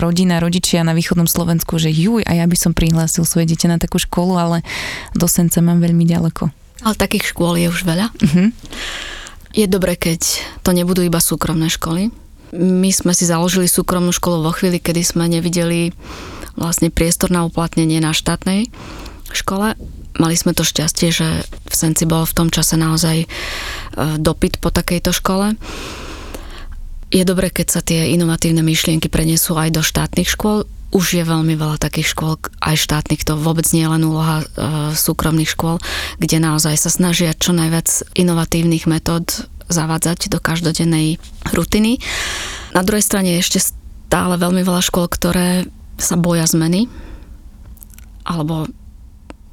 rodina, 0.00 0.40
rodičia 0.40 0.80
na 0.88 0.96
východnom 0.96 1.28
Slovensku, 1.28 1.76
že 1.76 1.92
juj, 1.92 2.24
a 2.24 2.32
ja 2.32 2.48
by 2.48 2.56
som 2.56 2.72
prihlásil 2.72 3.28
svoje 3.28 3.52
dieťa 3.52 3.76
na 3.76 3.78
takú 3.78 4.00
školu, 4.00 4.40
ale 4.40 4.64
do 5.12 5.28
Sence 5.28 5.60
mám 5.60 5.84
veľmi 5.84 6.08
ďaleko. 6.08 6.48
Ale 6.80 6.96
takých 6.96 7.36
škôl 7.36 7.60
je 7.60 7.68
už 7.68 7.84
veľa. 7.84 8.08
Uh-huh. 8.08 8.48
Je 9.52 9.68
dobre, 9.68 10.00
keď 10.00 10.24
to 10.64 10.72
nebudú 10.72 11.04
iba 11.04 11.20
súkromné 11.20 11.68
školy, 11.68 12.08
my 12.52 12.90
sme 12.92 13.12
si 13.12 13.28
založili 13.28 13.68
súkromnú 13.68 14.12
školu 14.14 14.44
vo 14.44 14.52
chvíli, 14.52 14.80
kedy 14.80 15.02
sme 15.04 15.28
nevideli 15.28 15.92
vlastne 16.58 16.90
priestor 16.90 17.30
na 17.30 17.46
uplatnenie 17.46 18.02
na 18.02 18.10
štátnej 18.16 18.72
škole. 19.30 19.78
Mali 20.18 20.34
sme 20.34 20.56
to 20.56 20.66
šťastie, 20.66 21.14
že 21.14 21.28
v 21.46 21.74
Senci 21.74 22.02
bol 22.02 22.26
v 22.26 22.34
tom 22.34 22.48
čase 22.50 22.74
naozaj 22.74 23.22
e, 23.22 23.26
dopyt 24.18 24.58
po 24.58 24.74
takejto 24.74 25.14
škole. 25.14 25.54
Je 27.14 27.22
dobré, 27.22 27.54
keď 27.54 27.66
sa 27.70 27.80
tie 27.80 28.10
inovatívne 28.12 28.60
myšlienky 28.66 29.06
prenesú 29.06 29.54
aj 29.54 29.78
do 29.78 29.82
štátnych 29.84 30.28
škôl. 30.28 30.66
Už 30.90 31.20
je 31.20 31.24
veľmi 31.24 31.54
veľa 31.54 31.78
takých 31.78 32.16
škôl, 32.16 32.40
aj 32.64 32.76
štátnych, 32.80 33.22
to 33.22 33.36
vôbec 33.36 33.68
nie 33.76 33.84
je 33.84 33.92
len 33.92 34.02
úloha 34.02 34.42
e, 34.42 34.44
súkromných 34.96 35.52
škôl, 35.54 35.78
kde 36.18 36.42
naozaj 36.42 36.74
sa 36.80 36.90
snažia 36.90 37.36
čo 37.36 37.54
najviac 37.54 37.86
inovatívnych 38.16 38.88
metód 38.88 39.46
zavádzať 39.68 40.32
do 40.32 40.40
každodennej 40.40 41.20
rutiny. 41.52 42.00
Na 42.72 42.82
druhej 42.84 43.04
strane 43.04 43.36
je 43.36 43.44
ešte 43.44 43.60
stále 44.08 44.34
veľmi 44.40 44.64
veľa 44.64 44.82
škôl, 44.84 45.08
ktoré 45.08 45.68
sa 46.00 46.16
boja 46.16 46.48
zmeny, 46.48 46.88
alebo 48.24 48.68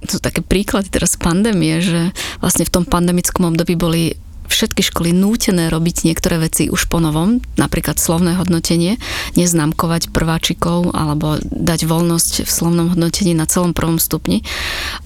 sú 0.06 0.22
také 0.22 0.46
príklady 0.46 0.94
teraz 0.94 1.18
pandémie, 1.18 1.82
že 1.82 2.14
vlastne 2.40 2.68
v 2.68 2.74
tom 2.74 2.84
pandemickom 2.86 3.50
období 3.50 3.74
boli 3.74 4.14
všetky 4.48 4.82
školy 4.86 5.12
nútené 5.12 5.68
robiť 5.70 6.08
niektoré 6.08 6.40
veci 6.40 6.70
už 6.70 6.88
po 6.88 7.02
novom, 7.02 7.44
napríklad 7.58 7.98
slovné 7.98 8.38
hodnotenie, 8.38 8.98
neznámkovať 9.36 10.14
prváčikov 10.14 10.94
alebo 10.94 11.38
dať 11.42 11.86
voľnosť 11.90 12.34
v 12.46 12.52
slovnom 12.52 12.94
hodnotení 12.94 13.34
na 13.34 13.50
celom 13.50 13.76
prvom 13.76 13.98
stupni. 13.98 14.46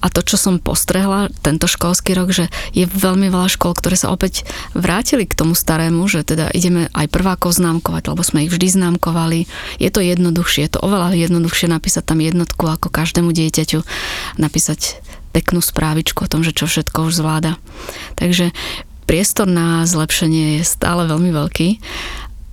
A 0.04 0.12
to, 0.12 0.22
čo 0.22 0.36
som 0.36 0.62
postrehla 0.62 1.32
tento 1.40 1.66
školský 1.66 2.14
rok, 2.14 2.30
že 2.30 2.52
je 2.76 2.84
veľmi 2.86 3.28
veľa 3.32 3.48
škôl, 3.50 3.72
ktoré 3.74 3.96
sa 3.96 4.12
opäť 4.12 4.46
vrátili 4.76 5.24
k 5.24 5.36
tomu 5.36 5.56
starému, 5.56 6.06
že 6.06 6.22
teda 6.22 6.52
ideme 6.52 6.92
aj 6.92 7.10
prvákov 7.10 7.56
známkovať, 7.56 8.12
lebo 8.12 8.22
sme 8.22 8.46
ich 8.46 8.52
vždy 8.52 8.80
známkovali. 8.80 9.50
Je 9.82 9.90
to 9.90 10.04
jednoduchšie, 10.04 10.68
je 10.68 10.72
to 10.76 10.84
oveľa 10.84 11.16
jednoduchšie 11.16 11.66
napísať 11.70 12.04
tam 12.06 12.20
jednotku 12.22 12.64
ako 12.68 12.92
každému 12.92 13.32
dieťaťu, 13.32 13.82
napísať 14.38 15.00
peknú 15.30 15.62
správičku 15.62 16.26
o 16.26 16.30
tom, 16.30 16.42
že 16.42 16.54
čo 16.54 16.66
všetko 16.66 17.06
už 17.06 17.22
zvláda. 17.22 17.54
Takže 18.18 18.50
priestor 19.10 19.50
na 19.50 19.82
zlepšenie 19.82 20.62
je 20.62 20.62
stále 20.62 21.02
veľmi 21.10 21.34
veľký 21.34 21.68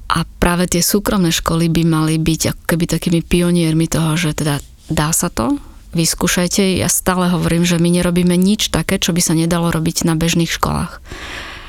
a 0.09 0.25
práve 0.41 0.65
tie 0.65 0.81
súkromné 0.81 1.29
školy 1.29 1.69
by 1.69 1.85
mali 1.85 2.17
byť 2.17 2.41
ako 2.49 2.63
keby 2.65 2.85
takými 2.89 3.21
pioniermi 3.21 3.85
toho, 3.85 4.17
že 4.17 4.33
teda 4.33 4.57
dá 4.89 5.13
sa 5.13 5.29
to, 5.29 5.61
vyskúšajte. 5.93 6.81
Ja 6.81 6.89
stále 6.89 7.29
hovorím, 7.29 7.61
že 7.61 7.77
my 7.77 8.01
nerobíme 8.01 8.33
nič 8.33 8.73
také, 8.73 8.97
čo 8.97 9.13
by 9.13 9.21
sa 9.21 9.37
nedalo 9.37 9.69
robiť 9.69 10.09
na 10.09 10.17
bežných 10.17 10.49
školách. 10.49 10.97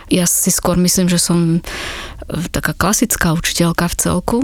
Ja 0.08 0.24
si 0.24 0.48
skôr 0.48 0.80
myslím, 0.80 1.12
že 1.12 1.20
som 1.20 1.60
taká 2.48 2.72
klasická 2.72 3.36
učiteľka 3.36 3.92
v 3.92 3.98
celku, 4.00 4.38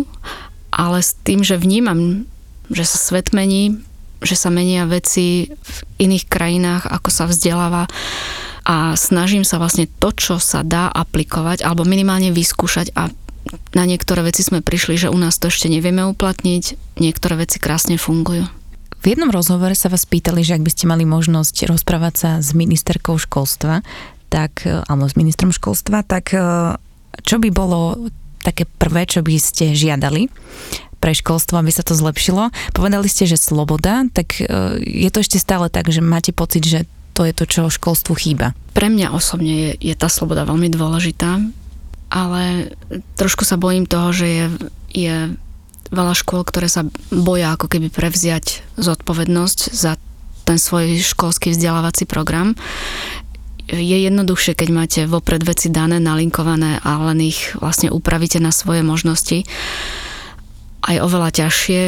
ale 0.69 1.01
s 1.01 1.17
tým, 1.25 1.41
že 1.41 1.57
vnímam, 1.57 2.29
že 2.69 2.85
sa 2.85 3.01
svet 3.01 3.33
mení, 3.33 3.81
že 4.21 4.37
sa 4.37 4.53
menia 4.53 4.85
veci 4.85 5.57
v 5.57 5.77
iných 6.05 6.29
krajinách, 6.29 6.85
ako 6.85 7.09
sa 7.09 7.25
vzdeláva 7.25 7.89
a 8.65 8.97
snažím 8.97 9.45
sa 9.45 9.61
vlastne 9.61 9.87
to, 10.01 10.09
čo 10.17 10.41
sa 10.41 10.65
dá 10.65 10.89
aplikovať 10.89 11.61
alebo 11.63 11.85
minimálne 11.85 12.33
vyskúšať 12.33 12.97
a 12.97 13.13
na 13.77 13.85
niektoré 13.85 14.25
veci 14.25 14.41
sme 14.41 14.65
prišli, 14.65 14.97
že 14.97 15.13
u 15.13 15.19
nás 15.21 15.37
to 15.37 15.53
ešte 15.53 15.69
nevieme 15.69 16.01
uplatniť, 16.09 16.97
niektoré 16.97 17.45
veci 17.45 17.61
krásne 17.61 18.01
fungujú. 18.01 18.49
V 19.05 19.13
jednom 19.13 19.29
rozhovore 19.29 19.77
sa 19.77 19.93
vás 19.93 20.09
pýtali, 20.09 20.41
že 20.41 20.57
ak 20.57 20.65
by 20.65 20.71
ste 20.73 20.89
mali 20.89 21.05
možnosť 21.05 21.69
rozprávať 21.69 22.15
sa 22.17 22.31
s 22.41 22.57
ministerkou 22.57 23.21
školstva, 23.21 23.85
tak, 24.33 24.65
alebo 24.65 25.05
s 25.05 25.21
ministrom 25.21 25.53
školstva, 25.53 26.01
tak 26.09 26.33
čo 27.21 27.37
by 27.37 27.49
bolo 27.53 28.09
také 28.41 28.65
prvé, 28.65 29.05
čo 29.05 29.21
by 29.21 29.37
ste 29.37 29.77
žiadali 29.77 30.33
pre 31.05 31.13
školstvo, 31.13 31.61
aby 31.61 31.69
sa 31.69 31.85
to 31.85 31.93
zlepšilo? 31.93 32.49
Povedali 32.73 33.13
ste, 33.13 33.29
že 33.29 33.37
sloboda, 33.37 34.09
tak 34.09 34.41
je 34.81 35.09
to 35.13 35.21
ešte 35.21 35.37
stále 35.37 35.69
tak, 35.69 35.93
že 35.93 36.01
máte 36.01 36.33
pocit, 36.33 36.65
že 36.65 36.89
to 37.15 37.23
je 37.25 37.33
to, 37.33 37.45
čo 37.47 37.73
školstvu 37.73 38.13
chýba. 38.19 38.53
Pre 38.75 38.91
mňa 38.91 39.15
osobne 39.15 39.55
je, 39.55 39.95
je 39.95 39.95
tá 39.95 40.11
sloboda 40.11 40.43
veľmi 40.43 40.69
dôležitá, 40.69 41.39
ale 42.11 42.75
trošku 43.15 43.47
sa 43.47 43.55
bojím 43.55 43.87
toho, 43.87 44.11
že 44.11 44.27
je, 44.27 44.47
je 44.91 45.15
veľa 45.95 46.15
škôl, 46.19 46.43
ktoré 46.43 46.67
sa 46.67 46.87
boja 47.15 47.55
ako 47.55 47.71
keby 47.71 47.89
prevziať 47.89 48.67
zodpovednosť 48.75 49.59
za 49.71 49.95
ten 50.45 50.59
svoj 50.61 51.01
školský 51.01 51.55
vzdelávací 51.55 52.05
program. 52.05 52.59
Je 53.65 53.97
jednoduchšie, 54.05 54.53
keď 54.53 54.69
máte 54.75 55.01
vopred 55.09 55.41
veci 55.41 55.73
dané, 55.73 55.97
nalinkované 55.97 56.85
a 56.85 57.01
len 57.09 57.25
ich 57.25 57.57
vlastne 57.57 57.89
upravíte 57.89 58.37
na 58.37 58.53
svoje 58.53 58.85
možnosti. 58.85 59.49
Aj 60.85 61.01
oveľa 61.01 61.33
ťažšie 61.33 61.81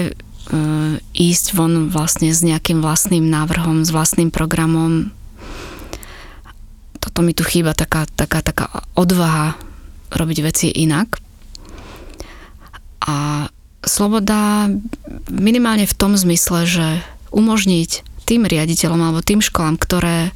ísť 1.16 1.47
von 1.59 1.90
vlastne 1.90 2.30
s 2.30 2.42
nejakým 2.42 2.78
vlastným 2.78 3.26
návrhom, 3.26 3.82
s 3.82 3.90
vlastným 3.90 4.30
programom. 4.30 5.11
Toto 7.03 7.22
mi 7.26 7.34
tu 7.34 7.42
chýba 7.42 7.74
taká, 7.74 8.07
taká, 8.07 8.42
taká 8.42 8.66
odvaha 8.94 9.59
robiť 10.14 10.38
veci 10.47 10.66
inak. 10.70 11.18
A 13.07 13.47
sloboda 13.82 14.70
minimálne 15.30 15.86
v 15.86 15.99
tom 15.99 16.18
zmysle, 16.18 16.66
že 16.66 16.86
umožniť 17.30 18.07
tým 18.26 18.42
riaditeľom 18.47 18.99
alebo 18.99 19.22
tým 19.22 19.38
školám, 19.38 19.78
ktoré 19.78 20.34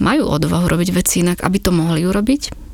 majú 0.00 0.28
odvahu 0.28 0.68
robiť 0.68 0.88
veci 0.92 1.24
inak, 1.24 1.44
aby 1.44 1.60
to 1.60 1.72
mohli 1.72 2.04
urobiť 2.04 2.65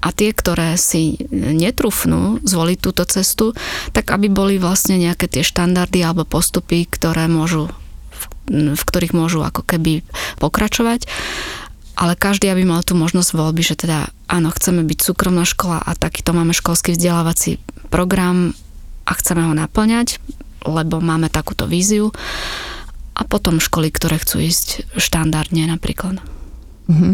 a 0.00 0.08
tie, 0.12 0.30
ktoré 0.30 0.76
si 0.78 1.16
netrúfnú 1.32 2.44
zvoliť 2.44 2.78
túto 2.78 3.02
cestu, 3.08 3.56
tak 3.96 4.12
aby 4.12 4.30
boli 4.30 4.60
vlastne 4.60 5.00
nejaké 5.00 5.26
tie 5.26 5.42
štandardy 5.42 6.04
alebo 6.04 6.28
postupy, 6.28 6.86
ktoré 6.86 7.26
môžu, 7.26 7.72
v 8.50 8.82
ktorých 8.82 9.16
môžu 9.16 9.42
ako 9.42 9.66
keby 9.66 10.06
pokračovať 10.38 11.08
ale 11.96 12.12
každý, 12.12 12.52
aby 12.52 12.68
mal 12.68 12.84
tú 12.84 12.92
možnosť 12.92 13.32
voľby, 13.32 13.64
že 13.64 13.80
teda 13.80 14.12
áno, 14.28 14.52
chceme 14.52 14.84
byť 14.84 14.98
súkromná 15.00 15.48
škola 15.48 15.80
a 15.80 15.96
takýto 15.96 16.36
máme 16.36 16.52
školský 16.52 16.92
vzdelávací 16.92 17.56
program 17.88 18.52
a 19.08 19.12
chceme 19.16 19.48
ho 19.48 19.56
naplňať, 19.56 20.20
lebo 20.68 21.00
máme 21.00 21.32
takúto 21.32 21.64
víziu 21.64 22.12
a 23.16 23.24
potom 23.24 23.64
školy, 23.64 23.88
ktoré 23.88 24.20
chcú 24.20 24.44
ísť 24.44 24.92
štandardne 25.00 25.72
napríklad. 25.72 26.20
Mm-hmm. 26.92 27.12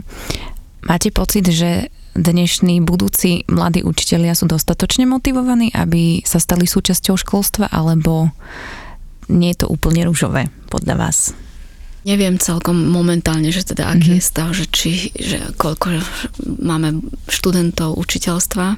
Máte 0.82 1.14
pocit, 1.14 1.46
že 1.46 1.94
dnešní 2.12 2.84
budúci 2.84 3.48
mladí 3.48 3.80
učitelia 3.84 4.36
sú 4.36 4.44
dostatočne 4.44 5.08
motivovaní, 5.08 5.72
aby 5.72 6.20
sa 6.22 6.36
stali 6.36 6.68
súčasťou 6.68 7.16
školstva, 7.16 7.72
alebo 7.72 8.32
nie 9.32 9.52
je 9.56 9.64
to 9.64 9.66
úplne 9.72 10.04
rúžové 10.04 10.52
podľa 10.68 10.94
vás? 10.98 11.18
Neviem 12.02 12.34
celkom 12.36 12.74
momentálne, 12.74 13.54
že 13.54 13.62
teda 13.62 13.86
aký 13.94 14.18
mm-hmm. 14.18 14.18
je 14.18 14.30
stav, 14.34 14.48
že, 14.50 14.66
či, 14.66 15.14
že 15.14 15.38
koľko 15.54 16.02
máme 16.58 16.98
študentov 17.30 17.94
učiteľstva, 17.94 18.74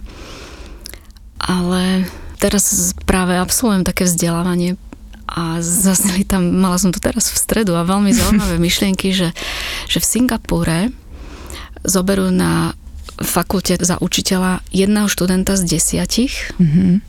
ale 1.40 1.82
teraz 2.36 2.92
práve 3.08 3.40
absolvujem 3.40 3.82
také 3.82 4.04
vzdelávanie 4.04 4.76
a 5.24 5.64
zazneli 5.64 6.28
tam, 6.28 6.52
mala 6.52 6.76
som 6.76 6.92
to 6.92 7.00
teraz 7.00 7.32
v 7.32 7.40
stredu 7.40 7.72
a 7.80 7.88
veľmi 7.88 8.12
zaujímavé 8.18 8.60
myšlienky, 8.60 9.16
že, 9.16 9.32
že 9.88 9.98
v 9.98 10.06
Singapúre 10.06 10.92
zoberú 11.80 12.28
na 12.28 12.76
fakulte 13.20 13.78
za 13.78 13.98
učiteľa 14.00 14.64
jedného 14.74 15.06
študenta 15.06 15.54
z 15.54 15.78
desiatich 15.78 16.54
mm-hmm. 16.58 17.02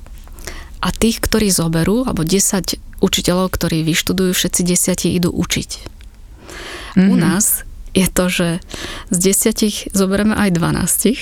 a 0.82 0.88
tých, 0.93 1.18
ktorí 1.22 1.49
zoberú, 1.49 2.06
alebo 2.06 2.22
10 2.22 2.78
učiteľov, 3.01 3.53
ktorí 3.53 3.82
vyštudujú, 3.82 4.32
všetci 4.34 4.62
desiatí 4.62 5.08
idú 5.14 5.34
učiť. 5.34 5.70
Mm-hmm. 6.95 7.10
U 7.12 7.16
nás 7.18 7.66
je 7.95 8.08
to, 8.12 8.26
že 8.28 8.47
z 9.10 9.18
desiatich 9.18 9.89
zoberieme 9.95 10.36
aj 10.36 10.49
dvanástich. 10.56 11.20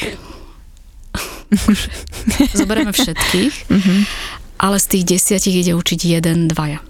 zoberieme 2.60 2.90
všetkých, 2.90 3.56
mm-hmm. 3.70 4.00
ale 4.58 4.78
z 4.82 4.86
tých 4.90 5.04
desiatich 5.18 5.56
ide 5.64 5.74
učiť 5.78 6.00
jeden, 6.02 6.50
dvaja. 6.50 6.82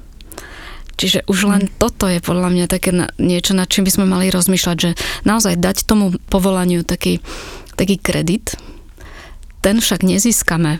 Čiže 0.93 1.25
už 1.25 1.39
len 1.49 1.63
mm. 1.67 1.71
toto 1.81 2.05
je 2.05 2.21
podľa 2.21 2.49
mňa 2.53 2.65
také 2.69 2.93
na, 2.93 3.09
niečo, 3.17 3.57
nad 3.57 3.67
čím 3.67 3.83
by 3.83 3.91
sme 3.91 4.05
mali 4.05 4.29
rozmýšľať, 4.29 4.77
že 4.77 4.91
naozaj 5.25 5.57
dať 5.57 5.89
tomu 5.89 6.13
povolaniu 6.29 6.85
taký 6.85 7.19
taký 7.75 7.97
kredit, 7.99 8.55
ten 9.63 9.81
však 9.81 10.05
nezískame 10.05 10.79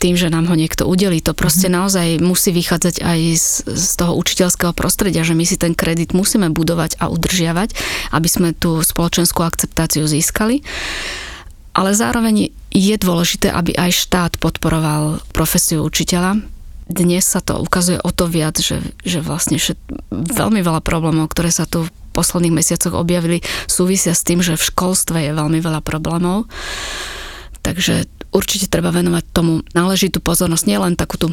tým, 0.00 0.16
že 0.16 0.32
nám 0.32 0.48
ho 0.48 0.56
niekto 0.56 0.88
udelí. 0.88 1.20
To 1.28 1.36
proste 1.36 1.68
mm-hmm. 1.68 1.80
naozaj 1.84 2.08
musí 2.24 2.56
vychádzať 2.56 3.04
aj 3.04 3.20
z, 3.36 3.52
z 3.68 3.86
toho 4.00 4.16
učiteľského 4.16 4.72
prostredia, 4.72 5.20
že 5.20 5.36
my 5.36 5.44
si 5.44 5.60
ten 5.60 5.76
kredit 5.76 6.16
musíme 6.16 6.48
budovať 6.48 6.96
a 7.04 7.12
udržiavať, 7.12 7.76
aby 8.16 8.28
sme 8.28 8.56
tú 8.56 8.80
spoločenskú 8.80 9.44
akceptáciu 9.44 10.08
získali. 10.08 10.64
Ale 11.76 11.92
zároveň 11.92 12.48
je 12.72 12.96
dôležité, 12.96 13.52
aby 13.52 13.76
aj 13.76 13.92
štát 13.92 14.32
podporoval 14.40 15.20
profesiu 15.36 15.84
učiteľa. 15.84 16.40
Dnes 16.90 17.22
sa 17.22 17.38
to 17.38 17.62
ukazuje 17.62 18.02
o 18.02 18.10
to 18.10 18.26
viac, 18.26 18.58
že, 18.58 18.82
že 19.06 19.22
vlastne 19.22 19.62
všet, 19.62 19.78
veľmi 20.10 20.58
veľa 20.58 20.82
problémov, 20.82 21.30
ktoré 21.30 21.54
sa 21.54 21.62
tu 21.62 21.86
posledných 22.10 22.58
mesiacoch 22.58 22.98
objavili, 22.98 23.46
súvisia 23.70 24.10
s 24.10 24.26
tým, 24.26 24.42
že 24.42 24.58
v 24.58 24.66
školstve 24.74 25.30
je 25.30 25.38
veľmi 25.38 25.62
veľa 25.62 25.86
problémov. 25.86 26.50
Takže 27.62 28.10
určite 28.34 28.66
treba 28.66 28.90
venovať 28.90 29.24
tomu 29.30 29.62
náležitú 29.70 30.18
pozornosť, 30.18 30.66
nielen 30.66 30.98
takú 30.98 31.14
tú 31.14 31.28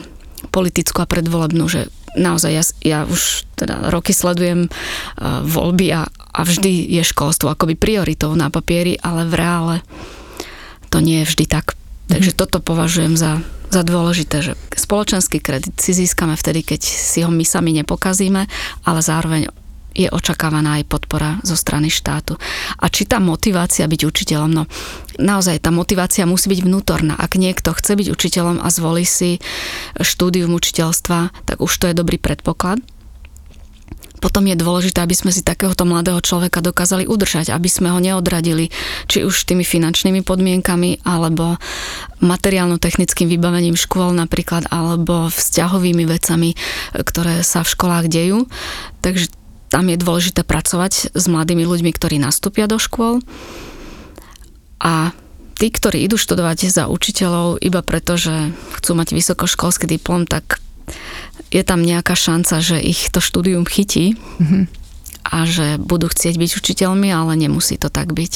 politickú 0.53 1.01
a 1.01 1.09
predvolebnú, 1.09 1.65
že 1.65 1.89
naozaj 2.13 2.51
ja, 2.53 2.63
ja 2.85 2.99
už 3.09 3.49
teda 3.57 3.89
roky 3.89 4.13
sledujem 4.13 4.69
uh, 4.69 5.41
voľby 5.41 5.89
a, 5.97 6.05
a 6.09 6.39
vždy 6.45 6.93
je 6.93 7.01
školstvo 7.01 7.49
akoby 7.49 7.73
prioritou 7.73 8.37
na 8.37 8.53
papieri, 8.53 8.93
ale 9.01 9.25
v 9.25 9.33
reále 9.33 9.75
to 10.93 11.01
nie 11.01 11.25
je 11.25 11.29
vždy 11.33 11.45
tak. 11.49 11.73
Takže 12.07 12.31
toto 12.33 12.63
považujem 12.63 13.19
za, 13.19 13.43
za 13.67 13.83
dôležité, 13.83 14.39
že 14.39 14.53
spoločenský 14.73 15.43
kredit 15.43 15.75
si 15.75 15.91
získame 15.91 16.39
vtedy, 16.39 16.63
keď 16.63 16.81
si 16.83 17.19
ho 17.23 17.31
my 17.31 17.43
sami 17.43 17.75
nepokazíme, 17.75 18.47
ale 18.87 18.99
zároveň 19.03 19.51
je 19.97 20.07
očakávaná 20.13 20.77
aj 20.77 20.85
podpora 20.85 21.41
zo 21.41 21.57
strany 21.57 21.89
štátu. 21.89 22.37
A 22.77 22.85
či 22.87 23.09
tá 23.09 23.17
motivácia 23.17 23.89
byť 23.89 24.01
učiteľom, 24.05 24.51
no 24.53 24.63
naozaj 25.17 25.65
tá 25.65 25.73
motivácia 25.73 26.29
musí 26.29 26.53
byť 26.53 26.61
vnútorná. 26.61 27.17
Ak 27.17 27.33
niekto 27.33 27.73
chce 27.73 27.97
byť 27.97 28.07
učiteľom 28.13 28.61
a 28.61 28.69
zvolí 28.69 29.03
si 29.09 29.41
štúdium 29.97 30.53
učiteľstva, 30.53 31.49
tak 31.49 31.57
už 31.57 31.73
to 31.73 31.89
je 31.89 31.97
dobrý 31.97 32.21
predpoklad. 32.21 32.77
Potom 34.17 34.49
je 34.49 34.57
dôležité, 34.57 35.05
aby 35.05 35.13
sme 35.13 35.29
si 35.29 35.45
takéhoto 35.45 35.85
mladého 35.85 36.17
človeka 36.21 36.61
dokázali 36.61 37.05
udržať, 37.05 37.53
aby 37.53 37.69
sme 37.69 37.93
ho 37.93 37.99
neodradili, 38.01 38.73
či 39.05 39.21
už 39.21 39.45
tými 39.45 39.61
finančnými 39.61 40.25
podmienkami, 40.25 41.05
alebo 41.05 41.61
materiálno-technickým 42.19 43.29
vybavením 43.29 43.77
škôl 43.77 44.17
napríklad, 44.17 44.65
alebo 44.73 45.29
vzťahovými 45.29 46.03
vecami, 46.09 46.57
ktoré 46.97 47.45
sa 47.45 47.61
v 47.61 47.71
školách 47.77 48.05
dejú. 48.09 48.49
Takže 49.05 49.29
tam 49.69 49.91
je 49.91 49.99
dôležité 49.99 50.41
pracovať 50.47 51.11
s 51.13 51.25
mladými 51.27 51.67
ľuďmi, 51.67 51.91
ktorí 51.91 52.17
nastúpia 52.17 52.65
do 52.65 52.79
škôl. 52.79 53.19
A 54.79 55.11
tí, 55.57 55.67
ktorí 55.73 56.05
idú 56.05 56.15
študovať 56.15 56.69
za 56.69 56.85
učiteľov 56.87 57.59
iba 57.59 57.81
preto, 57.81 58.15
že 58.15 58.53
chcú 58.77 58.91
mať 58.93 59.13
vysokoškolský 59.13 59.89
diplom, 59.89 60.29
tak 60.29 60.61
je 61.51 61.63
tam 61.63 61.83
nejaká 61.83 62.13
šanca, 62.13 62.59
že 62.59 62.77
ich 62.81 63.07
to 63.11 63.23
štúdium 63.23 63.63
chytí 63.63 64.15
mm-hmm. 64.15 64.63
a 65.31 65.37
že 65.47 65.79
budú 65.79 66.11
chcieť 66.11 66.35
byť 66.35 66.51
učiteľmi, 66.59 67.07
ale 67.11 67.39
nemusí 67.39 67.79
to 67.79 67.87
tak 67.87 68.11
byť. 68.11 68.33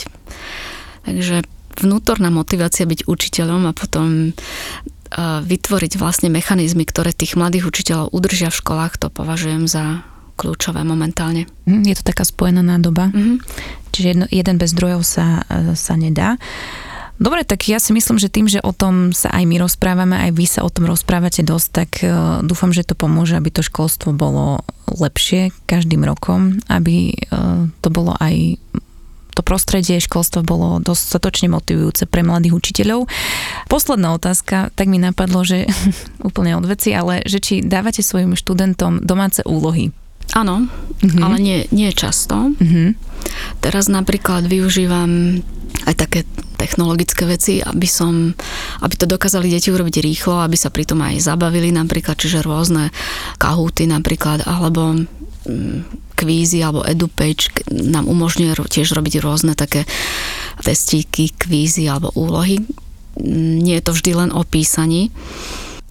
Takže 1.08 1.44
vnútorná 1.82 2.30
motivácia 2.30 2.88
byť 2.88 3.08
učiteľom 3.08 3.68
a 3.68 3.76
potom 3.76 4.36
vytvoriť 5.20 6.00
vlastne 6.00 6.32
mechanizmy, 6.32 6.88
ktoré 6.88 7.12
tých 7.12 7.36
mladých 7.36 7.68
učiteľov 7.68 8.16
udržia 8.16 8.48
v 8.48 8.60
školách, 8.64 8.96
to 8.96 9.08
považujem 9.12 9.68
za 9.68 10.08
kľúčové 10.40 10.88
momentálne. 10.88 11.52
Mhm, 11.68 11.84
je 11.86 11.96
to 12.00 12.04
taká 12.08 12.24
spojená 12.24 12.64
nádoba, 12.64 13.12
mm-hmm. 13.12 13.38
čiže 13.92 14.08
jedno, 14.08 14.26
jeden 14.32 14.56
bez 14.56 14.72
druhého 14.72 15.04
sa, 15.04 15.44
e, 15.52 15.76
sa 15.76 16.00
nedá. 16.00 16.40
Dobre, 17.22 17.46
tak 17.46 17.70
ja 17.70 17.78
si 17.78 17.94
myslím, 17.94 18.18
že 18.18 18.34
tým, 18.34 18.50
že 18.50 18.58
o 18.66 18.74
tom 18.74 19.14
sa 19.14 19.30
aj 19.30 19.46
my 19.46 19.62
rozprávame, 19.62 20.18
aj 20.18 20.32
vy 20.34 20.46
sa 20.50 20.66
o 20.66 20.74
tom 20.74 20.90
rozprávate 20.90 21.46
dosť, 21.46 21.68
tak 21.70 21.92
uh, 22.02 22.42
dúfam, 22.42 22.74
že 22.74 22.82
to 22.82 22.98
pomôže, 22.98 23.38
aby 23.38 23.54
to 23.54 23.62
školstvo 23.62 24.10
bolo 24.10 24.66
lepšie 24.90 25.54
každým 25.70 26.02
rokom, 26.02 26.58
aby 26.66 27.14
uh, 27.30 27.70
to 27.86 27.94
bolo 27.94 28.18
aj 28.18 28.58
to 29.32 29.42
prostredie 29.48 30.04
školstva 30.04 30.44
bolo 30.44 30.84
dostatočne 30.84 31.48
motivujúce 31.48 32.04
pre 32.04 32.20
mladých 32.20 32.52
učiteľov. 32.52 33.08
Posledná 33.72 34.12
otázka, 34.12 34.76
tak 34.76 34.92
mi 34.92 35.00
napadlo, 35.00 35.48
že 35.48 35.70
úplne 36.28 36.58
od 36.60 36.68
veci, 36.68 36.92
ale 36.92 37.24
že 37.24 37.40
či 37.40 37.64
dávate 37.64 38.04
svojim 38.04 38.36
študentom 38.36 39.00
domáce 39.00 39.46
úlohy. 39.48 39.94
Áno, 40.34 40.68
mm-hmm. 40.68 41.22
ale 41.22 41.36
nie, 41.38 41.58
nie 41.70 41.92
často. 41.92 42.56
Mm-hmm. 42.56 42.88
Teraz 43.60 43.92
napríklad 43.92 44.48
využívam 44.48 45.44
aj 45.86 45.96
také 45.98 46.20
technologické 46.62 47.26
veci, 47.26 47.58
aby 47.58 47.90
som, 47.90 48.30
aby 48.86 48.94
to 48.94 49.10
dokázali 49.10 49.50
deti 49.50 49.74
urobiť 49.74 49.98
rýchlo, 50.06 50.46
aby 50.46 50.54
sa 50.54 50.70
pritom 50.70 51.02
aj 51.02 51.26
zabavili 51.26 51.74
napríklad, 51.74 52.22
čiže 52.22 52.46
rôzne 52.46 52.94
kahúty 53.42 53.90
napríklad, 53.90 54.46
alebo 54.46 55.02
mm, 55.50 56.14
kvízy 56.14 56.62
alebo 56.62 56.86
edupage 56.86 57.50
nám 57.74 58.06
umožňuje 58.06 58.54
tiež 58.70 58.94
robiť 58.94 59.26
rôzne 59.26 59.58
také 59.58 59.90
testíky, 60.62 61.34
kvízy 61.34 61.90
alebo 61.90 62.14
úlohy. 62.14 62.62
Nie 63.26 63.82
je 63.82 63.86
to 63.90 63.98
vždy 63.98 64.12
len 64.14 64.30
o 64.30 64.46
písaní. 64.46 65.10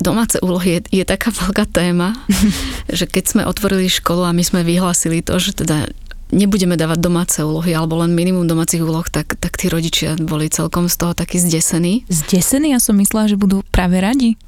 Domáce 0.00 0.40
úlohy 0.40 0.80
je, 0.80 1.02
je 1.02 1.04
taká 1.04 1.34
veľká 1.42 1.66
téma, 1.66 2.14
že 2.88 3.10
keď 3.10 3.24
sme 3.26 3.42
otvorili 3.42 3.90
školu 3.90 4.22
a 4.22 4.36
my 4.36 4.46
sme 4.46 4.62
vyhlásili 4.62 5.26
to, 5.26 5.42
že 5.42 5.66
teda 5.66 5.90
nebudeme 6.30 6.78
dávať 6.78 6.98
domáce 7.02 7.38
úlohy 7.42 7.74
alebo 7.74 7.98
len 8.00 8.14
minimum 8.14 8.46
domácich 8.46 8.82
úloh, 8.82 9.04
tak, 9.06 9.38
tak 9.38 9.58
tí 9.58 9.66
rodičia 9.70 10.18
boli 10.18 10.50
celkom 10.50 10.86
z 10.90 10.96
toho 10.96 11.12
takí 11.14 11.38
zdesení. 11.38 12.06
Zdesení? 12.06 12.74
Ja 12.74 12.80
som 12.82 12.98
myslela, 12.98 13.30
že 13.30 13.38
budú 13.38 13.62
práve 13.70 13.98
radi. 13.98 14.38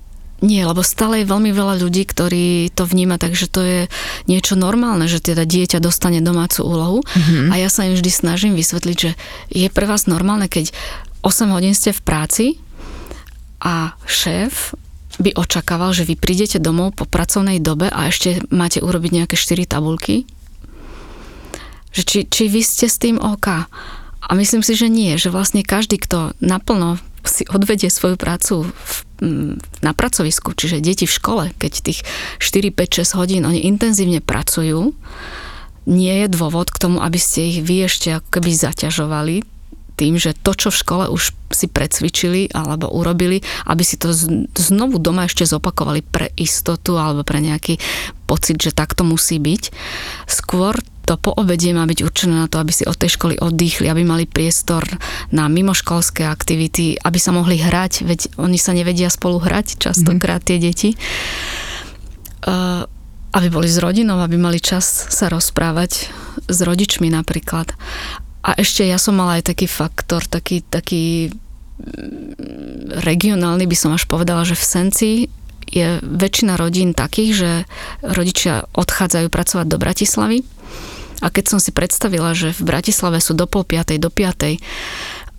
Nie, 0.42 0.66
lebo 0.66 0.82
stále 0.82 1.22
je 1.22 1.30
veľmi 1.30 1.54
veľa 1.54 1.78
ľudí, 1.78 2.02
ktorí 2.02 2.74
to 2.74 2.82
vníma, 2.82 3.14
takže 3.14 3.46
to 3.46 3.62
je 3.62 3.80
niečo 4.26 4.58
normálne, 4.58 5.06
že 5.06 5.22
teda 5.22 5.46
dieťa 5.46 5.78
dostane 5.78 6.18
domácu 6.18 6.66
úlohu 6.66 6.98
mm-hmm. 7.06 7.54
a 7.54 7.62
ja 7.62 7.70
sa 7.70 7.86
im 7.86 7.94
vždy 7.94 8.10
snažím 8.10 8.58
vysvetliť, 8.58 8.96
že 8.98 9.14
je 9.54 9.70
pre 9.70 9.86
vás 9.86 10.10
normálne, 10.10 10.50
keď 10.50 10.74
8 11.22 11.46
hodín 11.54 11.78
ste 11.78 11.94
v 11.94 12.02
práci 12.02 12.44
a 13.62 13.94
šéf 14.10 14.74
by 15.22 15.38
očakával, 15.38 15.94
že 15.94 16.02
vy 16.02 16.18
prídete 16.18 16.58
domov 16.58 16.98
po 16.98 17.06
pracovnej 17.06 17.62
dobe 17.62 17.86
a 17.86 18.10
ešte 18.10 18.42
máte 18.50 18.82
urobiť 18.82 19.22
nejaké 19.22 19.38
4 19.38 19.62
tabulky 19.70 20.26
že 21.92 22.02
či, 22.02 22.18
či 22.26 22.48
vy 22.48 22.64
ste 22.64 22.88
s 22.88 22.96
tým 22.98 23.20
OK. 23.20 23.46
A 24.22 24.30
myslím 24.38 24.64
si, 24.64 24.72
že 24.74 24.88
nie, 24.88 25.14
že 25.20 25.28
vlastne 25.28 25.60
každý, 25.60 26.00
kto 26.00 26.32
naplno 26.40 26.96
si 27.22 27.46
odvedie 27.46 27.86
svoju 27.86 28.18
prácu 28.18 28.66
v, 28.66 28.94
na 29.78 29.92
pracovisku, 29.94 30.50
čiže 30.56 30.82
deti 30.82 31.06
v 31.06 31.14
škole, 31.14 31.44
keď 31.54 31.72
tých 31.84 32.00
4, 32.42 32.74
5, 32.74 33.06
6 33.06 33.18
hodín 33.18 33.42
oni 33.46 33.62
intenzívne 33.62 34.18
pracujú, 34.18 34.90
nie 35.86 36.14
je 36.22 36.28
dôvod 36.30 36.70
k 36.70 36.80
tomu, 36.82 36.98
aby 37.02 37.18
ste 37.18 37.50
ich 37.50 37.58
vy 37.62 37.86
ešte 37.86 38.18
ako 38.18 38.28
keby 38.38 38.50
zaťažovali 38.54 39.36
tým, 40.02 40.18
že 40.18 40.34
to, 40.34 40.58
čo 40.58 40.74
v 40.74 40.80
škole 40.82 41.04
už 41.06 41.30
si 41.54 41.70
precvičili 41.70 42.50
alebo 42.50 42.90
urobili, 42.90 43.38
aby 43.70 43.86
si 43.86 43.94
to 43.94 44.10
znovu 44.58 44.98
doma 44.98 45.30
ešte 45.30 45.46
zopakovali 45.46 46.02
pre 46.02 46.34
istotu 46.34 46.98
alebo 46.98 47.22
pre 47.22 47.38
nejaký 47.38 47.78
pocit, 48.26 48.58
že 48.58 48.74
takto 48.74 49.06
musí 49.06 49.38
byť. 49.38 49.62
Skôr 50.26 50.74
to 51.06 51.18
po 51.18 51.34
obede 51.34 51.70
má 51.74 51.86
byť 51.86 51.98
určené 52.02 52.34
na 52.34 52.50
to, 52.50 52.62
aby 52.62 52.70
si 52.74 52.86
od 52.86 52.94
tej 52.94 53.14
školy 53.14 53.38
oddychli, 53.38 53.90
aby 53.90 54.02
mali 54.02 54.26
priestor 54.26 54.82
na 55.34 55.46
mimoškolské 55.50 56.26
aktivity, 56.26 56.98
aby 56.98 57.18
sa 57.18 57.34
mohli 57.34 57.58
hrať, 57.58 58.06
veď 58.06 58.20
oni 58.38 58.58
sa 58.58 58.74
nevedia 58.74 59.10
spolu 59.10 59.42
hrať 59.42 59.82
častokrát 59.82 60.42
tie 60.42 60.62
deti. 60.62 60.94
Uh, 62.42 62.86
aby 63.32 63.48
boli 63.48 63.64
s 63.64 63.80
rodinou, 63.80 64.20
aby 64.20 64.36
mali 64.36 64.60
čas 64.60 64.84
sa 65.08 65.32
rozprávať 65.32 66.12
s 66.52 66.58
rodičmi 66.60 67.08
napríklad. 67.08 67.72
A 68.42 68.58
ešte 68.58 68.82
ja 68.82 68.98
som 68.98 69.14
mala 69.14 69.38
aj 69.38 69.54
taký 69.54 69.70
faktor, 69.70 70.26
taký, 70.26 70.66
taký 70.66 71.30
mm, 71.30 73.02
regionálny 73.06 73.64
by 73.70 73.76
som 73.78 73.94
až 73.94 74.10
povedala, 74.10 74.42
že 74.42 74.58
v 74.58 74.66
Senci 74.66 75.10
je 75.72 76.02
väčšina 76.02 76.58
rodín 76.58 76.92
takých, 76.92 77.32
že 77.32 77.50
rodičia 78.04 78.68
odchádzajú 78.76 79.26
pracovať 79.30 79.66
do 79.70 79.78
Bratislavy. 79.78 80.38
A 81.22 81.30
keď 81.30 81.54
som 81.54 81.58
si 81.62 81.70
predstavila, 81.70 82.34
že 82.34 82.50
v 82.50 82.66
Bratislave 82.66 83.22
sú 83.22 83.32
do 83.38 83.46
pol 83.46 83.62
piatej, 83.62 84.02
do 84.02 84.10
piatej 84.10 84.58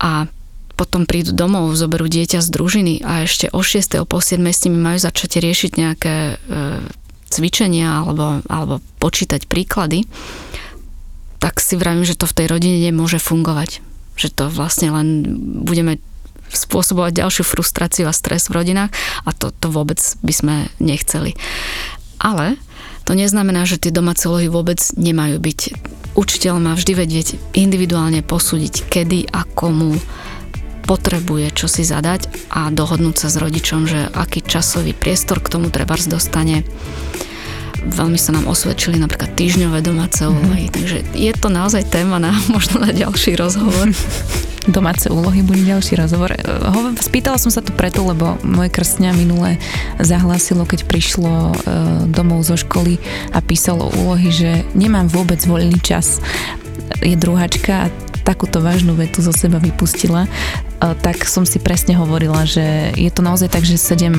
a 0.00 0.26
potom 0.74 1.06
prídu 1.06 1.30
domov, 1.30 1.70
zoberú 1.78 2.10
dieťa 2.10 2.42
z 2.42 2.48
družiny 2.50 2.94
a 3.06 3.22
ešte 3.22 3.46
o 3.54 3.62
6. 3.62 4.02
o 4.02 4.06
pol 4.08 4.18
7. 4.18 4.42
s 4.42 4.64
nimi 4.66 4.80
majú 4.80 4.98
začať 4.98 5.38
riešiť 5.38 5.70
nejaké 5.78 6.14
e, 6.16 6.36
cvičenia 7.30 8.02
alebo, 8.02 8.42
alebo 8.50 8.82
počítať 8.98 9.46
príklady, 9.46 10.02
tak 11.44 11.60
si 11.60 11.76
vravím, 11.76 12.08
že 12.08 12.16
to 12.16 12.24
v 12.24 12.40
tej 12.40 12.46
rodine 12.48 12.80
nemôže 12.80 13.20
fungovať. 13.20 13.84
Že 14.16 14.28
to 14.32 14.44
vlastne 14.48 14.88
len 14.88 15.08
budeme 15.60 16.00
spôsobovať 16.48 17.20
ďalšiu 17.20 17.44
frustráciu 17.44 18.08
a 18.08 18.16
stres 18.16 18.48
v 18.48 18.64
rodinách 18.64 18.88
a 19.28 19.30
to, 19.36 19.52
to 19.52 19.68
vôbec 19.68 20.00
by 20.24 20.32
sme 20.32 20.54
nechceli. 20.80 21.36
Ale 22.16 22.56
to 23.04 23.12
neznamená, 23.12 23.68
že 23.68 23.76
tie 23.76 23.92
domáce 23.92 24.24
úlohy 24.24 24.48
vôbec 24.48 24.80
nemajú 24.96 25.36
byť. 25.36 25.60
Učiteľ 26.16 26.64
má 26.64 26.72
vždy 26.72 26.92
vedieť 26.96 27.28
individuálne 27.52 28.24
posúdiť, 28.24 28.88
kedy 28.88 29.28
a 29.28 29.44
komu 29.44 30.00
potrebuje 30.88 31.52
čo 31.52 31.68
si 31.68 31.84
zadať 31.84 32.48
a 32.56 32.72
dohodnúť 32.72 33.20
sa 33.20 33.28
s 33.28 33.36
rodičom, 33.36 33.84
že 33.84 34.08
aký 34.16 34.40
časový 34.40 34.96
priestor 34.96 35.44
k 35.44 35.52
tomu 35.52 35.68
treba 35.68 35.96
dostane 36.08 36.64
veľmi 37.84 38.18
sa 38.18 38.32
nám 38.32 38.48
osvedčili 38.48 38.96
napríklad 38.96 39.36
týždňové 39.36 39.84
domáce 39.84 40.24
úlohy, 40.24 40.68
mm-hmm. 40.68 40.76
takže 40.76 40.98
je 41.12 41.32
to 41.36 41.48
naozaj 41.52 41.84
téma 41.88 42.16
na 42.18 42.32
možno 42.54 42.80
na 42.80 42.90
ďalší 42.90 43.36
rozhovor. 43.36 43.92
Domáce 44.64 45.12
úlohy 45.12 45.44
bude 45.44 45.60
ďalší 45.60 46.00
rozhovor. 46.00 46.32
Spýtala 46.96 47.36
som 47.36 47.52
sa 47.52 47.60
to 47.60 47.68
preto, 47.76 48.00
lebo 48.00 48.40
moje 48.40 48.72
krstňa 48.72 49.12
minule 49.12 49.60
zahlásilo, 50.00 50.64
keď 50.64 50.88
prišlo 50.88 51.52
e, 51.52 51.54
domov 52.08 52.48
zo 52.48 52.56
školy 52.56 52.96
a 53.36 53.44
písalo 53.44 53.92
úlohy, 53.92 54.32
že 54.32 54.64
nemám 54.72 55.12
vôbec 55.12 55.36
voľný 55.44 55.76
čas. 55.84 56.16
Je 57.04 57.12
druháčka 57.12 57.92
a 57.92 57.92
takúto 58.24 58.64
vážnu 58.64 58.96
vetu 58.96 59.20
zo 59.20 59.30
seba 59.30 59.60
vypustila 59.60 60.24
tak 60.92 61.24
som 61.24 61.48
si 61.48 61.56
presne 61.56 61.96
hovorila, 61.96 62.44
že 62.44 62.92
je 62.92 63.08
to 63.08 63.24
naozaj 63.24 63.48
tak, 63.48 63.64
že 63.64 63.80
7 63.80 64.12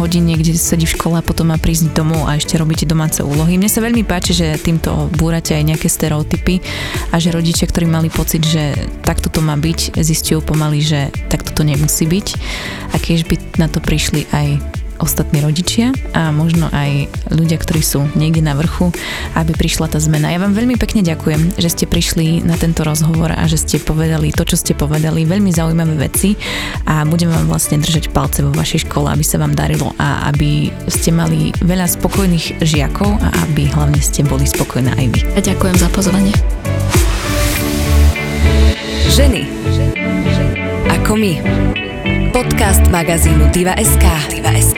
hodín 0.00 0.24
niekde 0.24 0.56
sedí 0.56 0.88
v 0.88 0.96
škole 0.96 1.20
a 1.20 1.26
potom 1.26 1.52
má 1.52 1.60
prísť 1.60 1.92
domov 1.92 2.24
a 2.24 2.40
ešte 2.40 2.56
robíte 2.56 2.88
domáce 2.88 3.20
úlohy. 3.20 3.60
Mne 3.60 3.68
sa 3.68 3.84
veľmi 3.84 4.00
páči, 4.06 4.32
že 4.32 4.56
týmto 4.56 5.12
búrate 5.12 5.52
aj 5.52 5.66
nejaké 5.66 5.92
stereotypy 5.92 6.64
a 7.12 7.20
že 7.20 7.34
rodičia, 7.34 7.68
ktorí 7.68 7.84
mali 7.84 8.08
pocit, 8.08 8.46
že 8.48 8.72
takto 9.04 9.28
to 9.28 9.44
má 9.44 9.58
byť, 9.60 10.00
zistujú 10.00 10.40
pomaly, 10.40 10.80
že 10.80 11.12
takto 11.28 11.52
to 11.52 11.62
nemusí 11.66 12.08
byť 12.08 12.26
a 12.94 12.96
keď 12.96 13.18
by 13.28 13.34
na 13.60 13.68
to 13.68 13.84
prišli 13.84 14.24
aj 14.32 14.56
ostatní 15.04 15.44
rodičia 15.44 15.92
a 16.16 16.32
možno 16.32 16.72
aj 16.72 17.12
ľudia, 17.28 17.60
ktorí 17.60 17.84
sú 17.84 18.08
niekde 18.16 18.40
na 18.40 18.56
vrchu, 18.56 18.88
aby 19.36 19.52
prišla 19.52 19.92
tá 19.92 20.00
zmena. 20.00 20.32
Ja 20.32 20.40
vám 20.40 20.56
veľmi 20.56 20.80
pekne 20.80 21.04
ďakujem, 21.04 21.60
že 21.60 21.68
ste 21.68 21.84
prišli 21.84 22.40
na 22.42 22.56
tento 22.56 22.82
rozhovor 22.82 23.36
a 23.36 23.44
že 23.44 23.60
ste 23.60 23.76
povedali 23.76 24.32
to, 24.32 24.48
čo 24.48 24.56
ste 24.56 24.72
povedali, 24.72 25.28
veľmi 25.28 25.52
zaujímavé 25.52 26.08
veci 26.08 26.34
a 26.88 27.04
budem 27.04 27.28
vám 27.28 27.46
vlastne 27.52 27.76
držať 27.76 28.08
palce 28.10 28.40
vo 28.40 28.50
vašej 28.56 28.88
škole, 28.88 29.12
aby 29.12 29.22
sa 29.22 29.36
vám 29.36 29.52
darilo 29.52 29.92
a 30.00 30.32
aby 30.32 30.72
ste 30.88 31.12
mali 31.12 31.52
veľa 31.60 31.84
spokojných 31.84 32.64
žiakov 32.64 33.20
a 33.20 33.28
aby 33.44 33.68
hlavne 33.68 34.00
ste 34.00 34.24
boli 34.24 34.48
spokojná 34.48 34.96
aj 34.96 35.06
vy. 35.12 35.20
A 35.36 35.38
ďakujem 35.44 35.76
za 35.76 35.88
pozvanie. 35.92 36.32
Ženy. 39.14 39.42
Ako 40.90 41.14
my. 41.14 41.38
Podcast 42.34 42.82
magazínu 42.90 43.54
Diva.sk. 43.54 44.02
Diva.sk. 44.26 44.73